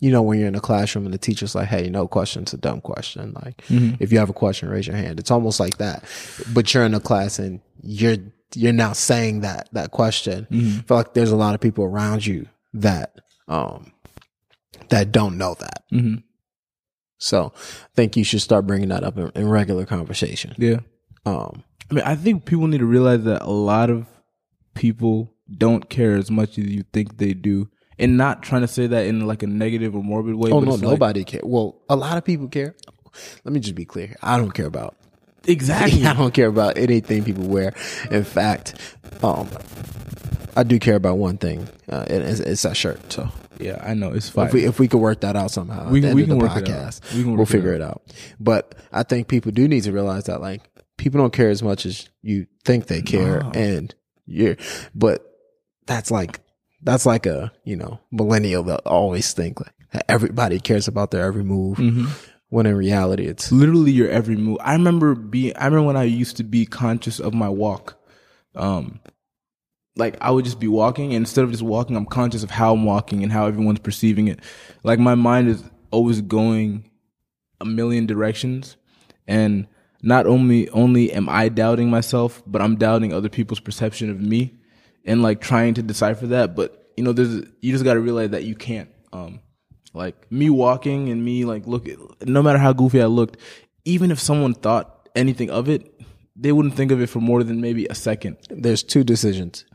you 0.00 0.10
know, 0.10 0.20
when 0.22 0.40
you're 0.40 0.48
in 0.48 0.56
a 0.56 0.60
classroom 0.60 1.04
and 1.04 1.14
the 1.14 1.18
teacher's 1.18 1.54
like, 1.54 1.68
Hey, 1.68 1.88
no 1.88 2.08
question's 2.08 2.52
a 2.52 2.56
dumb 2.56 2.80
question. 2.80 3.32
Like 3.44 3.62
if 4.00 4.10
you 4.12 4.18
have 4.18 4.30
a 4.30 4.32
question, 4.34 4.68
raise 4.68 4.86
your 4.88 4.96
hand. 4.96 5.20
It's 5.20 5.30
almost 5.30 5.60
like 5.60 5.78
that. 5.78 6.04
But 6.52 6.74
you're 6.74 6.84
in 6.84 6.94
a 6.94 7.00
class 7.00 7.38
and 7.38 7.60
you're 7.82 8.16
you're 8.54 8.72
now 8.72 8.92
saying 8.94 9.40
that 9.42 9.68
that 9.72 9.92
question. 9.92 10.46
I 10.50 10.82
feel 10.82 10.96
like 10.96 11.14
there's 11.14 11.30
a 11.30 11.36
lot 11.36 11.54
of 11.54 11.60
people 11.60 11.84
around 11.84 12.26
you 12.26 12.46
that 12.74 13.14
um 13.48 13.92
that 14.88 15.12
don't 15.12 15.38
know 15.38 15.54
that. 15.60 15.84
hmm 15.90 16.16
So 17.22 17.52
I 17.56 17.88
think 17.94 18.16
you 18.16 18.24
should 18.24 18.42
start 18.42 18.66
bringing 18.66 18.88
that 18.88 19.04
up 19.04 19.16
in, 19.16 19.30
in 19.34 19.48
regular 19.48 19.86
conversation. 19.86 20.54
Yeah. 20.58 20.80
Um, 21.24 21.62
I 21.90 21.94
mean, 21.94 22.04
I 22.04 22.16
think 22.16 22.44
people 22.46 22.66
need 22.66 22.78
to 22.78 22.84
realize 22.86 23.22
that 23.24 23.42
a 23.42 23.50
lot 23.50 23.90
of 23.90 24.06
people 24.74 25.32
don't 25.56 25.88
care 25.88 26.16
as 26.16 26.30
much 26.30 26.58
as 26.58 26.66
you 26.66 26.82
think 26.92 27.18
they 27.18 27.32
do, 27.34 27.68
and 27.98 28.16
not 28.16 28.42
trying 28.42 28.62
to 28.62 28.68
say 28.68 28.86
that 28.88 29.06
in 29.06 29.26
like 29.26 29.42
a 29.42 29.46
negative 29.46 29.94
or 29.94 30.02
morbid 30.02 30.34
way. 30.34 30.50
oh 30.50 30.60
no, 30.60 30.72
like- 30.72 30.80
nobody 30.82 31.24
care. 31.24 31.42
Well, 31.44 31.80
a 31.88 31.94
lot 31.96 32.16
of 32.18 32.24
people 32.24 32.48
care. 32.48 32.74
Let 33.44 33.52
me 33.52 33.60
just 33.60 33.74
be 33.74 33.84
clear. 33.84 34.16
I 34.22 34.36
don't 34.38 34.52
care 34.52 34.66
about. 34.66 34.96
exactly. 35.46 36.04
I 36.06 36.14
don't 36.14 36.32
care 36.34 36.48
about 36.48 36.76
anything 36.78 37.22
people 37.24 37.46
wear. 37.46 37.74
In 38.10 38.24
fact, 38.24 38.74
um, 39.22 39.48
I 40.56 40.62
do 40.64 40.78
care 40.78 40.96
about 40.96 41.18
one 41.18 41.36
thing. 41.38 41.68
Uh, 41.88 42.04
and 42.08 42.22
it's, 42.24 42.40
it's 42.40 42.62
that 42.62 42.76
shirt. 42.76 43.12
So 43.12 43.28
Yeah, 43.60 43.80
I 43.82 43.94
know 43.94 44.12
it's 44.12 44.28
fine. 44.28 44.46
if 44.48 44.52
we 44.54 44.64
if 44.64 44.78
we 44.78 44.88
could 44.88 44.98
work 45.00 45.20
that 45.20 45.36
out 45.36 45.50
somehow, 45.50 45.90
We 45.90 45.98
at 45.98 46.02
the 46.02 46.08
can- 46.08 46.08
end 46.08 46.16
we 46.16 46.22
can 46.22 46.30
the 46.30 46.36
work 46.36 46.56
it 46.56 46.68
out. 46.70 47.00
We 47.14 47.22
can 47.22 47.28
we'll 47.28 47.38
work 47.38 47.48
it 47.48 47.52
figure 47.52 47.72
it 47.74 47.82
out. 47.82 48.02
But 48.40 48.74
I 48.92 49.02
think 49.02 49.28
people 49.28 49.52
do 49.52 49.68
need 49.68 49.82
to 49.84 49.92
realize 49.92 50.24
that 50.24 50.40
like 50.40 50.62
people 50.96 51.20
don't 51.20 51.32
care 51.32 51.50
as 51.50 51.62
much 51.62 51.86
as 51.86 52.08
you 52.22 52.46
think 52.64 52.86
they 52.86 53.02
care, 53.02 53.40
No. 53.40 53.50
and 53.54 53.94
you're. 54.26 54.56
But 54.94 55.24
that's 55.86 56.10
like 56.10 56.40
that's 56.82 57.06
like 57.06 57.26
a 57.26 57.52
you 57.64 57.76
know 57.76 58.00
millennial 58.10 58.62
that 58.64 58.80
always 58.86 59.32
think 59.32 59.60
like 59.60 59.74
that 59.92 60.04
everybody 60.08 60.58
cares 60.58 60.88
about 60.88 61.10
their 61.10 61.22
every 61.24 61.44
move, 61.44 61.76
Mm-hmm. 61.78 62.06
when 62.48 62.66
in 62.66 62.74
reality 62.76 63.26
it's 63.26 63.52
literally 63.52 63.92
your 63.92 64.08
every 64.08 64.36
move. 64.36 64.58
I 64.60 64.72
remember 64.72 65.14
being. 65.14 65.54
I 65.56 65.66
remember 65.66 65.86
when 65.88 65.96
I 65.96 66.04
used 66.04 66.36
to 66.38 66.44
be 66.44 66.64
conscious 66.66 67.20
of 67.20 67.34
my 67.34 67.48
walk. 67.48 67.98
Um, 68.54 69.00
like 69.96 70.16
I 70.20 70.30
would 70.30 70.44
just 70.44 70.60
be 70.60 70.68
walking, 70.68 71.14
and 71.14 71.22
instead 71.22 71.44
of 71.44 71.50
just 71.50 71.62
walking, 71.62 71.96
I'm 71.96 72.06
conscious 72.06 72.42
of 72.42 72.50
how 72.50 72.72
I'm 72.72 72.84
walking 72.84 73.22
and 73.22 73.32
how 73.32 73.46
everyone's 73.46 73.78
perceiving 73.78 74.28
it. 74.28 74.40
Like 74.82 74.98
my 74.98 75.14
mind 75.14 75.48
is 75.48 75.62
always 75.90 76.20
going 76.20 76.90
a 77.60 77.64
million 77.64 78.06
directions, 78.06 78.76
and 79.26 79.66
not 80.02 80.26
only 80.26 80.68
only 80.70 81.12
am 81.12 81.28
I 81.28 81.48
doubting 81.48 81.90
myself, 81.90 82.42
but 82.46 82.62
I'm 82.62 82.76
doubting 82.76 83.12
other 83.12 83.28
people's 83.28 83.60
perception 83.60 84.10
of 84.10 84.20
me, 84.20 84.54
and 85.04 85.22
like 85.22 85.40
trying 85.40 85.74
to 85.74 85.82
decipher 85.82 86.26
that. 86.28 86.56
But 86.56 86.90
you 86.96 87.04
know, 87.04 87.12
there's 87.12 87.46
you 87.60 87.72
just 87.72 87.84
got 87.84 87.94
to 87.94 88.00
realize 88.00 88.30
that 88.30 88.44
you 88.44 88.54
can't. 88.54 88.88
Um, 89.12 89.40
like 89.94 90.30
me 90.32 90.48
walking 90.48 91.10
and 91.10 91.22
me 91.22 91.44
like 91.44 91.66
look, 91.66 91.86
no 92.22 92.42
matter 92.42 92.58
how 92.58 92.72
goofy 92.72 93.02
I 93.02 93.06
looked, 93.06 93.36
even 93.84 94.10
if 94.10 94.18
someone 94.18 94.54
thought 94.54 95.08
anything 95.14 95.50
of 95.50 95.68
it, 95.68 96.00
they 96.34 96.52
wouldn't 96.52 96.74
think 96.74 96.90
of 96.92 97.00
it 97.00 97.08
for 97.08 97.20
more 97.20 97.42
than 97.44 97.60
maybe 97.60 97.86
a 97.86 97.94
second. 97.94 98.38
there's 98.48 98.82
two 98.82 99.04
decisions. 99.04 99.66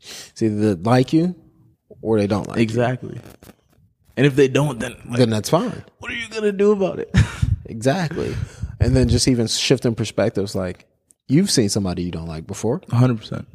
It's 0.00 0.42
either 0.42 0.74
they 0.74 0.82
like 0.82 1.12
you 1.12 1.34
or 2.02 2.18
they 2.18 2.26
don't 2.26 2.46
like 2.48 2.56
you. 2.58 2.62
Exactly. 2.62 3.20
And 4.16 4.26
if 4.26 4.36
they 4.36 4.48
don't, 4.48 4.78
then 4.78 4.96
like, 5.06 5.18
Then 5.18 5.30
that's 5.30 5.48
fine. 5.50 5.84
what 5.98 6.10
are 6.10 6.14
you 6.14 6.28
gonna 6.28 6.52
do 6.52 6.72
about 6.72 6.98
it? 6.98 7.10
Exactly. 7.66 8.34
And 8.80 8.96
then 8.96 9.08
just 9.08 9.28
even 9.28 9.46
shifting 9.46 9.94
perspectives, 9.94 10.56
like 10.56 10.86
you've 11.28 11.50
seen 11.52 11.68
somebody 11.68 12.02
you 12.02 12.10
don't 12.10 12.26
like 12.26 12.44
before. 12.44 12.80
hundred 12.90 13.18
percent. 13.18 13.46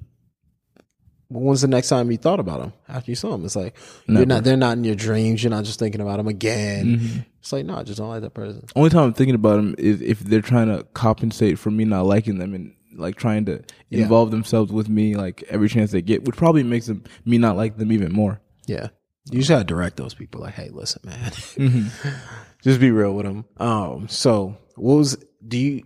When's 1.27 1.61
the 1.61 1.67
next 1.67 1.89
time 1.89 2.11
you 2.11 2.17
thought 2.17 2.39
about 2.39 2.59
them 2.61 2.73
after 2.87 3.11
you 3.11 3.15
saw 3.15 3.31
them? 3.31 3.43
It's 3.43 3.55
like 3.55 3.75
you're 4.05 4.25
not. 4.25 4.43
They're 4.43 4.55
not 4.55 4.77
in 4.77 4.83
your 4.83 4.95
dreams. 4.95 5.43
You're 5.43 5.49
not 5.49 5.65
just 5.65 5.79
thinking 5.79 5.99
about 6.01 6.17
them 6.17 6.27
again. 6.27 6.85
Mm-hmm. 6.99 7.19
It's 7.39 7.51
like 7.51 7.65
no, 7.65 7.75
I 7.77 7.83
just 7.83 7.97
don't 7.97 8.09
like 8.09 8.21
that 8.21 8.35
person. 8.35 8.63
Only 8.75 8.91
time 8.91 9.03
I'm 9.05 9.13
thinking 9.13 9.35
about 9.35 9.55
them 9.55 9.75
is 9.77 10.01
if 10.01 10.19
they're 10.19 10.41
trying 10.41 10.67
to 10.67 10.83
compensate 10.93 11.57
for 11.57 11.71
me 11.71 11.83
not 11.83 12.05
liking 12.05 12.37
them 12.37 12.53
and 12.53 12.74
like 12.95 13.15
trying 13.15 13.45
to 13.45 13.63
involve 13.91 14.31
themselves 14.31 14.71
with 14.71 14.89
me 14.89 15.15
like 15.15 15.43
every 15.49 15.69
chance 15.69 15.91
they 15.91 16.01
get, 16.01 16.23
which 16.25 16.35
probably 16.35 16.63
makes 16.63 16.87
them 16.87 17.03
me 17.25 17.37
not 17.37 17.55
like 17.57 17.77
them 17.77 17.91
even 17.91 18.11
more. 18.11 18.41
Yeah, 18.67 18.89
you 19.31 19.39
just 19.39 19.49
gotta 19.49 19.63
direct 19.63 19.97
those 19.97 20.13
people. 20.13 20.41
Like, 20.41 20.53
hey, 20.55 20.69
listen, 20.71 21.01
man, 21.05 21.31
just 22.63 22.79
be 22.79 22.91
real 22.91 23.13
with 23.13 23.25
them. 23.25 23.45
Um, 23.57 24.07
so 24.07 24.57
what 24.75 24.95
was? 24.97 25.17
Do 25.47 25.57
you? 25.57 25.83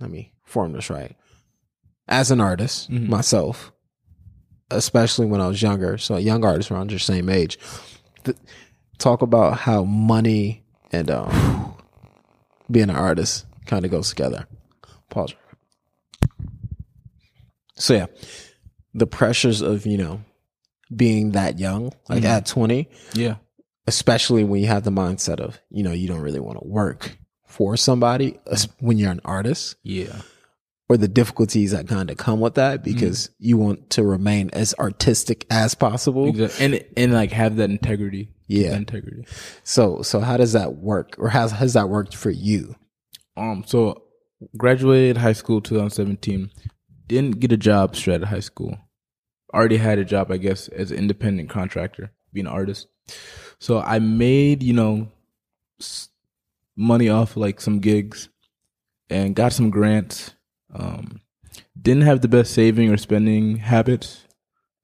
Let 0.00 0.10
me 0.10 0.32
form 0.44 0.72
this 0.72 0.90
right. 0.90 1.16
As 2.08 2.30
an 2.30 2.40
artist, 2.40 2.90
myself, 2.90 3.70
especially 4.70 5.26
when 5.26 5.40
I 5.40 5.46
was 5.46 5.62
younger, 5.62 5.98
so 5.98 6.16
a 6.16 6.20
young 6.20 6.44
artists 6.44 6.70
around 6.70 6.90
your 6.90 6.98
same 6.98 7.28
age, 7.28 7.58
th- 8.24 8.36
talk 8.98 9.22
about 9.22 9.58
how 9.58 9.84
money 9.84 10.64
and 10.90 11.08
um, 11.10 11.74
being 12.70 12.90
an 12.90 12.96
artist 12.96 13.46
kind 13.66 13.84
of 13.84 13.90
goes 13.92 14.08
together. 14.08 14.46
Pause. 15.08 15.34
So 17.80 17.94
yeah, 17.94 18.06
the 18.94 19.06
pressures 19.06 19.60
of 19.62 19.86
you 19.86 19.98
know 19.98 20.20
being 20.94 21.32
that 21.32 21.58
young, 21.58 21.92
like 22.08 22.22
mm-hmm. 22.22 22.26
at 22.26 22.46
twenty, 22.46 22.88
Yeah. 23.14 23.36
especially 23.86 24.44
when 24.44 24.60
you 24.60 24.66
have 24.68 24.84
the 24.84 24.90
mindset 24.90 25.40
of 25.40 25.58
you 25.70 25.82
know 25.82 25.92
you 25.92 26.08
don't 26.08 26.20
really 26.20 26.40
want 26.40 26.58
to 26.60 26.66
work 26.66 27.16
for 27.46 27.76
somebody 27.76 28.38
mm. 28.46 28.68
when 28.78 28.98
you're 28.98 29.10
an 29.10 29.20
artist 29.24 29.76
Yeah. 29.82 30.20
or 30.88 30.96
the 30.96 31.08
difficulties 31.08 31.72
that 31.72 31.88
kind 31.88 32.08
of 32.10 32.16
come 32.16 32.38
with 32.38 32.54
that 32.54 32.84
because 32.84 33.26
mm. 33.26 33.30
you 33.38 33.56
want 33.56 33.90
to 33.90 34.04
remain 34.04 34.50
as 34.52 34.72
artistic 34.78 35.46
as 35.50 35.74
possible 35.74 36.28
Exactly. 36.28 36.64
And 36.64 36.84
and 36.96 37.12
like 37.12 37.32
have 37.32 37.56
that 37.56 37.70
integrity. 37.70 38.28
Yeah. 38.46 38.70
That 38.70 38.78
integrity. 38.78 39.26
so 39.64 40.02
so 40.02 40.20
how 40.20 40.36
does 40.36 40.52
that 40.52 40.76
work 40.76 41.16
or 41.18 41.28
has 41.28 41.50
has 41.52 41.74
that 41.74 41.88
worked 41.88 42.14
for 42.14 42.30
you 42.30 42.76
Um, 43.36 43.64
so 43.66 44.02
graduated 44.56 45.16
high 45.16 45.34
school 45.34 45.60
2017. 45.60 46.50
Didn't 47.10 47.40
get 47.40 47.50
a 47.50 47.56
job 47.56 47.96
straight 47.96 48.14
out 48.14 48.22
of 48.22 48.28
high 48.28 48.38
school. 48.38 48.78
Already 49.52 49.78
had 49.78 49.98
a 49.98 50.04
job, 50.04 50.30
I 50.30 50.36
guess, 50.36 50.68
as 50.68 50.92
an 50.92 50.98
independent 50.98 51.50
contractor, 51.50 52.12
being 52.32 52.46
an 52.46 52.52
artist. 52.52 52.86
So 53.58 53.80
I 53.80 53.98
made, 53.98 54.62
you 54.62 54.74
know, 54.74 55.08
money 56.76 57.08
off 57.08 57.36
like 57.36 57.60
some 57.60 57.80
gigs 57.80 58.28
and 59.08 59.34
got 59.34 59.52
some 59.52 59.70
grants. 59.70 60.34
Um, 60.72 61.20
didn't 61.82 62.04
have 62.04 62.20
the 62.20 62.28
best 62.28 62.54
saving 62.54 62.92
or 62.92 62.96
spending 62.96 63.56
habits 63.56 64.22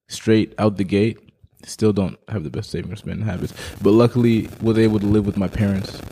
straight 0.09 0.53
out 0.59 0.79
the 0.79 0.85
gate. 0.85 1.21
Still 1.65 1.93
don't 1.93 2.19
have 2.27 2.43
the 2.43 2.51
best 2.51 2.73
saving 2.73 2.93
or 2.93 2.97
spending 2.97 3.25
habits, 3.25 3.55
but 3.81 3.93
luckily 3.93 4.49
was 4.61 4.79
able 4.79 4.99
to 4.99 5.07
live 5.07 5.27
with 5.27 5.37
my 5.37 5.47
parents, 5.47 6.03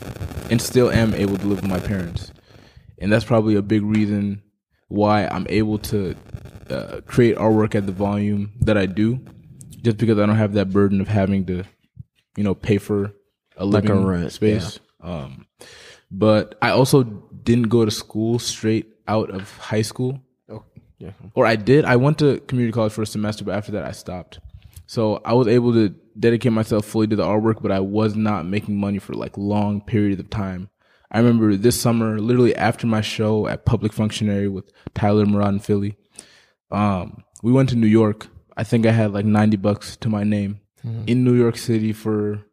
and 0.49 0.61
still 0.61 0.89
am 0.89 1.13
able 1.13 1.37
to 1.37 1.45
live 1.45 1.61
with 1.61 1.69
my 1.69 1.79
parents, 1.79 2.31
and 2.99 3.11
that's 3.11 3.25
probably 3.25 3.55
a 3.55 3.61
big 3.61 3.83
reason 3.83 4.41
why 4.87 5.25
I'm 5.27 5.45
able 5.49 5.77
to 5.79 6.15
uh, 6.69 7.01
create 7.05 7.35
artwork 7.37 7.75
at 7.75 7.85
the 7.85 7.91
volume 7.91 8.51
that 8.61 8.77
I 8.77 8.85
do, 8.85 9.19
just 9.81 9.97
because 9.97 10.17
I 10.19 10.25
don't 10.25 10.35
have 10.35 10.53
that 10.53 10.71
burden 10.71 11.01
of 11.01 11.07
having 11.07 11.45
to, 11.47 11.63
you 12.37 12.43
know, 12.43 12.55
pay 12.55 12.77
for 12.77 13.13
a 13.57 13.65
Like 13.65 13.85
a 13.85 13.87
living 13.93 14.05
rent, 14.05 14.31
space. 14.31 14.79
Um, 15.01 15.45
but 16.11 16.57
I 16.61 16.69
also 16.71 17.03
didn't 17.03 17.69
go 17.69 17.85
to 17.85 17.91
school 17.91 18.39
straight 18.39 18.87
out 19.07 19.29
of 19.29 19.55
high 19.57 19.81
school 19.83 20.19
Oh, 20.49 20.63
yeah. 20.97 21.11
or 21.33 21.45
I 21.45 21.55
did. 21.55 21.85
I 21.85 21.95
went 21.95 22.17
to 22.19 22.39
community 22.41 22.73
college 22.73 22.93
for 22.93 23.01
a 23.03 23.07
semester, 23.07 23.43
but 23.43 23.55
after 23.55 23.71
that, 23.73 23.83
I 23.85 23.91
stopped. 23.91 24.39
So 24.87 25.21
I 25.25 25.33
was 25.33 25.47
able 25.47 25.73
to 25.73 25.89
dedicate 26.19 26.51
myself 26.53 26.85
fully 26.85 27.07
to 27.07 27.15
the 27.15 27.23
artwork, 27.23 27.61
but 27.61 27.71
I 27.71 27.79
was 27.79 28.15
not 28.15 28.45
making 28.45 28.77
money 28.77 28.99
for 28.99 29.13
like 29.13 29.37
long 29.37 29.81
periods 29.81 30.19
of 30.19 30.29
time. 30.29 30.69
I 31.15 31.19
remember 31.19 31.55
this 31.55 31.79
summer, 31.79 32.19
literally 32.19 32.53
after 32.55 32.85
my 32.87 32.99
show 32.99 33.47
at 33.47 33.63
Public 33.65 33.93
Functionary 33.93 34.49
with 34.49 34.65
Tyler 34.93 35.25
Murad 35.25 35.53
in 35.53 35.59
Philly, 35.59 35.95
um, 36.71 37.23
we 37.41 37.53
went 37.53 37.69
to 37.69 37.77
New 37.77 37.87
York. 37.87 38.27
I 38.57 38.63
think 38.65 38.85
I 38.85 38.91
had 38.91 39.13
like 39.13 39.23
ninety 39.25 39.55
bucks 39.57 39.95
to 39.97 40.09
my 40.09 40.23
name 40.25 40.59
in 41.07 41.23
New 41.23 41.33
York 41.33 41.57
City 41.57 41.93
for 41.93 42.43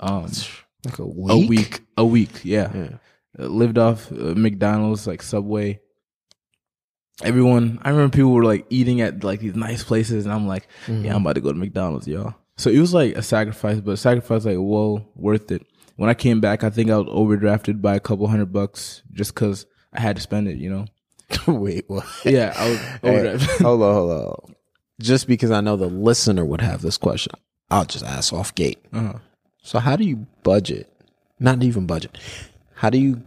um, 0.00 0.26
Like 0.84 0.98
a 0.98 1.06
week? 1.06 1.30
a 1.32 1.46
week. 1.48 1.80
A 1.96 2.04
week, 2.04 2.44
yeah 2.44 2.70
Yeah. 2.74 2.88
uh, 3.38 3.46
lived 3.46 3.78
off 3.78 4.10
uh, 4.10 4.34
McDonald's, 4.34 5.06
like 5.06 5.22
Subway. 5.22 5.80
Everyone, 7.22 7.78
I 7.82 7.90
remember 7.90 8.12
people 8.14 8.32
were 8.32 8.44
like 8.44 8.66
eating 8.70 9.00
at 9.00 9.22
like 9.22 9.38
these 9.38 9.54
nice 9.54 9.84
places, 9.84 10.24
and 10.24 10.34
I'm 10.34 10.48
like, 10.48 10.66
yeah, 10.88 11.14
I'm 11.14 11.22
about 11.22 11.34
to 11.36 11.40
go 11.40 11.52
to 11.52 11.58
McDonald's, 11.58 12.08
y'all. 12.08 12.34
So 12.56 12.70
it 12.70 12.78
was 12.80 12.92
like 12.92 13.14
a 13.16 13.22
sacrifice, 13.22 13.78
but 13.80 13.92
a 13.92 13.96
sacrifice 13.96 14.44
like, 14.44 14.56
whoa, 14.56 15.06
worth 15.14 15.52
it. 15.52 15.64
When 15.96 16.10
I 16.10 16.14
came 16.14 16.40
back, 16.40 16.64
I 16.64 16.70
think 16.70 16.90
I 16.90 16.98
was 16.98 17.06
overdrafted 17.08 17.80
by 17.80 17.94
a 17.94 18.00
couple 18.00 18.26
hundred 18.26 18.52
bucks 18.52 19.02
just 19.12 19.34
because 19.34 19.66
I 19.92 20.00
had 20.00 20.16
to 20.16 20.22
spend 20.22 20.48
it, 20.48 20.56
you 20.56 20.68
know? 20.70 20.86
Wait, 21.46 21.84
what? 21.88 22.04
Yeah, 22.24 22.52
I 22.56 22.68
was 22.70 22.78
Hey, 23.02 23.36
hold 23.62 23.82
on, 23.82 23.94
hold 23.94 24.10
on. 24.10 24.54
Just 25.00 25.26
because 25.26 25.50
I 25.50 25.60
know 25.60 25.76
the 25.76 25.86
listener 25.86 26.44
would 26.44 26.60
have 26.60 26.82
this 26.82 26.96
question, 26.96 27.32
I'll 27.70 27.84
just 27.84 28.04
ask 28.04 28.32
off 28.32 28.54
gate. 28.54 28.84
Uh-huh. 28.92 29.18
So, 29.62 29.78
how 29.78 29.96
do 29.96 30.04
you 30.04 30.26
budget? 30.42 30.90
Not 31.40 31.62
even 31.62 31.86
budget. 31.86 32.16
How 32.74 32.90
do 32.90 32.98
you 32.98 33.22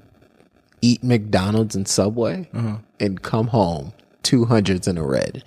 eat 0.82 1.04
McDonald's 1.04 1.76
and 1.76 1.88
Subway 1.88 2.50
Uh-huh. 2.54 2.78
and 3.00 3.22
come 3.22 3.48
home 3.48 3.94
two 4.24 4.46
hundreds 4.46 4.88
in 4.88 4.98
a 4.98 5.04
red? 5.06 5.44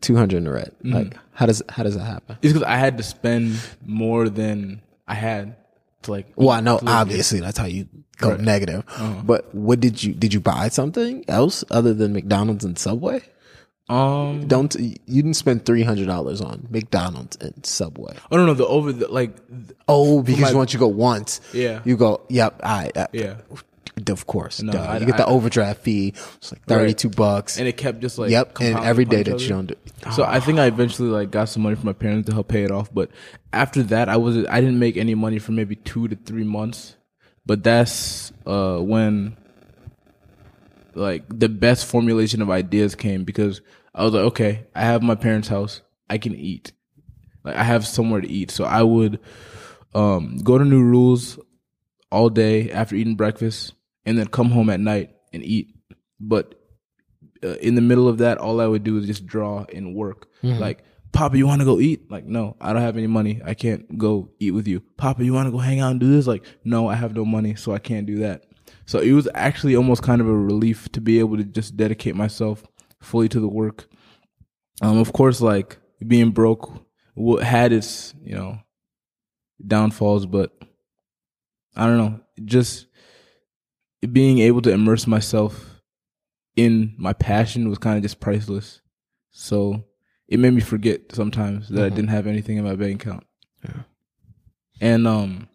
Two 0.00 0.16
hundred 0.16 0.38
in 0.38 0.46
a 0.46 0.52
red. 0.52 0.72
Mm-hmm. 0.84 0.92
Like, 0.94 1.16
how 1.32 1.46
does 1.46 1.62
how 1.68 1.82
does 1.82 1.94
that 1.96 2.04
happen? 2.04 2.36
It's 2.42 2.52
because 2.52 2.66
I 2.68 2.76
had 2.76 2.96
to 2.98 3.02
spend 3.02 3.58
more 3.86 4.28
than 4.28 4.82
I 5.08 5.14
had 5.14 5.56
like. 6.08 6.26
Well, 6.36 6.50
I 6.50 6.60
know 6.60 6.78
obviously 6.86 7.40
that's 7.40 7.58
how 7.58 7.66
you 7.66 7.88
go 8.18 8.30
Right. 8.30 8.40
negative. 8.40 8.84
Uh-huh. 8.88 9.22
But 9.24 9.54
what 9.54 9.80
did 9.80 10.02
you 10.02 10.12
did 10.14 10.32
you 10.34 10.40
buy 10.40 10.68
something 10.68 11.24
else 11.28 11.64
other 11.70 11.92
than 11.94 12.12
McDonald's 12.12 12.64
and 12.64 12.78
Subway? 12.78 13.22
Um, 13.88 14.46
Don't 14.46 14.74
you 14.78 14.94
didn't 15.06 15.34
spend 15.34 15.66
three 15.66 15.82
hundred 15.82 16.06
dollars 16.06 16.40
on 16.40 16.66
McDonald's 16.70 17.36
and 17.40 17.66
Subway? 17.66 18.14
oh 18.30 18.36
no, 18.36 18.46
no, 18.46 18.54
the 18.54 18.66
over 18.66 18.92
the 18.92 19.08
like, 19.08 19.36
Oh, 19.88 20.22
because 20.22 20.52
my- 20.52 20.58
once 20.58 20.72
you 20.72 20.78
go 20.78 20.86
once, 20.86 21.40
Yeah. 21.52 21.80
you 21.84 21.96
go. 21.96 22.20
Yep, 22.30 22.60
I, 22.62 22.90
I 22.96 23.06
yeah, 23.12 23.34
of 24.08 24.26
course. 24.26 24.62
No. 24.62 24.72
I- 24.72 24.98
you 24.98 25.06
get 25.06 25.16
the 25.16 25.26
I- 25.26 25.30
overdraft 25.30 25.82
fee. 25.82 26.14
It's 26.36 26.52
like 26.52 26.64
thirty 26.64 26.94
two 26.94 27.10
bucks. 27.10 27.58
and 27.58 27.68
it 27.68 27.76
kept 27.76 28.00
just 28.00 28.18
like 28.18 28.30
yep, 28.30 28.58
and 28.60 28.78
every 28.78 29.04
day 29.04 29.22
that 29.22 29.40
you 29.40 29.48
don't 29.48 29.66
do. 29.66 29.74
So 30.12 30.24
I 30.24 30.40
think 30.40 30.58
I 30.58 30.66
eventually 30.66 31.08
like 31.10 31.30
got 31.30 31.48
some 31.48 31.62
money 31.62 31.76
from 31.76 31.86
my 31.86 31.92
parents 31.92 32.26
to 32.28 32.34
help 32.34 32.48
pay 32.48 32.64
it 32.64 32.70
off. 32.70 32.92
But 32.92 33.10
after 33.52 33.82
that, 33.84 34.08
I 34.08 34.16
was 34.16 34.38
I 34.46 34.60
didn't 34.60 34.78
make 34.78 34.96
any 34.96 35.14
money 35.14 35.38
for 35.38 35.52
maybe 35.52 35.76
two 35.76 36.08
to 36.08 36.16
three 36.16 36.44
months. 36.44 36.96
But 37.44 37.64
that's 37.64 38.32
uh, 38.46 38.78
when 38.78 39.36
like 40.94 41.24
the 41.28 41.48
best 41.48 41.86
formulation 41.86 42.42
of 42.42 42.50
ideas 42.50 42.94
came 42.94 43.24
because 43.24 43.60
I 43.94 44.04
was 44.04 44.12
like, 44.14 44.24
okay, 44.24 44.66
I 44.74 44.82
have 44.82 45.02
my 45.02 45.14
parents' 45.14 45.48
house, 45.48 45.82
I 46.08 46.18
can 46.18 46.34
eat, 46.34 46.72
like 47.44 47.56
I 47.56 47.62
have 47.62 47.86
somewhere 47.86 48.20
to 48.20 48.28
eat. 48.28 48.50
So 48.50 48.64
I 48.64 48.82
would 48.82 49.18
um, 49.94 50.38
go 50.38 50.58
to 50.58 50.64
New 50.64 50.82
Rules 50.82 51.38
all 52.10 52.28
day 52.28 52.70
after 52.70 52.94
eating 52.94 53.16
breakfast, 53.16 53.74
and 54.04 54.18
then 54.18 54.26
come 54.26 54.50
home 54.50 54.70
at 54.70 54.80
night 54.80 55.10
and 55.32 55.44
eat. 55.44 55.74
But 56.20 56.54
uh, 57.42 57.54
in 57.54 57.74
the 57.74 57.80
middle 57.80 58.08
of 58.08 58.18
that, 58.18 58.38
all 58.38 58.60
I 58.60 58.66
would 58.66 58.84
do 58.84 58.98
is 58.98 59.06
just 59.06 59.26
draw 59.26 59.64
and 59.72 59.94
work. 59.94 60.28
Like, 60.58 60.84
Papa, 61.12 61.36
you 61.36 61.46
want 61.46 61.60
to 61.60 61.66
go 61.66 61.78
eat? 61.78 62.10
Like, 62.10 62.24
no, 62.24 62.56
I 62.60 62.72
don't 62.72 62.82
have 62.82 62.96
any 62.96 63.06
money. 63.06 63.40
I 63.44 63.54
can't 63.54 63.98
go 63.98 64.30
eat 64.40 64.52
with 64.52 64.66
you. 64.66 64.80
Papa, 64.96 65.24
you 65.24 65.32
want 65.34 65.46
to 65.46 65.52
go 65.52 65.58
hang 65.58 65.80
out 65.80 65.90
and 65.90 66.00
do 66.00 66.10
this? 66.10 66.26
Like, 66.26 66.44
no, 66.64 66.88
I 66.88 66.94
have 66.94 67.14
no 67.14 67.24
money, 67.24 67.54
so 67.54 67.72
I 67.72 67.78
can't 67.78 68.06
do 68.06 68.18
that. 68.18 68.44
So 68.86 68.98
it 68.98 69.12
was 69.12 69.28
actually 69.34 69.76
almost 69.76 70.02
kind 70.02 70.20
of 70.20 70.28
a 70.28 70.36
relief 70.36 70.90
to 70.92 71.00
be 71.00 71.18
able 71.18 71.36
to 71.36 71.44
just 71.44 71.76
dedicate 71.76 72.16
myself 72.16 72.64
fully 73.00 73.28
to 73.28 73.40
the 73.40 73.48
work. 73.48 73.88
Um, 74.80 74.98
of 74.98 75.12
course, 75.12 75.40
like 75.40 75.78
being 76.06 76.30
broke 76.30 76.72
had 77.42 77.72
its, 77.72 78.14
you 78.22 78.34
know, 78.34 78.58
downfalls, 79.64 80.26
but 80.26 80.50
I 81.76 81.86
don't 81.86 81.98
know, 81.98 82.20
just 82.44 82.86
being 84.10 84.38
able 84.38 84.62
to 84.62 84.70
immerse 84.72 85.06
myself 85.06 85.80
in 86.56 86.94
my 86.98 87.12
passion 87.12 87.68
was 87.68 87.78
kind 87.78 87.96
of 87.96 88.02
just 88.02 88.20
priceless. 88.20 88.80
So 89.30 89.84
it 90.28 90.38
made 90.38 90.52
me 90.54 90.60
forget 90.60 91.12
sometimes 91.12 91.68
that 91.68 91.84
I 91.84 91.90
Mhm. 91.90 91.94
didn't 91.94 92.10
have 92.10 92.26
anything 92.26 92.56
in 92.58 92.64
my 92.64 92.74
bank 92.74 93.02
account. 93.02 93.24
Yeah. 93.64 93.82
And 94.80 95.06
um 95.06 95.48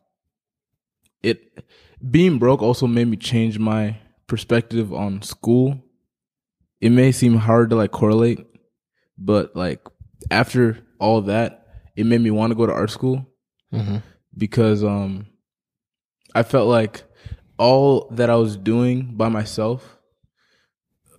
it 1.23 1.63
being 2.11 2.37
broke 2.39 2.61
also 2.61 2.87
made 2.87 3.07
me 3.07 3.17
change 3.17 3.59
my 3.59 3.97
perspective 4.27 4.93
on 4.93 5.21
school. 5.21 5.81
It 6.79 6.91
may 6.91 7.11
seem 7.11 7.35
hard 7.35 7.69
to 7.71 7.75
like 7.75 7.91
correlate, 7.91 8.45
but 9.17 9.55
like 9.55 9.81
after 10.31 10.77
all 10.99 11.21
that, 11.23 11.65
it 11.95 12.05
made 12.05 12.21
me 12.21 12.31
want 12.31 12.51
to 12.51 12.55
go 12.55 12.65
to 12.65 12.71
art 12.73 12.91
school 12.91 13.25
Mhm. 13.73 14.01
because 14.37 14.83
um 14.83 15.25
I 16.35 16.43
felt 16.43 16.67
like 16.69 17.03
all 17.57 18.07
that 18.11 18.29
I 18.29 18.35
was 18.35 18.55
doing 18.55 19.15
by 19.15 19.29
myself, 19.29 19.97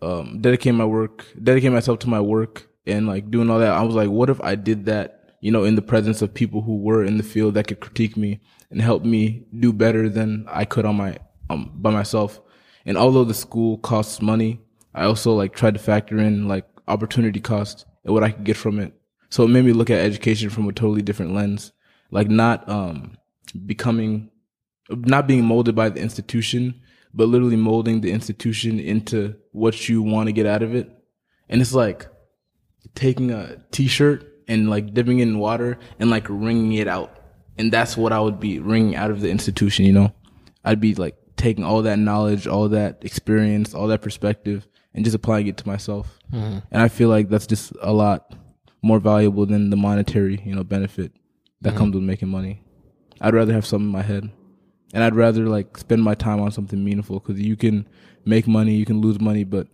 um, 0.01 0.41
dedicating 0.41 0.77
my 0.77 0.85
work, 0.85 1.27
dedicating 1.43 1.75
myself 1.75 1.99
to 2.01 2.09
my 2.09 2.21
work 2.21 2.69
and 2.87 3.07
like 3.07 3.31
doing 3.31 3.51
all 3.51 3.59
that, 3.59 3.73
I 3.73 3.83
was 3.83 3.95
like, 3.95 4.09
what 4.09 4.31
if 4.31 4.41
I 4.41 4.55
did 4.55 4.87
that, 4.87 5.35
you 5.41 5.51
know, 5.51 5.65
in 5.65 5.75
the 5.75 5.83
presence 5.83 6.23
of 6.23 6.33
people 6.33 6.63
who 6.63 6.79
were 6.79 7.05
in 7.05 7.17
the 7.17 7.23
field 7.23 7.55
that 7.55 7.67
could 7.67 7.81
critique 7.81 8.17
me 8.17 8.41
and 8.71 8.81
help 8.81 9.05
me 9.05 9.47
do 9.59 9.73
better 9.73 10.09
than 10.09 10.47
I 10.49 10.65
could 10.65 10.85
on 10.85 10.97
my 10.97 11.19
um 11.51 11.73
by 11.75 11.91
myself. 11.91 12.41
And 12.87 12.97
although 12.97 13.25
the 13.25 13.35
school 13.35 13.79
costs 13.79 14.23
money, 14.23 14.61
I 14.95 15.05
also 15.05 15.35
like 15.35 15.55
tried 15.55 15.75
to 15.75 15.81
factor 15.81 16.19
in 16.19 16.49
like 16.49 16.67
opportunity 16.87 17.41
cost 17.41 17.85
and 18.05 18.15
what 18.15 18.25
I 18.25 18.31
could 18.31 18.45
get 18.45 18.57
from 18.57 18.79
it. 18.79 18.95
So 19.31 19.45
it 19.45 19.49
made 19.49 19.65
me 19.65 19.73
look 19.73 19.91
at 19.91 19.99
education 19.99 20.51
from 20.51 20.69
a 20.69 20.73
totally 20.73 21.03
different 21.03 21.35
lens. 21.35 21.73
Like 22.11 22.29
not 22.29 22.69
um 22.69 23.17
becoming 23.67 24.31
not 24.91 25.27
being 25.27 25.45
molded 25.45 25.75
by 25.75 25.89
the 25.89 26.01
institution, 26.01 26.81
but 27.15 27.29
literally 27.29 27.57
molding 27.57 28.01
the 28.01 28.13
institution 28.13 28.79
into 28.79 29.35
what 29.53 29.89
you 29.89 30.03
want 30.03 30.29
to 30.29 30.33
get 30.33 30.47
out 30.47 30.63
of 30.63 30.75
it. 30.75 30.91
And 31.49 31.61
it's 31.61 31.75
like 31.75 32.07
taking 32.95 33.31
a 33.31 33.57
t-shirt 33.71 34.27
and 34.47 34.71
like 34.71 34.95
dipping 34.95 35.19
it 35.21 35.25
in 35.25 35.39
water 35.39 35.79
and 35.99 36.11
like 36.11 36.27
wringing 36.29 36.73
it 36.75 36.89
out. 36.89 37.15
And 37.57 37.73
that's 37.73 37.97
what 37.97 38.13
I 38.13 38.21
would 38.21 38.39
be 38.39 38.59
wringing 38.61 38.97
out 38.97 39.11
of 39.11 39.21
the 39.21 39.31
institution, 39.31 39.85
you 39.85 39.93
know? 39.93 40.13
I'd 40.65 40.81
be 40.81 40.95
like 40.95 41.17
taking 41.37 41.65
all 41.65 41.83
that 41.83 41.99
knowledge, 41.99 42.47
all 42.47 42.69
that 42.69 42.99
experience, 43.03 43.75
all 43.75 43.89
that 43.89 44.03
perspective 44.03 44.67
and 44.95 45.05
just 45.05 45.15
applying 45.15 45.47
it 45.47 45.57
to 45.57 45.67
myself. 45.67 46.19
Mm-hmm. 46.33 46.59
And 46.71 46.83
I 46.83 46.89
feel 46.89 47.09
like 47.09 47.29
that's 47.29 47.47
just 47.47 47.73
a 47.81 47.93
lot 47.93 48.35
more 48.83 48.99
valuable 48.99 49.47
than 49.47 49.71
the 49.71 49.77
monetary, 49.77 50.43
you 50.45 50.55
know, 50.55 50.65
benefit 50.65 51.13
that 51.61 51.71
mm-hmm. 51.71 51.79
comes 51.79 51.95
with 51.95 52.05
making 52.05 52.29
money. 52.29 52.63
I'd 53.21 53.35
rather 53.35 53.53
have 53.53 53.67
something 53.67 53.87
in 53.87 53.93
my 53.93 54.03
head. 54.03 54.31
And 54.95 55.05
I'd 55.05 55.15
rather 55.15 55.47
like 55.47 55.77
spend 55.77 56.03
my 56.03 56.15
time 56.15 56.41
on 56.41 56.51
something 56.51 56.83
meaningful 56.83 57.21
because 57.21 57.41
you 57.41 57.57
can 57.57 57.89
make 58.25 58.47
money, 58.47 58.75
you 58.75 58.87
can 58.87 59.01
lose 59.01 59.21
money, 59.21 59.45
but 59.45 59.69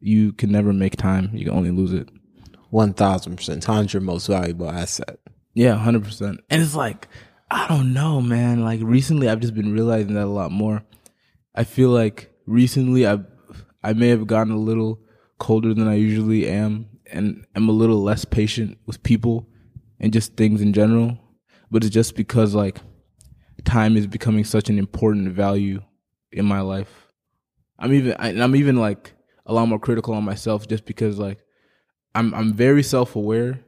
you 0.00 0.32
can 0.32 0.50
never 0.50 0.72
make 0.72 0.96
time. 0.96 1.30
You 1.32 1.44
can 1.44 1.54
only 1.54 1.70
lose 1.70 1.92
it. 1.92 2.08
One 2.70 2.92
thousand 2.92 3.36
percent. 3.36 3.62
Time's 3.62 3.92
your 3.92 4.00
most 4.00 4.26
valuable 4.26 4.70
asset. 4.70 5.18
Yeah, 5.54 5.74
hundred 5.74 6.04
percent. 6.04 6.40
And 6.50 6.62
it's 6.62 6.74
like 6.74 7.08
I 7.50 7.66
don't 7.68 7.92
know, 7.92 8.20
man. 8.20 8.62
Like 8.62 8.80
recently, 8.82 9.28
I've 9.28 9.40
just 9.40 9.54
been 9.54 9.72
realizing 9.72 10.14
that 10.14 10.24
a 10.24 10.26
lot 10.26 10.52
more. 10.52 10.82
I 11.54 11.64
feel 11.64 11.90
like 11.90 12.32
recently, 12.46 13.06
I 13.06 13.18
I 13.82 13.92
may 13.92 14.08
have 14.08 14.26
gotten 14.26 14.52
a 14.52 14.58
little 14.58 15.00
colder 15.38 15.74
than 15.74 15.88
I 15.88 15.94
usually 15.94 16.46
am, 16.48 16.86
and 17.10 17.44
am 17.56 17.68
a 17.68 17.72
little 17.72 18.02
less 18.02 18.24
patient 18.24 18.78
with 18.86 19.02
people 19.02 19.48
and 19.98 20.12
just 20.12 20.36
things 20.36 20.60
in 20.60 20.72
general. 20.72 21.18
But 21.70 21.84
it's 21.84 21.94
just 21.94 22.14
because 22.14 22.54
like 22.54 22.78
time 23.60 23.96
is 23.96 24.06
becoming 24.06 24.44
such 24.44 24.68
an 24.68 24.78
important 24.78 25.32
value 25.32 25.82
in 26.32 26.44
my 26.44 26.60
life. 26.60 27.08
I'm 27.78 27.92
even 27.92 28.14
I, 28.18 28.28
I'm 28.28 28.56
even 28.56 28.76
like 28.76 29.12
a 29.46 29.52
lot 29.52 29.66
more 29.66 29.78
critical 29.78 30.14
on 30.14 30.24
myself 30.24 30.68
just 30.68 30.84
because 30.84 31.18
like 31.18 31.38
I'm 32.14 32.34
I'm 32.34 32.54
very 32.54 32.82
self 32.82 33.16
aware 33.16 33.60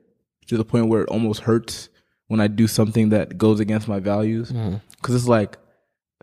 to 0.47 0.57
the 0.57 0.65
point 0.65 0.89
where 0.89 1.03
it 1.03 1.09
almost 1.09 1.41
hurts 1.41 1.89
when 2.29 2.41
I 2.41 2.47
do 2.47 2.67
something 2.67 3.11
that 3.11 3.39
goes 3.39 3.61
against 3.61 3.89
my 3.89 4.01
values. 4.01 4.51
Mm-hmm. 4.51 4.77
Cause 5.03 5.15
it's 5.15 5.29
like, 5.29 5.59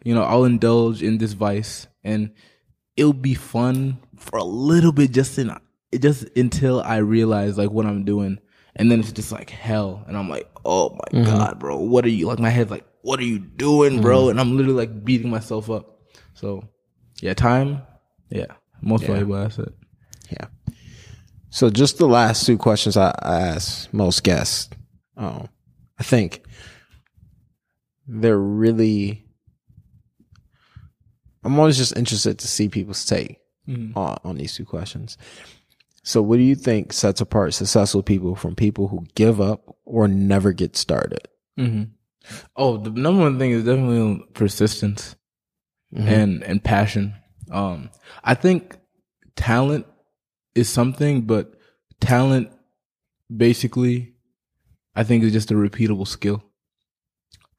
you 0.04 0.16
know, 0.16 0.24
I'll 0.24 0.46
indulge 0.46 1.04
in 1.04 1.18
this 1.18 1.34
vice 1.34 1.88
and 2.04 2.32
it'll 2.96 3.14
be 3.14 3.34
fun 3.34 4.00
for 4.16 4.38
a 4.38 4.44
little 4.44 4.92
bit 4.92 5.12
just 5.12 5.38
in 5.38 5.56
just 5.98 6.26
until 6.36 6.82
I 6.82 6.98
realize 6.98 7.58
like 7.58 7.72
what 7.72 7.86
I'm 7.86 8.06
doing. 8.06 8.40
And 8.76 8.92
then 8.92 9.00
it's 9.00 9.12
just 9.12 9.32
like 9.32 9.50
hell. 9.50 10.04
And 10.08 10.18
I'm 10.18 10.30
like, 10.30 10.50
oh 10.64 10.92
my 10.92 11.20
mm-hmm. 11.20 11.26
God, 11.26 11.60
bro, 11.60 11.78
what 11.78 12.06
are 12.06 12.10
you 12.10 12.28
like 12.28 12.40
my 12.40 12.50
head's 12.50 12.72
like, 12.72 12.86
what 13.10 13.20
are 13.20 13.24
you 13.24 13.39
doing, 13.39 14.01
bro? 14.01 14.26
Mm. 14.26 14.30
And 14.30 14.39
I'm 14.39 14.55
literally 14.55 14.78
like 14.86 15.03
beating 15.03 15.32
myself 15.32 15.68
up. 15.72 15.99
So 16.36 16.70
yeah, 17.22 17.34
time, 17.34 17.82
yeah. 18.30 18.53
Most 18.84 19.05
valuable 19.05 19.36
asset. 19.36 19.70
Yeah. 20.30 20.45
So 21.49 21.72
just 21.72 21.97
the 21.97 22.05
last 22.05 22.45
two 22.45 22.55
questions 22.55 22.97
I, 22.97 23.10
I 23.24 23.41
ask 23.41 23.91
most 23.91 24.24
guests. 24.24 24.70
Um, 25.18 25.49
I 25.97 26.03
think 26.03 26.43
they're 28.07 28.38
really. 28.38 29.26
I'm 31.43 31.57
always 31.57 31.78
just 31.78 31.97
interested 31.97 32.38
to 32.38 32.47
see 32.47 32.70
people's 32.70 33.03
take 33.05 33.39
mm. 33.68 33.97
on, 33.97 34.20
on 34.24 34.38
these 34.38 34.53
two 34.53 34.66
questions. 34.66 35.18
So, 36.03 36.22
what 36.22 36.38
do 36.38 36.43
you 36.43 36.53
think 36.53 36.93
sets 36.93 37.22
apart 37.22 37.55
successful 37.55 38.03
people 38.03 38.36
from 38.36 38.55
people 38.55 38.88
who 38.88 39.07
give 39.16 39.41
up 39.41 39.76
or 39.84 40.07
never 40.07 40.53
get 40.53 40.78
started? 40.78 41.28
Mm-hmm. 41.57 41.84
Oh, 42.56 42.78
the 42.78 42.90
number 42.90 43.24
one 43.24 43.40
thing 43.40 43.52
is 43.52 43.64
definitely 43.64 44.26
persistence 44.34 45.16
and 45.96 46.44
and 46.44 46.64
passion. 46.64 47.16
Um, 47.52 47.90
I 48.24 48.36
think 48.36 48.78
talent 49.36 49.86
is 50.56 50.70
something, 50.70 51.22
but 51.22 51.54
talent 52.00 52.52
basically, 53.36 54.14
I 54.96 55.04
think 55.04 55.24
is 55.24 55.34
just 55.34 55.52
a 55.52 55.56
repeatable 55.56 56.08
skill. 56.08 56.44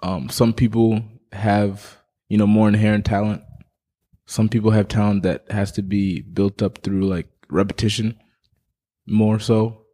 Um, 0.03 0.29
some 0.29 0.53
people 0.53 1.03
have 1.33 1.99
you 2.29 2.39
know 2.39 2.47
more 2.47 2.68
inherent 2.68 3.05
talent. 3.05 3.43
Some 4.27 4.49
people 4.49 4.71
have 4.71 4.89
talent 4.89 5.25
that 5.25 5.51
has 5.51 5.73
to 5.73 5.83
be 5.83 6.23
built 6.23 6.62
up 6.62 6.79
through 6.79 7.07
like 7.07 7.29
repetition, 7.49 8.18
more 9.07 9.41
so, 9.41 9.87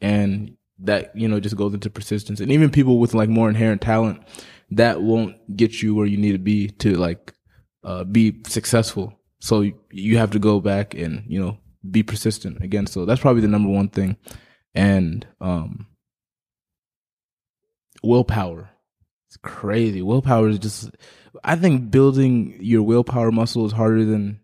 and 0.00 0.56
that 0.80 1.14
you 1.16 1.28
know 1.28 1.40
just 1.40 1.56
goes 1.56 1.74
into 1.74 1.90
persistence. 1.90 2.40
And 2.40 2.50
even 2.52 2.70
people 2.70 2.98
with 2.98 3.14
like 3.14 3.28
more 3.28 3.48
inherent 3.48 3.80
talent, 3.80 4.22
that 4.72 5.02
won't 5.02 5.36
get 5.56 5.82
you 5.82 5.94
where 5.94 6.06
you 6.06 6.16
need 6.16 6.32
to 6.32 6.38
be 6.38 6.68
to 6.68 6.94
like 6.96 7.32
uh, 7.84 8.04
be 8.04 8.40
successful. 8.46 9.18
So 9.40 9.60
you- 9.90 10.18
have 10.18 10.30
to 10.32 10.38
go 10.38 10.60
back 10.60 10.94
and 10.94 11.24
you 11.28 11.40
know 11.40 11.58
be 11.90 12.02
persistent 12.02 12.62
again. 12.62 12.86
So 12.86 13.04
that's 13.04 13.20
probably 13.20 13.42
the 13.42 13.48
number 13.48 13.68
one 13.68 13.88
thing, 13.88 14.16
and 14.74 15.26
um, 15.40 15.86
willpower. 18.02 18.70
It's 19.28 19.36
crazy. 19.38 20.02
Willpower 20.02 20.48
is 20.48 20.58
just. 20.58 20.90
I 21.42 21.56
think 21.56 21.90
building 21.90 22.56
your 22.60 22.82
willpower 22.82 23.32
muscle 23.32 23.66
is 23.66 23.72
harder 23.72 24.04
than 24.04 24.40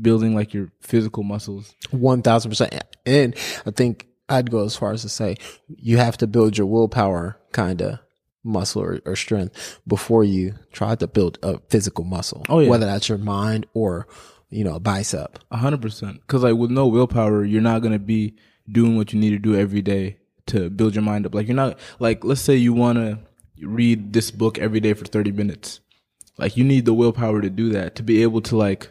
building 0.00 0.34
like 0.34 0.52
your 0.52 0.70
physical 0.80 1.22
muscles. 1.22 1.74
One 1.90 2.22
thousand 2.22 2.50
percent. 2.50 2.74
And 3.06 3.34
I 3.66 3.70
think 3.70 4.06
I'd 4.28 4.50
go 4.50 4.64
as 4.64 4.76
far 4.76 4.92
as 4.92 5.02
to 5.02 5.08
say 5.08 5.36
you 5.68 5.98
have 5.98 6.16
to 6.18 6.26
build 6.26 6.56
your 6.56 6.66
willpower 6.66 7.38
kind 7.52 7.82
of 7.82 7.98
muscle 8.42 8.82
or, 8.82 9.00
or 9.04 9.16
strength 9.16 9.80
before 9.86 10.24
you 10.24 10.54
try 10.72 10.94
to 10.94 11.06
build 11.06 11.38
a 11.42 11.58
physical 11.68 12.04
muscle. 12.04 12.44
Oh, 12.48 12.60
yeah. 12.60 12.68
Whether 12.68 12.86
that's 12.86 13.08
your 13.08 13.18
mind 13.18 13.66
or, 13.74 14.06
you 14.50 14.64
know, 14.64 14.74
a 14.74 14.80
bicep. 14.80 15.38
A 15.50 15.56
hundred 15.56 15.82
percent. 15.82 16.20
Because 16.20 16.42
like 16.42 16.56
with 16.56 16.70
no 16.70 16.86
willpower, 16.86 17.44
you're 17.44 17.62
not 17.62 17.82
gonna 17.82 17.98
be 17.98 18.34
doing 18.70 18.96
what 18.96 19.12
you 19.12 19.20
need 19.20 19.30
to 19.30 19.38
do 19.38 19.56
every 19.56 19.82
day 19.82 20.18
to 20.46 20.70
build 20.70 20.94
your 20.94 21.02
mind 21.02 21.26
up. 21.26 21.34
Like 21.34 21.46
you're 21.46 21.56
not 21.56 21.78
like 21.98 22.24
let's 22.24 22.40
say 22.40 22.56
you 22.56 22.72
want 22.72 22.98
to 22.98 23.18
read 23.60 24.12
this 24.12 24.30
book 24.30 24.58
every 24.58 24.80
day 24.80 24.94
for 24.94 25.04
thirty 25.04 25.32
minutes. 25.32 25.80
Like 26.38 26.56
you 26.56 26.64
need 26.64 26.84
the 26.84 26.94
willpower 26.94 27.40
to 27.40 27.50
do 27.50 27.70
that 27.70 27.94
to 27.96 28.02
be 28.02 28.22
able 28.22 28.40
to 28.42 28.56
like 28.56 28.90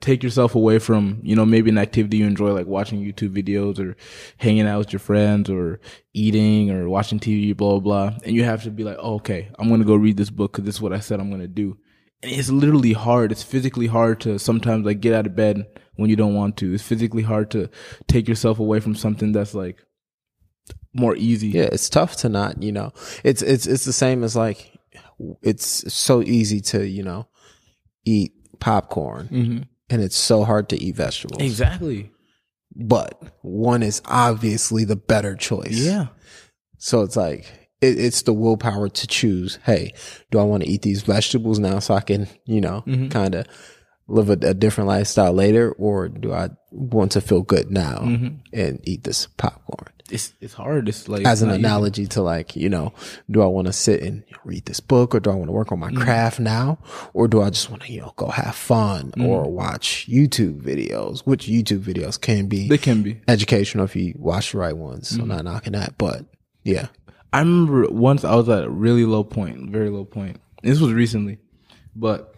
take 0.00 0.22
yourself 0.22 0.54
away 0.54 0.78
from 0.78 1.20
you 1.22 1.34
know 1.36 1.44
maybe 1.44 1.70
an 1.70 1.78
activity 1.78 2.18
you 2.18 2.26
enjoy 2.26 2.52
like 2.52 2.66
watching 2.66 3.04
YouTube 3.04 3.34
videos 3.34 3.78
or 3.78 3.96
hanging 4.36 4.66
out 4.66 4.78
with 4.78 4.92
your 4.92 5.00
friends 5.00 5.50
or 5.50 5.80
eating 6.14 6.70
or 6.70 6.88
watching 6.88 7.18
TV 7.18 7.56
blah 7.56 7.78
blah 7.78 8.08
blah. 8.08 8.18
And 8.24 8.34
you 8.34 8.44
have 8.44 8.62
to 8.64 8.70
be 8.70 8.84
like 8.84 8.96
oh, 9.00 9.16
okay 9.16 9.50
I'm 9.58 9.68
gonna 9.68 9.84
go 9.84 9.96
read 9.96 10.16
this 10.16 10.30
book 10.30 10.52
because 10.52 10.64
this 10.64 10.76
is 10.76 10.80
what 10.80 10.92
I 10.92 11.00
said 11.00 11.20
I'm 11.20 11.30
gonna 11.30 11.48
do. 11.48 11.78
And 12.22 12.32
it's 12.32 12.50
literally 12.50 12.92
hard. 12.92 13.32
It's 13.32 13.42
physically 13.42 13.86
hard 13.86 14.20
to 14.20 14.38
sometimes 14.38 14.84
like 14.84 15.00
get 15.00 15.14
out 15.14 15.26
of 15.26 15.34
bed 15.34 15.66
when 15.96 16.10
you 16.10 16.16
don't 16.16 16.34
want 16.34 16.56
to. 16.58 16.74
It's 16.74 16.82
physically 16.82 17.22
hard 17.22 17.50
to 17.52 17.70
take 18.08 18.28
yourself 18.28 18.58
away 18.58 18.80
from 18.80 18.94
something 18.94 19.32
that's 19.32 19.54
like 19.54 19.78
more 20.92 21.16
easy. 21.16 21.48
Yeah, 21.48 21.68
it's 21.72 21.88
tough 21.88 22.16
to 22.16 22.28
not, 22.28 22.62
you 22.62 22.72
know. 22.72 22.92
It's 23.24 23.42
it's 23.42 23.66
it's 23.66 23.84
the 23.84 23.92
same 23.92 24.22
as 24.22 24.36
like 24.36 24.78
it's 25.42 25.92
so 25.92 26.22
easy 26.22 26.60
to, 26.60 26.86
you 26.86 27.02
know, 27.02 27.28
eat 28.04 28.32
popcorn 28.60 29.66
and 29.90 30.02
it's 30.02 30.16
so 30.16 30.44
hard 30.44 30.68
to 30.68 30.76
eat 30.80 30.94
vegetables. 30.96 31.42
exactly 31.42 32.10
But 32.76 33.20
one 33.42 33.82
is 33.82 34.00
obviously 34.04 34.84
the 34.84 34.96
better 34.96 35.34
choice. 35.34 35.72
yeah 35.78 36.06
So 36.78 37.02
it's 37.02 37.16
like 37.16 37.46
it, 37.80 37.98
it's 37.98 38.22
the 38.22 38.32
willpower 38.32 38.88
to 38.88 39.06
choose. 39.06 39.58
Hey, 39.64 39.94
do 40.30 40.38
I 40.38 40.42
want 40.44 40.62
to 40.62 40.68
eat 40.68 40.82
these 40.82 41.02
vegetables 41.02 41.58
now 41.58 41.78
so 41.80 41.94
I 41.94 42.00
can, 42.02 42.28
you 42.44 42.60
know, 42.60 42.84
Mm-hmm. 42.86 43.08
kind 43.08 43.34
of 43.34 43.46
live 44.10 44.28
a, 44.30 44.32
a 44.46 44.54
different 44.54 44.88
lifestyle 44.88 45.32
later, 45.32 45.72
or 45.72 46.08
do 46.08 46.32
I 46.32 46.50
want 46.70 47.12
to 47.12 47.20
feel 47.20 47.42
good 47.42 47.70
now 47.70 47.98
Mm-hmm. 48.02 48.36
and 48.52 48.80
eat 48.84 49.04
this 49.04 49.26
popcorn? 49.26 49.92
it's 50.12 50.34
it's 50.40 50.54
hard 50.54 50.88
it's 50.88 51.06
like 51.08 51.24
As 51.24 51.40
an 51.40 51.50
analogy 51.50 52.04
to 52.08 52.20
like, 52.20 52.56
you 52.56 52.68
know, 52.68 52.92
do 53.30 53.42
I 53.42 53.46
want 53.46 53.68
to 53.68 53.72
sit 53.72 54.02
and 54.02 54.24
read 54.44 54.64
this 54.66 54.80
book, 54.80 55.14
or 55.14 55.20
do 55.20 55.30
I 55.30 55.34
want 55.34 55.46
to 55.48 55.52
work 55.52 55.70
on 55.70 55.78
my 55.78 55.88
Mm-hmm. 55.90 56.02
craft 56.02 56.40
now, 56.40 56.78
or 57.14 57.28
do 57.28 57.40
I 57.40 57.50
just 57.50 57.70
want 57.70 57.82
to, 57.84 57.92
you 57.92 58.00
know, 58.00 58.12
go 58.16 58.26
have 58.26 58.56
fun 58.56 59.12
Mm-hmm. 59.12 59.26
or 59.26 59.48
watch 59.48 60.08
YouTube 60.10 60.60
videos? 60.62 61.20
Which 61.20 61.46
YouTube 61.46 61.82
videos 61.84 62.20
can 62.20 62.48
be 62.48 62.68
they 62.68 62.78
can 62.78 63.02
be 63.04 63.20
educational 63.28 63.84
if 63.84 63.94
you 63.94 64.14
watch 64.18 64.50
the 64.52 64.58
right 64.58 64.76
ones. 64.76 65.10
So 65.10 65.18
Mm-hmm. 65.18 65.28
not 65.28 65.44
knocking 65.44 65.74
that, 65.74 65.96
but 65.96 66.24
yeah. 66.64 66.88
I 67.32 67.38
remember 67.38 67.86
once 67.90 68.24
I 68.24 68.34
was 68.34 68.48
at 68.48 68.64
a 68.64 68.68
really 68.70 69.04
low 69.04 69.22
point, 69.22 69.70
very 69.70 69.90
low 69.90 70.04
point. 70.04 70.40
This 70.64 70.80
was 70.80 70.92
recently, 70.92 71.38
but 71.94 72.29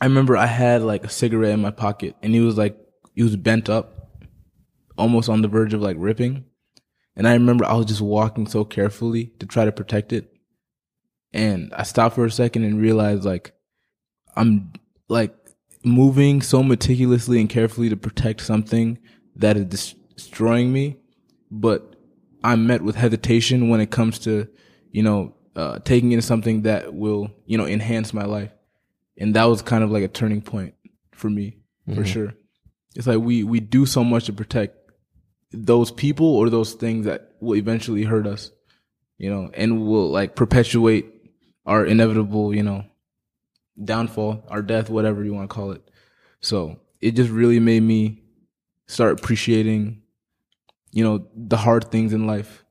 I 0.00 0.06
remember 0.06 0.36
I 0.36 0.46
had 0.46 0.82
like 0.82 1.04
a 1.04 1.08
cigarette 1.08 1.52
in 1.52 1.60
my 1.60 1.70
pocket 1.70 2.16
and 2.22 2.32
he 2.32 2.40
was 2.40 2.56
like, 2.56 2.78
he 3.14 3.22
was 3.22 3.36
bent 3.36 3.68
up, 3.68 4.12
almost 4.96 5.28
on 5.28 5.42
the 5.42 5.48
verge 5.48 5.74
of 5.74 5.82
like 5.82 5.96
ripping. 5.98 6.44
And 7.16 7.26
I 7.26 7.32
remember 7.32 7.64
I 7.64 7.74
was 7.74 7.86
just 7.86 8.00
walking 8.00 8.46
so 8.46 8.64
carefully 8.64 9.32
to 9.40 9.46
try 9.46 9.64
to 9.64 9.72
protect 9.72 10.12
it. 10.12 10.32
And 11.32 11.72
I 11.74 11.82
stopped 11.82 12.14
for 12.14 12.24
a 12.24 12.30
second 12.30 12.64
and 12.64 12.80
realized 12.80 13.24
like, 13.24 13.52
I'm 14.36 14.72
like 15.08 15.34
moving 15.84 16.42
so 16.42 16.62
meticulously 16.62 17.40
and 17.40 17.50
carefully 17.50 17.88
to 17.88 17.96
protect 17.96 18.40
something 18.40 18.98
that 19.34 19.56
is 19.56 19.94
destroying 20.14 20.72
me, 20.72 20.96
but 21.50 21.96
I'm 22.44 22.66
met 22.66 22.82
with 22.82 22.94
hesitation 22.94 23.68
when 23.68 23.80
it 23.80 23.90
comes 23.90 24.20
to, 24.20 24.48
you 24.92 25.02
know, 25.02 25.34
uh, 25.56 25.80
taking 25.80 26.12
in 26.12 26.22
something 26.22 26.62
that 26.62 26.94
will, 26.94 27.32
you 27.46 27.58
know, 27.58 27.66
enhance 27.66 28.14
my 28.14 28.24
life. 28.24 28.52
And 29.18 29.34
that 29.34 29.44
was 29.44 29.62
kind 29.62 29.82
of 29.82 29.90
like 29.90 30.04
a 30.04 30.08
turning 30.08 30.40
point 30.40 30.74
for 31.12 31.28
me, 31.28 31.58
for 31.86 31.92
mm-hmm. 31.92 32.04
sure. 32.04 32.34
It's 32.94 33.06
like 33.06 33.18
we, 33.18 33.44
we 33.44 33.60
do 33.60 33.84
so 33.84 34.04
much 34.04 34.26
to 34.26 34.32
protect 34.32 34.76
those 35.50 35.90
people 35.90 36.26
or 36.26 36.50
those 36.50 36.74
things 36.74 37.06
that 37.06 37.32
will 37.40 37.56
eventually 37.56 38.04
hurt 38.04 38.26
us, 38.26 38.50
you 39.18 39.30
know, 39.30 39.50
and 39.54 39.86
will 39.86 40.10
like 40.10 40.36
perpetuate 40.36 41.06
our 41.66 41.84
inevitable, 41.84 42.54
you 42.54 42.62
know, 42.62 42.84
downfall, 43.82 44.44
our 44.48 44.62
death, 44.62 44.90
whatever 44.90 45.24
you 45.24 45.34
want 45.34 45.48
to 45.48 45.54
call 45.54 45.72
it. 45.72 45.82
So 46.40 46.80
it 47.00 47.12
just 47.12 47.30
really 47.30 47.60
made 47.60 47.82
me 47.82 48.22
start 48.86 49.18
appreciating, 49.18 50.02
you 50.92 51.04
know, 51.04 51.26
the 51.34 51.56
hard 51.56 51.90
things 51.90 52.12
in 52.12 52.26
life. 52.26 52.64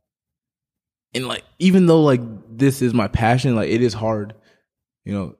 And 1.13 1.27
like, 1.27 1.43
even 1.59 1.85
though 1.85 2.03
like 2.03 2.21
this 2.49 2.81
is 2.81 2.93
my 2.93 3.07
passion, 3.07 3.55
like 3.55 3.69
it 3.69 3.81
is 3.81 3.93
hard, 3.93 4.33
you 5.03 5.13
know, 5.13 5.35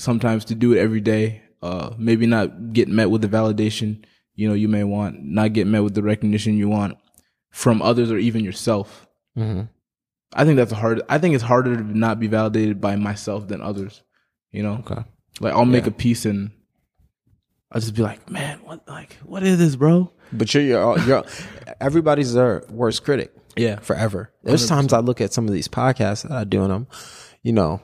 sometimes 0.00 0.44
to 0.46 0.54
do 0.54 0.72
it 0.72 0.78
every 0.78 1.00
day. 1.00 1.42
Uh, 1.62 1.94
maybe 1.98 2.26
not 2.26 2.72
get 2.72 2.88
met 2.88 3.10
with 3.10 3.20
the 3.20 3.28
validation, 3.28 4.02
you 4.34 4.48
know, 4.48 4.54
you 4.54 4.66
may 4.68 4.82
want, 4.82 5.22
not 5.22 5.52
get 5.52 5.66
met 5.66 5.82
with 5.84 5.94
the 5.94 6.02
recognition 6.02 6.56
you 6.56 6.68
want 6.68 6.96
from 7.50 7.82
others 7.82 8.10
or 8.10 8.16
even 8.16 8.42
yourself. 8.42 9.06
Mm-hmm. 9.36 9.62
I 10.32 10.44
think 10.44 10.56
that's 10.56 10.72
hard. 10.72 11.02
I 11.08 11.18
think 11.18 11.34
it's 11.34 11.44
harder 11.44 11.76
to 11.76 11.82
not 11.98 12.18
be 12.18 12.28
validated 12.28 12.80
by 12.80 12.96
myself 12.96 13.46
than 13.48 13.60
others. 13.60 14.02
You 14.52 14.62
know, 14.62 14.82
Okay. 14.86 15.02
like 15.40 15.52
I'll 15.52 15.64
make 15.66 15.84
Yeah. 15.84 15.90
a 15.90 15.92
piece 15.92 16.24
and 16.24 16.50
I'll 17.70 17.80
just 17.80 17.94
be 17.94 18.02
like, 18.02 18.30
man, 18.30 18.60
what, 18.64 18.88
like, 18.88 19.18
what 19.24 19.42
is 19.42 19.58
this, 19.58 19.76
bro? 19.76 20.10
But 20.32 20.54
you're, 20.54 20.62
you're, 20.62 20.98
you're 21.00 21.24
everybody's 21.80 22.32
their 22.32 22.64
worst 22.70 23.04
critic 23.04 23.32
Yeah, 23.56 23.76
forever. 23.80 24.32
There's 24.44 24.66
times 24.66 24.92
I 24.92 25.00
look 25.00 25.20
at 25.20 25.32
some 25.32 25.46
of 25.46 25.52
these 25.52 25.68
podcasts 25.68 26.22
that 26.22 26.32
I 26.32 26.44
do 26.44 26.62
and 26.64 26.72
I'm, 26.72 26.86
you 27.42 27.52
know, 27.52 27.80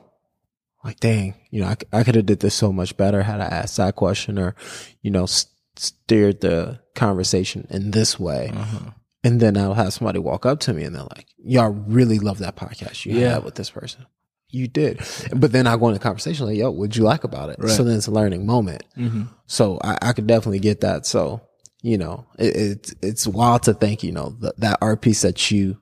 like, 0.86 1.00
dang, 1.00 1.34
you 1.50 1.60
know, 1.60 1.74
I 1.92 2.02
could 2.04 2.14
have 2.14 2.26
did 2.26 2.40
this 2.40 2.54
so 2.54 2.72
much 2.72 2.96
better 2.96 3.22
had 3.22 3.40
I 3.40 3.44
asked 3.46 3.76
that 3.76 3.96
question 3.96 4.38
or, 4.38 4.54
you 5.02 5.10
know, 5.10 5.24
s- 5.24 5.46
steered 5.76 6.40
the 6.40 6.80
conversation 6.94 7.66
in 7.70 7.90
this 7.90 8.18
way. 8.18 8.50
Uh-huh. 8.54 8.90
And 9.24 9.40
then 9.40 9.56
I'll 9.56 9.74
have 9.74 9.92
somebody 9.92 10.18
walk 10.18 10.46
up 10.46 10.60
to 10.60 10.72
me 10.72 10.84
and 10.84 10.94
they're 10.94 11.02
like, 11.02 11.26
y'all 11.38 11.70
really 11.70 12.18
love 12.18 12.38
that 12.38 12.56
podcast 12.56 13.04
you 13.04 13.18
Yeah. 13.18 13.34
had 13.34 13.44
with 13.44 13.56
this 13.56 13.70
person. 13.70 14.06
You 14.48 14.68
did. 14.68 15.00
But 15.34 15.50
then 15.52 15.66
I 15.66 15.76
go 15.76 15.88
into 15.88 15.98
conversation 16.00 16.46
like, 16.46 16.56
yo, 16.56 16.70
what'd 16.70 16.94
you 16.96 17.02
like 17.02 17.24
about 17.24 17.50
it? 17.50 17.56
Right. 17.58 17.70
So 17.70 17.82
then 17.82 17.96
it's 17.96 18.06
a 18.06 18.12
learning 18.12 18.46
moment. 18.46 18.84
Mm-hmm. 18.96 19.24
So 19.46 19.78
I, 19.82 19.98
I 20.00 20.12
could 20.12 20.28
definitely 20.28 20.60
get 20.60 20.82
that. 20.82 21.04
So, 21.04 21.40
you 21.82 21.98
know, 21.98 22.26
it, 22.38 22.56
it's, 22.56 22.94
it's 23.02 23.26
wild 23.26 23.64
to 23.64 23.74
think, 23.74 24.04
you 24.04 24.12
know, 24.12 24.36
that, 24.40 24.58
that 24.60 24.78
art 24.80 25.02
piece 25.02 25.22
that 25.22 25.50
you 25.50 25.78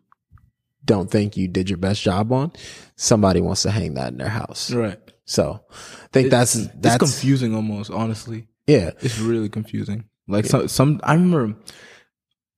don't 0.85 1.11
think 1.11 1.37
you 1.37 1.49
did 1.49 1.71
your 1.71 1.79
best 1.79 2.03
job 2.03 2.33
on, 2.33 2.53
somebody 2.97 3.41
wants 3.41 3.63
to 3.63 3.71
hang 3.71 3.95
that 3.95 4.13
in 4.13 4.19
their 4.19 4.29
house. 4.29 4.71
Right. 4.73 4.99
So 5.25 5.65
I 5.71 6.07
think 6.13 6.31
that's, 6.31 6.69
that's, 6.75 6.99
confusing 6.99 7.55
almost, 7.55 7.91
honestly. 7.91 8.47
yeah. 8.67 8.91
It's 9.01 9.19
really 9.19 9.49
confusing. 9.49 10.05
Like 10.27 10.47
some 10.47 10.69
some 10.69 11.01
I 11.03 11.15
remember 11.15 11.57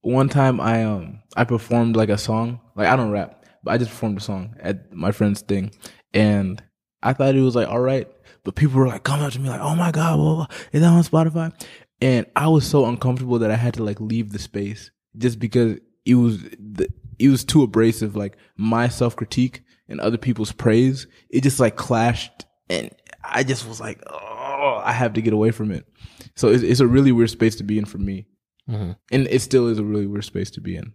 one 0.02 0.28
time 0.28 0.60
I 0.60 0.84
um 0.84 1.20
I 1.36 1.44
performed 1.44 1.96
like 1.96 2.08
a 2.08 2.18
song. 2.18 2.60
Like 2.76 2.88
I 2.88 2.96
don't 2.96 3.10
rap, 3.10 3.44
but 3.64 3.72
I 3.72 3.78
just 3.78 3.90
performed 3.90 4.18
a 4.18 4.20
song 4.20 4.54
at 4.60 4.92
my 4.92 5.10
friend's 5.10 5.40
thing. 5.40 5.72
And 6.14 6.62
I 7.02 7.12
thought 7.12 7.34
it 7.34 7.40
was 7.40 7.56
like 7.56 7.68
all 7.68 7.80
right. 7.80 8.08
But 8.44 8.54
people 8.54 8.78
were 8.78 8.86
like 8.86 9.02
coming 9.02 9.26
up 9.26 9.32
to 9.32 9.40
me 9.40 9.48
like, 9.48 9.60
oh 9.60 9.74
my 9.74 9.90
God, 9.90 10.16
blah. 10.16 10.46
is 10.72 10.80
that 10.80 10.86
on 10.86 11.02
Spotify? 11.02 11.52
And 12.00 12.26
I 12.36 12.48
was 12.48 12.66
so 12.66 12.86
uncomfortable 12.86 13.40
that 13.40 13.50
I 13.50 13.56
had 13.56 13.74
to 13.74 13.82
like 13.82 14.00
leave 14.00 14.30
the 14.30 14.38
space 14.38 14.92
just 15.16 15.40
because 15.40 15.78
it 16.04 16.14
was 16.14 16.42
the, 16.42 16.88
it 17.18 17.28
was 17.28 17.44
too 17.44 17.62
abrasive. 17.62 18.16
Like 18.16 18.36
my 18.56 18.88
self 18.88 19.16
critique 19.16 19.62
and 19.88 20.00
other 20.00 20.18
people's 20.18 20.52
praise, 20.52 21.06
it 21.30 21.42
just 21.42 21.60
like 21.60 21.76
clashed, 21.76 22.44
and 22.68 22.90
I 23.24 23.42
just 23.44 23.66
was 23.68 23.80
like, 23.80 24.02
oh, 24.08 24.80
I 24.84 24.92
have 24.92 25.12
to 25.14 25.22
get 25.22 25.32
away 25.32 25.50
from 25.50 25.70
it. 25.70 25.86
So 26.34 26.48
it's, 26.48 26.62
it's 26.62 26.80
a 26.80 26.86
really 26.86 27.12
weird 27.12 27.30
space 27.30 27.56
to 27.56 27.64
be 27.64 27.78
in 27.78 27.84
for 27.84 27.98
me, 27.98 28.26
Mhm. 28.68 28.96
and 29.12 29.26
it 29.28 29.40
still 29.42 29.68
is 29.68 29.78
a 29.78 29.84
really 29.84 30.06
weird 30.06 30.24
space 30.24 30.50
to 30.52 30.60
be 30.60 30.76
in. 30.76 30.92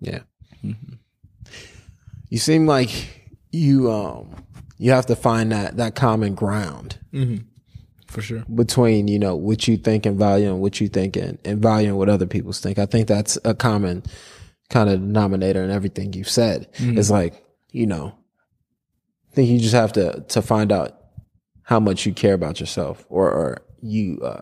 Yeah. 0.00 0.20
Mhm. 0.64 0.98
You 2.30 2.38
seem 2.38 2.66
like 2.66 2.90
you, 3.52 3.90
um, 3.90 4.34
you 4.78 4.90
have 4.92 5.06
to 5.06 5.16
find 5.16 5.52
that, 5.52 5.76
that 5.76 5.94
common 5.94 6.34
ground 6.34 6.98
Mm-hmm. 7.12 7.44
For 8.08 8.20
sure. 8.20 8.44
between, 8.54 9.08
you 9.08 9.18
know, 9.18 9.34
what 9.36 9.66
you 9.68 9.76
think 9.76 10.06
and 10.06 10.18
value 10.18 10.48
and 10.48 10.60
what 10.60 10.80
you 10.80 10.88
think 10.88 11.16
and, 11.16 11.38
and 11.44 11.60
valuing 11.60 11.96
what 11.96 12.08
other 12.08 12.26
people 12.26 12.52
think. 12.52 12.78
I 12.78 12.86
think 12.86 13.08
that's 13.08 13.36
a 13.44 13.54
common 13.54 14.02
kind 14.70 14.88
of 14.90 15.00
denominator 15.00 15.62
in 15.62 15.70
everything 15.70 16.12
you've 16.12 16.28
said. 16.30 16.68
It's 16.78 17.10
like, 17.10 17.44
you 17.72 17.86
know, 17.86 18.14
I 19.30 19.34
think 19.34 19.48
you 19.50 19.58
just 19.58 19.74
have 19.74 19.92
to, 19.94 20.24
to 20.28 20.42
find 20.42 20.72
out 20.72 20.98
how 21.62 21.80
much 21.80 22.06
you 22.06 22.12
care 22.12 22.34
about 22.34 22.60
yourself 22.60 23.04
or, 23.08 23.30
or 23.30 23.62
you, 23.82 24.20
uh, 24.22 24.40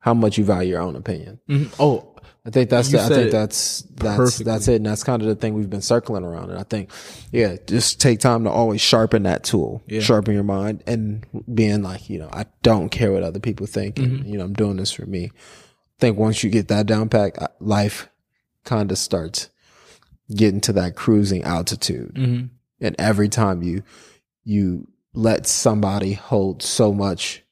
how 0.00 0.14
much 0.14 0.38
you 0.38 0.44
value 0.44 0.70
your 0.70 0.80
own 0.80 0.96
opinion. 0.96 1.40
Mhm. 1.48 1.74
Oh, 1.78 2.06
I 2.44 2.50
think 2.50 2.70
that's 2.70 2.88
the, 2.90 3.00
I 3.02 3.08
think 3.08 3.30
that's 3.30 3.82
that's 3.96 4.16
perfectly. 4.16 4.44
that's 4.46 4.66
it, 4.68 4.76
and 4.76 4.86
that's 4.86 5.04
kind 5.04 5.20
of 5.20 5.28
the 5.28 5.34
thing 5.34 5.52
we've 5.54 5.68
been 5.68 5.82
circling 5.82 6.24
around. 6.24 6.48
And 6.50 6.58
I 6.58 6.62
think, 6.62 6.90
yeah, 7.32 7.56
just 7.66 8.00
take 8.00 8.18
time 8.18 8.44
to 8.44 8.50
always 8.50 8.80
sharpen 8.80 9.24
that 9.24 9.44
tool, 9.44 9.82
Yeah. 9.86 10.00
sharpen 10.00 10.32
your 10.32 10.42
mind, 10.42 10.82
and 10.86 11.26
being 11.52 11.82
like, 11.82 12.08
you 12.08 12.18
know, 12.18 12.30
I 12.32 12.46
don't 12.62 12.88
care 12.88 13.12
what 13.12 13.22
other 13.24 13.40
people 13.40 13.66
think, 13.66 13.96
Mm-hmm. 13.96 14.14
and 14.22 14.26
you 14.26 14.38
know, 14.38 14.44
I'm 14.44 14.54
doing 14.54 14.76
this 14.76 14.90
for 14.90 15.04
me. 15.04 15.24
I 15.34 16.00
think 16.00 16.16
once 16.18 16.42
you 16.42 16.48
get 16.48 16.68
that 16.68 16.86
down 16.86 17.10
pat, 17.10 17.40
uh, 17.40 17.48
life 17.60 18.08
kind 18.64 18.90
of 18.92 18.98
starts 18.98 19.48
getting 20.34 20.60
to 20.62 20.72
that 20.74 20.94
cruising 20.96 21.42
altitude, 21.44 22.14
mm-hmm. 22.14 22.46
and 22.80 22.96
every 22.98 23.28
time 23.28 23.62
you 23.62 23.82
you 24.44 24.86
let 25.12 25.46
somebody 25.46 26.12
hold 26.12 26.62
so 26.62 26.92
much 26.92 27.42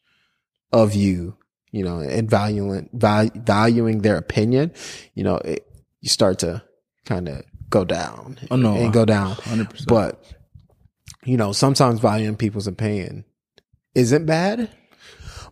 of 0.73 0.95
you 0.95 1.37
you 1.73 1.83
know 1.83 1.99
and 1.99 2.31
valuing 2.31 2.89
val- 2.93 3.31
valuing 3.35 4.01
their 4.03 4.17
opinion 4.17 4.73
you 5.15 5.25
know 5.25 5.37
it, 5.39 5.67
you 6.01 6.09
start 6.09 6.39
to 6.39 6.63
kind 7.05 7.29
of 7.29 7.43
go 7.69 7.85
down 7.85 8.39
Oh, 8.51 8.57
no. 8.57 8.75
and 8.77 8.93
go 8.93 9.05
down 9.05 9.35
100%. 9.35 9.87
but 9.87 10.23
you 11.25 11.37
know 11.37 11.53
sometimes 11.53 12.01
valuing 12.01 12.37
people's 12.37 12.67
opinion 12.69 13.25
isn't 13.95 14.25
bad 14.25 14.71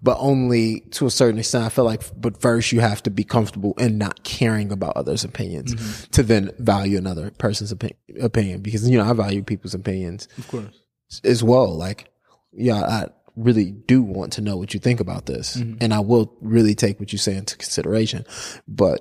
but 0.03 0.17
only 0.21 0.81
to 0.91 1.07
a 1.07 1.11
certain 1.11 1.39
extent 1.39 1.65
i 1.65 1.69
feel 1.69 1.85
like 1.85 2.03
but 2.21 2.41
first 2.41 2.73
you 2.73 2.81
have 2.81 3.03
to 3.03 3.11
be 3.11 3.25
comfortable 3.25 3.75
in 3.79 3.99
not 3.99 4.23
caring 4.25 4.71
about 4.73 4.97
others 4.97 5.25
opinions 5.25 5.75
Mm-hmm. 5.75 6.11
to 6.13 6.23
then 6.23 6.51
value 6.59 6.99
another 6.99 7.31
person's 7.39 7.73
opi- 7.73 7.97
opinion 8.21 8.61
because 8.63 8.89
you 8.89 8.99
know 8.99 9.05
i 9.09 9.13
value 9.13 9.43
people's 9.43 9.75
opinions 9.75 10.29
of 10.39 10.49
course. 10.49 10.81
as 11.25 11.43
well. 11.45 11.77
Like, 11.77 12.11
yeah, 12.53 12.81
I 12.83 13.07
really 13.37 13.71
do 13.71 14.03
want 14.03 14.33
to 14.35 14.41
know 14.41 14.57
what 14.57 14.73
you 14.75 14.81
think 14.81 14.99
about 14.99 15.27
this. 15.27 15.57
And 15.57 15.93
I 15.95 16.01
will 16.01 16.35
really 16.41 16.75
take 16.75 16.99
what 16.99 17.13
you 17.13 17.19
say 17.19 17.37
into 17.37 17.57
consideration. 17.57 18.25
But 18.67 19.01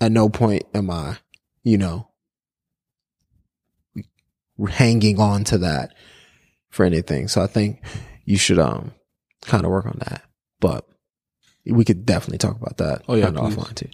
at 0.00 0.12
no 0.12 0.28
point 0.28 0.62
am 0.72 0.88
I, 0.90 1.18
you 1.64 1.76
know, 1.78 2.08
hanging 4.68 5.18
on 5.20 5.44
to 5.44 5.58
that 5.58 5.94
for 6.70 6.84
anything. 6.84 7.28
So 7.28 7.42
I 7.42 7.46
think 7.46 7.82
you 8.24 8.36
should, 8.38 8.58
um, 8.58 8.92
kind 9.42 9.64
of 9.64 9.70
work 9.70 9.86
on 9.86 9.98
that. 10.00 10.22
But 10.60 10.86
we 11.66 11.84
could 11.84 12.06
definitely 12.06 12.38
talk 12.38 12.56
about 12.60 12.76
that. 12.78 13.02
Oh, 13.08 13.14
yeah, 13.14 13.26
kinda 13.26 13.40
offline 13.40 13.74
too. 13.74 13.88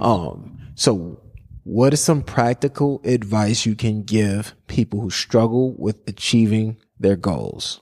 Um, 0.00 0.58
so 0.74 1.20
what 1.64 1.92
is 1.92 2.00
some 2.00 2.22
practical 2.22 3.00
advice 3.04 3.66
you 3.66 3.74
can 3.74 4.02
give 4.02 4.54
people 4.66 5.00
who 5.00 5.10
struggle 5.10 5.74
with 5.78 6.06
achieving 6.06 6.76
their 6.98 7.16
goals? 7.16 7.80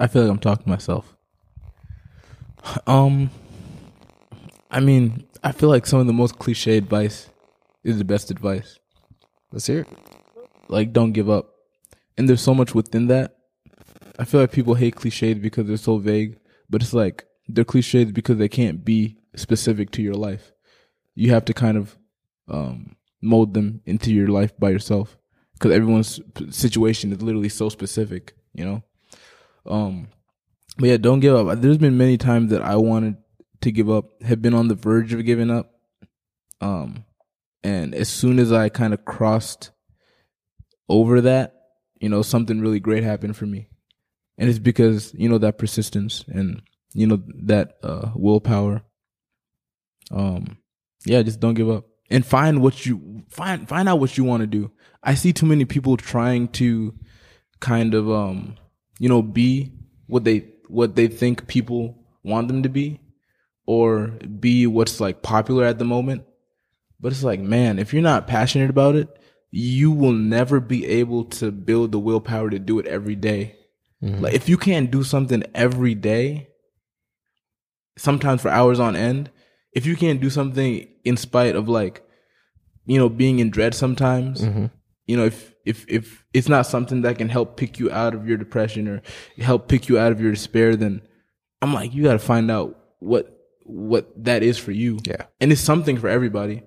I 0.00 0.06
feel 0.06 0.22
like 0.22 0.30
I'm 0.30 0.38
talking 0.38 0.64
to 0.64 0.70
myself. 0.70 1.16
Um, 2.86 3.30
I 4.70 4.80
mean, 4.80 5.24
I 5.42 5.52
feel 5.52 5.68
like 5.68 5.86
some 5.86 6.00
of 6.00 6.06
the 6.06 6.12
most 6.12 6.38
cliche 6.38 6.76
advice 6.76 7.30
is 7.82 7.98
the 7.98 8.04
best 8.04 8.30
advice. 8.30 8.78
Let's 9.52 9.66
hear 9.66 9.80
it. 9.80 9.88
Like, 10.68 10.92
don't 10.92 11.12
give 11.12 11.30
up. 11.30 11.54
And 12.16 12.28
there's 12.28 12.42
so 12.42 12.54
much 12.54 12.74
within 12.74 13.06
that. 13.08 13.37
I 14.18 14.24
feel 14.24 14.40
like 14.40 14.52
people 14.52 14.74
hate 14.74 14.96
cliches 14.96 15.38
because 15.38 15.66
they're 15.66 15.76
so 15.76 15.98
vague, 15.98 16.38
but 16.68 16.82
it's 16.82 16.92
like 16.92 17.24
they're 17.46 17.64
cliches 17.64 18.12
because 18.12 18.38
they 18.38 18.48
can't 18.48 18.84
be 18.84 19.18
specific 19.36 19.90
to 19.92 20.02
your 20.02 20.14
life. 20.14 20.52
You 21.14 21.30
have 21.30 21.44
to 21.46 21.54
kind 21.54 21.76
of 21.76 21.96
um, 22.48 22.96
mold 23.22 23.54
them 23.54 23.80
into 23.86 24.12
your 24.12 24.28
life 24.28 24.52
by 24.58 24.70
yourself 24.70 25.16
because 25.54 25.72
everyone's 25.72 26.20
situation 26.50 27.12
is 27.12 27.22
literally 27.22 27.48
so 27.48 27.68
specific, 27.68 28.34
you 28.52 28.64
know? 28.64 28.82
Um, 29.66 30.08
but 30.78 30.88
yeah, 30.88 30.96
don't 30.96 31.20
give 31.20 31.34
up. 31.34 31.60
There's 31.60 31.78
been 31.78 31.98
many 31.98 32.16
times 32.16 32.50
that 32.50 32.62
I 32.62 32.76
wanted 32.76 33.16
to 33.60 33.72
give 33.72 33.90
up, 33.90 34.22
have 34.22 34.40
been 34.40 34.54
on 34.54 34.68
the 34.68 34.74
verge 34.74 35.12
of 35.12 35.24
giving 35.24 35.50
up. 35.50 35.72
Um, 36.60 37.04
and 37.62 37.94
as 37.94 38.08
soon 38.08 38.38
as 38.38 38.52
I 38.52 38.68
kind 38.68 38.94
of 38.94 39.04
crossed 39.04 39.70
over 40.88 41.20
that, 41.22 41.54
you 42.00 42.08
know, 42.08 42.22
something 42.22 42.60
really 42.60 42.80
great 42.80 43.02
happened 43.02 43.36
for 43.36 43.46
me. 43.46 43.68
And 44.38 44.48
it's 44.48 44.60
because, 44.60 45.12
you 45.14 45.28
know, 45.28 45.38
that 45.38 45.58
persistence 45.58 46.24
and, 46.28 46.62
you 46.94 47.06
know, 47.06 47.22
that 47.42 47.76
uh, 47.82 48.10
willpower. 48.14 48.82
Um, 50.10 50.58
yeah, 51.04 51.22
just 51.22 51.40
don't 51.40 51.54
give 51.54 51.68
up 51.68 51.84
and 52.08 52.24
find 52.24 52.62
what 52.62 52.86
you 52.86 53.24
find, 53.28 53.68
find 53.68 53.88
out 53.88 54.00
what 54.00 54.16
you 54.16 54.24
want 54.24 54.42
to 54.42 54.46
do. 54.46 54.70
I 55.02 55.14
see 55.14 55.32
too 55.32 55.46
many 55.46 55.64
people 55.64 55.96
trying 55.96 56.48
to 56.48 56.94
kind 57.60 57.94
of, 57.94 58.10
um, 58.10 58.56
you 58.98 59.08
know, 59.08 59.22
be 59.22 59.72
what 60.06 60.24
they, 60.24 60.46
what 60.68 60.94
they 60.96 61.08
think 61.08 61.46
people 61.46 61.98
want 62.22 62.48
them 62.48 62.62
to 62.62 62.68
be 62.68 63.00
or 63.66 64.06
be 64.40 64.66
what's 64.66 65.00
like 65.00 65.20
popular 65.20 65.64
at 65.64 65.78
the 65.78 65.84
moment. 65.84 66.24
But 67.00 67.12
it's 67.12 67.22
like, 67.22 67.40
man, 67.40 67.78
if 67.78 67.92
you're 67.92 68.02
not 68.02 68.26
passionate 68.26 68.70
about 68.70 68.96
it, 68.96 69.08
you 69.50 69.90
will 69.90 70.12
never 70.12 70.60
be 70.60 70.86
able 70.86 71.24
to 71.24 71.50
build 71.50 71.92
the 71.92 71.98
willpower 71.98 72.50
to 72.50 72.58
do 72.58 72.78
it 72.78 72.86
every 72.86 73.16
day. 73.16 73.57
Like 74.00 74.34
if 74.34 74.48
you 74.48 74.56
can't 74.56 74.90
do 74.90 75.02
something 75.02 75.42
every 75.54 75.94
day, 75.94 76.48
sometimes 77.96 78.42
for 78.42 78.48
hours 78.48 78.78
on 78.80 78.94
end, 78.96 79.30
if 79.72 79.86
you 79.86 79.96
can't 79.96 80.20
do 80.20 80.30
something 80.30 80.88
in 81.04 81.16
spite 81.16 81.56
of 81.56 81.68
like, 81.68 82.02
you 82.86 82.98
know, 82.98 83.08
being 83.08 83.38
in 83.38 83.50
dread 83.50 83.74
sometimes, 83.74 84.42
you 85.06 85.16
know, 85.16 85.24
if 85.24 85.54
if 85.64 85.84
if 85.88 86.24
it's 86.32 86.48
not 86.48 86.66
something 86.66 87.02
that 87.02 87.18
can 87.18 87.28
help 87.28 87.56
pick 87.56 87.78
you 87.78 87.90
out 87.90 88.14
of 88.14 88.26
your 88.26 88.36
depression 88.36 88.88
or 88.88 89.02
help 89.38 89.68
pick 89.68 89.88
you 89.88 89.98
out 89.98 90.12
of 90.12 90.20
your 90.20 90.30
despair, 90.30 90.76
then 90.76 91.02
I'm 91.60 91.74
like, 91.74 91.92
you 91.92 92.04
got 92.04 92.12
to 92.12 92.18
find 92.18 92.50
out 92.50 92.78
what 93.00 93.34
what 93.64 94.10
that 94.24 94.42
is 94.42 94.58
for 94.58 94.72
you. 94.72 94.98
Yeah. 95.04 95.24
and 95.40 95.52
it's 95.52 95.60
something 95.60 95.98
for 95.98 96.08
everybody. 96.08 96.62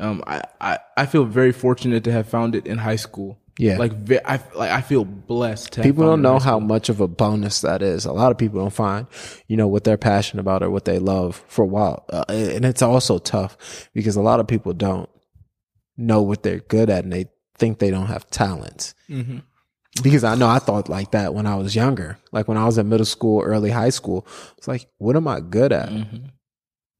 Um, 0.00 0.22
I, 0.26 0.42
I 0.60 0.78
I 0.96 1.06
feel 1.06 1.24
very 1.24 1.52
fortunate 1.52 2.02
to 2.04 2.12
have 2.12 2.28
found 2.28 2.54
it 2.56 2.66
in 2.66 2.78
high 2.78 2.96
school. 2.96 3.38
Yeah. 3.58 3.78
like 3.78 3.92
I 4.26 4.40
like 4.54 4.70
I 4.70 4.80
feel 4.80 5.04
blessed. 5.04 5.72
To 5.74 5.82
People 5.82 6.04
don't 6.06 6.22
know 6.22 6.38
how 6.40 6.58
much 6.58 6.88
of 6.88 7.00
a 7.00 7.06
bonus 7.06 7.60
that 7.60 7.82
is. 7.82 8.04
A 8.04 8.12
lot 8.12 8.32
of 8.32 8.38
people 8.38 8.60
don't 8.60 8.72
find, 8.72 9.06
you 9.46 9.56
know, 9.56 9.68
what 9.68 9.84
they're 9.84 9.96
passionate 9.96 10.40
about 10.40 10.62
or 10.64 10.70
what 10.70 10.84
they 10.86 10.98
love 10.98 11.44
for 11.46 11.62
a 11.62 11.66
while. 11.68 12.04
Uh, 12.12 12.24
and 12.28 12.64
it's 12.64 12.82
also 12.82 13.18
tough 13.18 13.56
because 13.94 14.16
a 14.16 14.20
lot 14.22 14.40
of 14.40 14.48
people 14.48 14.72
don't 14.72 15.08
know 15.96 16.20
what 16.22 16.42
they're 16.42 16.58
good 16.58 16.90
at 16.90 17.04
and 17.04 17.12
they 17.12 17.26
think 17.56 17.78
they 17.78 17.90
don't 17.90 18.06
have 18.06 18.28
talents. 18.30 18.94
Mhm. 19.08 19.42
because 20.02 20.24
I 20.24 20.34
know 20.34 20.48
I 20.48 20.58
thought 20.58 20.88
like 20.88 21.12
that 21.12 21.34
when 21.34 21.46
I 21.46 21.54
was 21.54 21.76
younger. 21.76 22.18
Like 22.32 22.48
when 22.48 22.58
I 22.58 22.64
was 22.66 22.76
in 22.78 22.88
middle 22.88 23.06
school, 23.06 23.42
early 23.42 23.70
high 23.70 23.90
school, 23.90 24.26
it's 24.58 24.66
like, 24.66 24.88
what 24.98 25.14
am 25.14 25.28
I 25.28 25.38
good 25.38 25.72
at? 25.72 25.88
Mhm. 25.90 26.30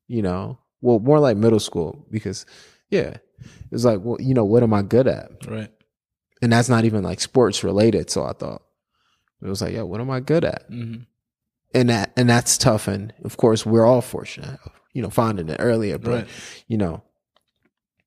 You 0.06 0.22
know, 0.22 0.58
well, 0.80 1.00
more 1.00 1.18
like 1.18 1.36
middle 1.36 1.58
school 1.58 2.06
because, 2.12 2.46
yeah, 2.90 3.16
it's 3.72 3.84
like, 3.84 3.98
well, 4.04 4.18
you 4.20 4.32
know, 4.32 4.44
what 4.44 4.62
am 4.62 4.72
I 4.72 4.82
good 4.82 5.08
at? 5.08 5.44
Right. 5.48 5.70
And 6.44 6.52
that's 6.52 6.68
not 6.68 6.84
even 6.84 7.02
like 7.02 7.20
sports 7.22 7.64
related. 7.64 8.10
So 8.10 8.24
I 8.24 8.34
thought 8.34 8.60
it 9.42 9.48
was 9.48 9.62
like, 9.62 9.72
yeah, 9.72 9.80
what 9.82 10.00
am 10.02 10.10
I 10.10 10.20
good 10.20 10.44
at? 10.44 10.64
hmm 10.68 10.96
And 11.72 11.88
that 11.88 12.12
and 12.18 12.28
that's 12.28 12.58
tough. 12.58 12.86
And 12.86 13.14
of 13.24 13.38
course, 13.38 13.64
we're 13.64 13.86
all 13.86 14.02
fortunate, 14.02 14.60
you 14.92 15.00
know, 15.00 15.08
finding 15.08 15.48
it 15.48 15.56
earlier, 15.58 15.96
but 15.98 16.10
Right. 16.10 16.28
you 16.68 16.76
know, 16.76 17.02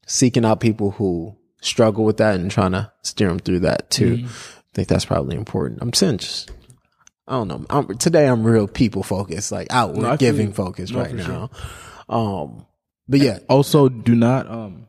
seeking 0.05 0.45
out 0.45 0.59
people 0.59 0.91
who 0.91 1.35
struggle 1.61 2.05
with 2.05 2.17
that 2.17 2.35
and 2.35 2.51
trying 2.51 2.73
to 2.73 2.91
steer 3.01 3.27
them 3.29 3.39
through 3.39 3.61
that 3.61 3.89
too. 3.89 4.17
Mhm. 4.17 4.25
I 4.27 4.71
think 4.73 4.87
that's 4.87 5.05
probably 5.05 5.35
important. 5.35 5.79
I'm 5.81 5.93
saying 5.93 6.19
just, 6.19 6.51
I 7.27 7.31
don't 7.33 7.47
know. 7.47 7.65
I'm, 7.71 7.97
today 7.97 8.27
I'm 8.27 8.43
real 8.45 8.67
people 8.67 9.01
focused, 9.03 9.51
like 9.51 9.67
outward 9.71 10.03
No, 10.03 10.17
giving 10.17 10.53
focused 10.53 10.93
No, 10.93 11.01
right 11.01 11.13
now. 11.15 11.49
Um, 12.07 12.65
but 13.07 13.19
yeah, 13.19 13.39
Also, 13.49 13.89
do 13.89 14.13
not 14.15 14.47
um, 14.49 14.85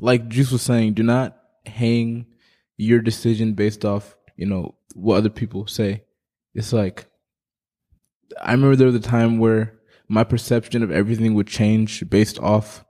like 0.00 0.28
Juice 0.28 0.50
was 0.50 0.62
saying, 0.62 0.94
do 0.94 1.02
not 1.02 1.36
hang 1.66 2.24
your 2.78 3.00
decision 3.00 3.52
based 3.52 3.84
off 3.84 4.16
you 4.36 4.46
know 4.46 4.74
what 4.94 5.16
other 5.16 5.28
people 5.28 5.66
say. 5.66 6.04
It's 6.54 6.72
like 6.72 7.06
I 8.40 8.52
remember 8.52 8.76
there 8.76 8.86
was 8.86 8.96
a 8.96 9.00
time 9.00 9.38
where 9.38 9.78
my 10.08 10.24
perception 10.24 10.82
of 10.82 10.90
everything 10.90 11.34
would 11.34 11.46
change 11.46 12.08
based 12.08 12.38
off 12.38 12.84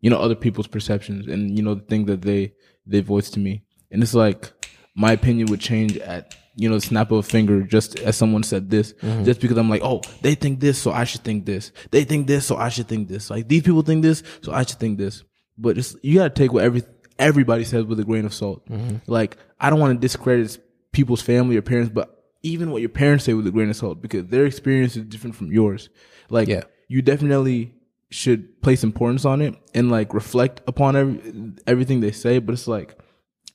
you 0.00 0.10
know 0.10 0.18
other 0.18 0.36
people's 0.36 0.68
perceptions 0.68 1.26
and 1.26 1.56
you 1.56 1.64
know 1.64 1.74
the 1.74 1.82
thing 1.82 2.04
that 2.06 2.22
they 2.22 2.52
they 2.86 3.00
voiced 3.00 3.34
to 3.34 3.40
me, 3.40 3.64
and 3.90 4.02
it's 4.02 4.14
like 4.14 4.52
my 4.94 5.12
opinion 5.12 5.48
would 5.50 5.60
change 5.60 5.96
at 5.98 6.36
you 6.56 6.68
know 6.68 6.74
the 6.74 6.80
snap 6.82 7.10
of 7.10 7.18
a 7.18 7.22
finger 7.22 7.62
just 7.62 7.98
as 8.00 8.16
someone 8.16 8.42
said 8.42 8.68
this 8.68 8.92
mm-hmm. 8.94 9.24
just 9.24 9.40
because 9.40 9.56
i'm 9.56 9.70
like 9.70 9.80
oh 9.82 10.02
they 10.20 10.34
think 10.34 10.60
this 10.60 10.78
so 10.78 10.92
i 10.92 11.04
should 11.04 11.22
think 11.22 11.46
this. 11.46 11.72
They 11.90 12.04
think 12.04 12.26
this 12.26 12.44
so 12.44 12.56
i 12.56 12.68
should 12.68 12.88
think 12.88 13.08
this. 13.08 13.30
Like 13.30 13.48
these 13.48 13.62
people 13.62 13.82
think 13.82 14.02
this 14.02 14.22
so 14.42 14.52
i 14.52 14.62
should 14.64 14.78
think 14.78 14.98
this. 14.98 15.24
But 15.56 15.78
it's 15.78 15.96
you 16.02 16.18
gotta 16.18 16.30
take 16.30 16.52
what 16.52 16.64
every 16.64 16.82
everybody 17.22 17.64
says 17.64 17.84
with 17.84 17.98
a 18.00 18.04
grain 18.04 18.24
of 18.24 18.34
salt 18.34 18.62
like 19.06 19.36
i 19.60 19.70
don't 19.70 19.80
want 19.80 19.94
to 19.94 20.00
discredit 20.00 20.58
people's 20.92 21.22
family 21.22 21.56
or 21.56 21.62
parents 21.62 21.90
but 21.92 22.06
even 22.42 22.70
what 22.70 22.80
your 22.82 22.88
parents 22.88 23.24
say 23.24 23.32
with 23.34 23.46
a 23.46 23.50
grain 23.50 23.70
of 23.70 23.76
salt 23.76 24.02
because 24.02 24.26
their 24.26 24.44
experience 24.46 24.96
is 24.96 25.04
different 25.04 25.34
from 25.36 25.50
yours 25.52 25.88
like 26.28 26.48
Yeah. 26.48 26.64
you 26.88 27.00
definitely 27.02 27.74
should 28.10 28.60
place 28.62 28.82
importance 28.84 29.24
on 29.24 29.40
it 29.40 29.54
and 29.74 29.90
like 29.90 30.12
reflect 30.12 30.60
upon 30.66 30.96
every, 30.96 31.52
everything 31.66 32.00
they 32.00 32.12
say 32.12 32.38
but 32.40 32.52
it's 32.52 32.68
like 32.68 32.98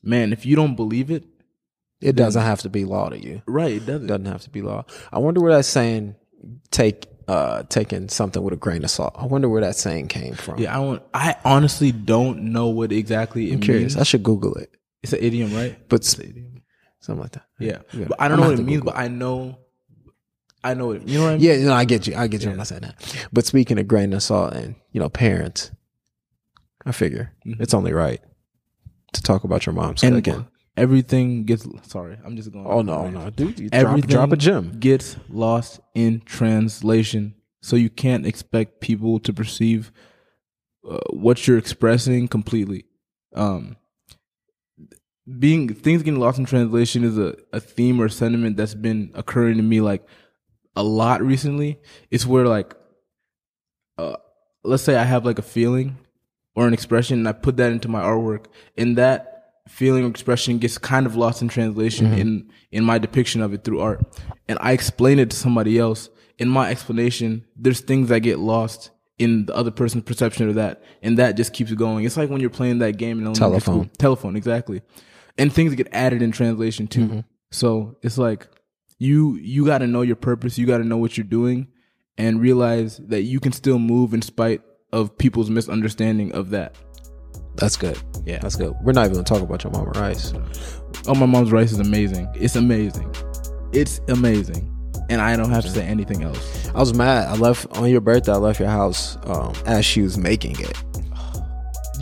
man 0.01 0.31
if 0.33 0.45
you 0.45 0.55
don't 0.55 0.75
believe 0.75 1.11
it 1.11 1.25
it 1.99 2.15
doesn't 2.15 2.43
have 2.43 2.61
to 2.61 2.69
be 2.69 2.85
law 2.85 3.09
to 3.09 3.17
you. 3.19 3.41
right 3.47 3.73
it 3.73 3.85
doesn't 3.85 4.07
doesn't 4.07 4.25
have 4.25 4.41
to 4.43 4.49
be 4.51 4.61
law. 4.61 4.85
I 5.11 5.17
wonder 5.19 5.41
where 5.41 5.55
that 5.57 5.63
saying 5.65 6.15
take 6.71 7.07
uh 7.27 7.63
taking 7.63 8.07
something 8.09 8.41
with 8.41 8.53
a 8.53 8.57
grain 8.57 8.83
of 8.83 8.89
salt. 8.89 9.13
I 9.17 9.25
wonder 9.25 9.49
where 9.49 9.61
that 9.61 9.75
saying 9.75 10.07
came 10.07 10.33
from. 10.35 10.59
Yeah, 10.59 10.77
I 10.77 10.81
don't. 10.81 11.03
I 11.13 11.35
honestly 11.43 11.91
don't 11.91 12.51
know 12.53 12.67
what 12.67 12.91
exactly 12.91 13.51
it 13.51 13.55
I'm 13.55 13.59
curious. 13.61 13.95
means. 13.95 14.01
I 14.01 14.03
should 14.03 14.23
Google 14.23 14.53
it. 14.55 14.73
It's 15.03 15.13
an 15.13 15.19
idiom, 15.21 15.53
right? 15.53 15.77
But 15.89 15.97
It's 15.97 16.17
an 16.17 16.29
idiom. 16.29 16.61
something 16.99 17.21
like 17.21 17.31
that. 17.33 17.45
Yeah, 17.59 17.79
Yeah. 17.93 18.05
but 18.09 18.19
I 18.21 18.27
don't 18.27 18.35
I'm 18.39 18.43
know 18.43 18.49
what 18.51 18.59
it 18.59 18.63
means. 18.63 18.79
Google 18.79 18.93
But 18.93 18.99
I 18.99 19.07
know, 19.09 19.57
I 20.63 20.73
know 20.73 20.91
it. 20.91 21.07
You 21.07 21.17
know 21.19 21.23
what 21.25 21.29
I 21.33 21.37
mean? 21.37 21.43
Yeah, 21.43 21.57
know, 21.65 21.73
I 21.73 21.85
get 21.85 22.07
you. 22.07 22.15
I 22.15 22.27
get 22.27 22.43
you. 22.43 22.49
I'm 22.51 22.57
not 22.57 22.67
saying 22.67 22.81
that. 22.81 23.27
But 23.33 23.45
speaking 23.45 23.77
of 23.79 23.87
grain 23.87 24.13
of 24.13 24.23
salt 24.23 24.53
and 24.53 24.75
you 24.91 24.99
know 24.99 25.09
parents, 25.09 25.71
I 26.85 26.91
figure 26.93 27.33
Mhm. 27.45 27.59
it's 27.61 27.73
only 27.73 27.93
right 27.93 28.21
to 29.13 29.21
talk 29.21 29.43
about 29.43 29.65
your 29.65 29.73
mom's 29.73 30.03
And 30.03 30.15
cooking. 30.23 30.47
Everything 30.77 31.43
gets. 31.43 31.67
Sorry, 31.83 32.17
I'm 32.23 32.37
just 32.37 32.51
going. 32.51 32.65
Oh 32.65 32.81
no, 32.81 33.09
no, 33.09 33.29
dude! 33.29 33.59
You 33.59 33.69
drop, 33.69 33.99
drop 34.01 34.31
a 34.31 34.37
gem. 34.37 34.79
gets 34.79 35.17
lost 35.27 35.81
in 35.95 36.21
translation, 36.21 37.35
so 37.61 37.75
you 37.75 37.89
can't 37.89 38.25
expect 38.25 38.79
people 38.79 39.19
to 39.19 39.33
perceive 39.33 39.91
uh, 40.87 40.99
what 41.09 41.47
you're 41.47 41.57
expressing 41.57 42.27
completely. 42.27 42.85
Um, 43.35 43.75
being 45.39 45.73
things 45.73 46.03
getting 46.03 46.19
lost 46.19 46.39
in 46.39 46.45
translation 46.45 47.03
is 47.03 47.17
a, 47.17 47.35
a 47.51 47.59
theme 47.59 47.99
or 47.99 48.07
sentiment 48.07 48.55
that's 48.55 48.75
been 48.75 49.11
occurring 49.13 49.57
to 49.57 49.63
me 49.63 49.81
like 49.81 50.07
a 50.75 50.83
lot 50.83 51.21
recently. 51.21 51.79
It's 52.11 52.25
where 52.25 52.45
like, 52.45 52.75
uh, 53.97 54.15
let's 54.63 54.83
say 54.83 54.95
I 54.95 55.03
have 55.03 55.25
like 55.25 55.39
a 55.39 55.43
feeling 55.43 55.97
or 56.55 56.65
an 56.67 56.73
expression, 56.73 57.19
and 57.19 57.27
I 57.27 57.33
put 57.33 57.57
that 57.57 57.71
into 57.71 57.87
my 57.87 58.01
artwork, 58.01 58.45
and 58.77 58.97
that 58.97 59.36
feeling 59.67 60.03
or 60.03 60.07
expression 60.07 60.57
gets 60.57 60.77
kind 60.77 61.05
of 61.05 61.15
lost 61.15 61.41
in 61.41 61.47
translation 61.47 62.07
mm-hmm. 62.07 62.19
in 62.19 62.51
in 62.71 62.83
my 62.83 62.97
depiction 62.97 63.41
of 63.41 63.53
it 63.53 63.63
through 63.63 63.79
art, 63.79 64.01
and 64.47 64.57
I 64.61 64.71
explain 64.71 65.19
it 65.19 65.29
to 65.31 65.35
somebody 65.35 65.77
else. 65.77 66.09
In 66.37 66.49
my 66.49 66.69
explanation, 66.69 67.45
there's 67.55 67.79
things 67.79 68.09
that 68.09 68.19
get 68.19 68.37
lost 68.37 68.91
in 69.17 69.47
the 69.47 69.55
other 69.55 69.71
person's 69.71 70.03
perception 70.03 70.49
of 70.49 70.55
that, 70.55 70.83
and 71.01 71.17
that 71.17 71.35
just 71.35 71.53
keeps 71.53 71.71
going. 71.73 72.05
It's 72.05 72.17
like 72.17 72.29
when 72.29 72.41
you're 72.41 72.49
playing 72.49 72.79
that 72.79 72.97
game 72.97 73.17
in 73.17 73.25
elementary 73.25 73.59
Telephone. 73.59 73.83
school. 73.85 73.95
Telephone, 73.97 74.35
exactly. 74.35 74.81
And 75.37 75.51
things 75.51 75.73
get 75.75 75.87
added 75.91 76.21
in 76.21 76.31
translation 76.31 76.87
too. 76.87 77.05
Mm-hmm. 77.05 77.19
So 77.51 77.97
it's 78.03 78.17
like 78.17 78.47
you 78.99 79.35
you 79.35 79.65
got 79.65 79.79
to 79.79 79.87
know 79.87 80.01
your 80.01 80.15
purpose. 80.15 80.57
You 80.57 80.65
got 80.65 80.77
to 80.79 80.83
know 80.83 80.97
what 80.97 81.17
you're 81.17 81.23
doing, 81.23 81.67
and 82.17 82.41
realize 82.41 82.97
that 82.97 83.23
you 83.23 83.39
can 83.39 83.51
still 83.51 83.79
move 83.79 84.13
in 84.13 84.21
spite 84.21 84.61
of 84.93 85.17
people's 85.17 85.49
misunderstanding 85.49 86.31
of 86.33 86.51
that. 86.51 86.75
That's 87.57 87.75
good. 87.75 87.97
Yeah. 88.25 88.39
That's 88.39 88.55
good. 88.55 88.73
We're 88.83 88.93
not 88.93 89.01
even 89.05 89.13
gonna 89.13 89.23
talk 89.23 89.41
about 89.41 89.63
your 89.63 89.71
mama 89.73 89.91
rice. 89.91 90.33
Oh, 91.07 91.15
my 91.15 91.25
mom's 91.25 91.51
rice 91.51 91.71
is 91.71 91.79
amazing. 91.79 92.27
It's 92.35 92.55
amazing. 92.55 93.13
It's 93.73 93.99
amazing. 94.09 94.73
And 95.09 95.21
I 95.21 95.35
don't 95.37 95.51
have 95.51 95.63
to 95.63 95.69
say 95.71 95.85
anything 95.85 96.21
else. 96.23 96.67
I 96.69 96.79
was 96.79 96.93
mad. 96.93 97.27
I 97.29 97.35
left 97.35 97.65
on 97.77 97.89
your 97.89 98.01
birthday. 98.01 98.33
I 98.33 98.35
left 98.35 98.59
your 98.59 98.69
house 98.69 99.17
um, 99.23 99.53
as 99.65 99.85
she 99.85 100.01
was 100.01 100.17
making 100.17 100.59
it. 100.59 100.77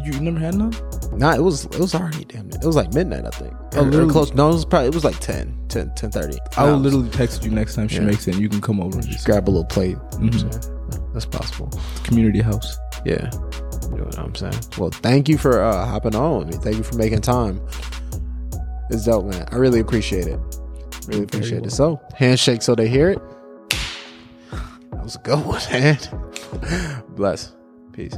You 0.03 0.19
never 0.19 0.39
had 0.39 0.55
none? 0.55 0.73
Nah, 1.13 1.33
it 1.33 1.41
was 1.41 1.65
it 1.65 1.79
was 1.79 1.95
already 1.95 2.25
damn. 2.25 2.47
It 2.49 2.63
was 2.63 2.75
like 2.75 2.93
midnight, 2.93 3.25
I 3.25 3.29
think. 3.29 3.53
Oh, 3.75 3.81
literally? 3.81 4.11
close. 4.11 4.33
No, 4.33 4.49
it 4.49 4.53
was 4.53 4.65
probably 4.65 4.89
it 4.89 4.93
was 4.93 5.03
like 5.03 5.19
10, 5.19 5.55
10, 5.69 5.93
10 5.95 6.11
30. 6.11 6.37
I 6.57 6.65
will 6.65 6.77
literally 6.77 7.09
text 7.09 7.43
you 7.43 7.49
next 7.51 7.75
time 7.75 7.87
she 7.87 7.95
Yeah. 7.97 8.01
makes 8.05 8.27
it 8.27 8.33
and 8.35 8.41
you 8.41 8.49
can 8.49 8.61
come 8.61 8.79
over 8.81 8.99
and 8.99 9.07
just 9.07 9.25
grab 9.25 9.47
a 9.47 9.51
little 9.51 9.65
plate. 9.65 9.89
You 9.89 9.95
know 9.95 10.01
what 10.01 10.19
I'm 10.19 10.29
Mhm. 10.31 10.63
saying? 10.63 11.09
That's 11.13 11.25
possible. 11.25 11.71
community 12.03 12.41
house. 12.41 12.77
Yeah. 13.05 13.29
You 13.95 14.01
know 14.01 14.07
what 14.07 14.19
I'm 14.19 14.35
saying? 14.35 14.53
Well, 14.77 14.89
thank 14.89 15.29
you 15.29 15.37
for 15.37 15.61
uh, 15.61 15.85
hopping 15.85 16.15
on 16.15 16.39
with 16.39 16.47
me. 16.49 16.57
Thank 16.61 16.77
you 16.77 16.83
for 16.83 16.95
making 16.95 17.21
time. 17.21 17.61
It's 18.89 19.05
dope, 19.05 19.25
man. 19.25 19.47
I 19.51 19.55
really 19.55 19.79
appreciate 19.79 20.27
it. 20.27 20.39
Really 21.07 21.23
appreciate 21.23 21.65
it. 21.65 21.71
So, 21.71 22.01
handshake 22.13 22.61
so 22.61 22.75
they 22.75 22.87
hear 22.87 23.09
it. 23.11 23.21
That 24.51 25.03
was 25.03 25.15
a 25.15 25.19
good 25.19 25.45
one, 25.45 25.61
man. 25.71 25.97
Bless. 27.15 27.53
Peace. 27.93 28.15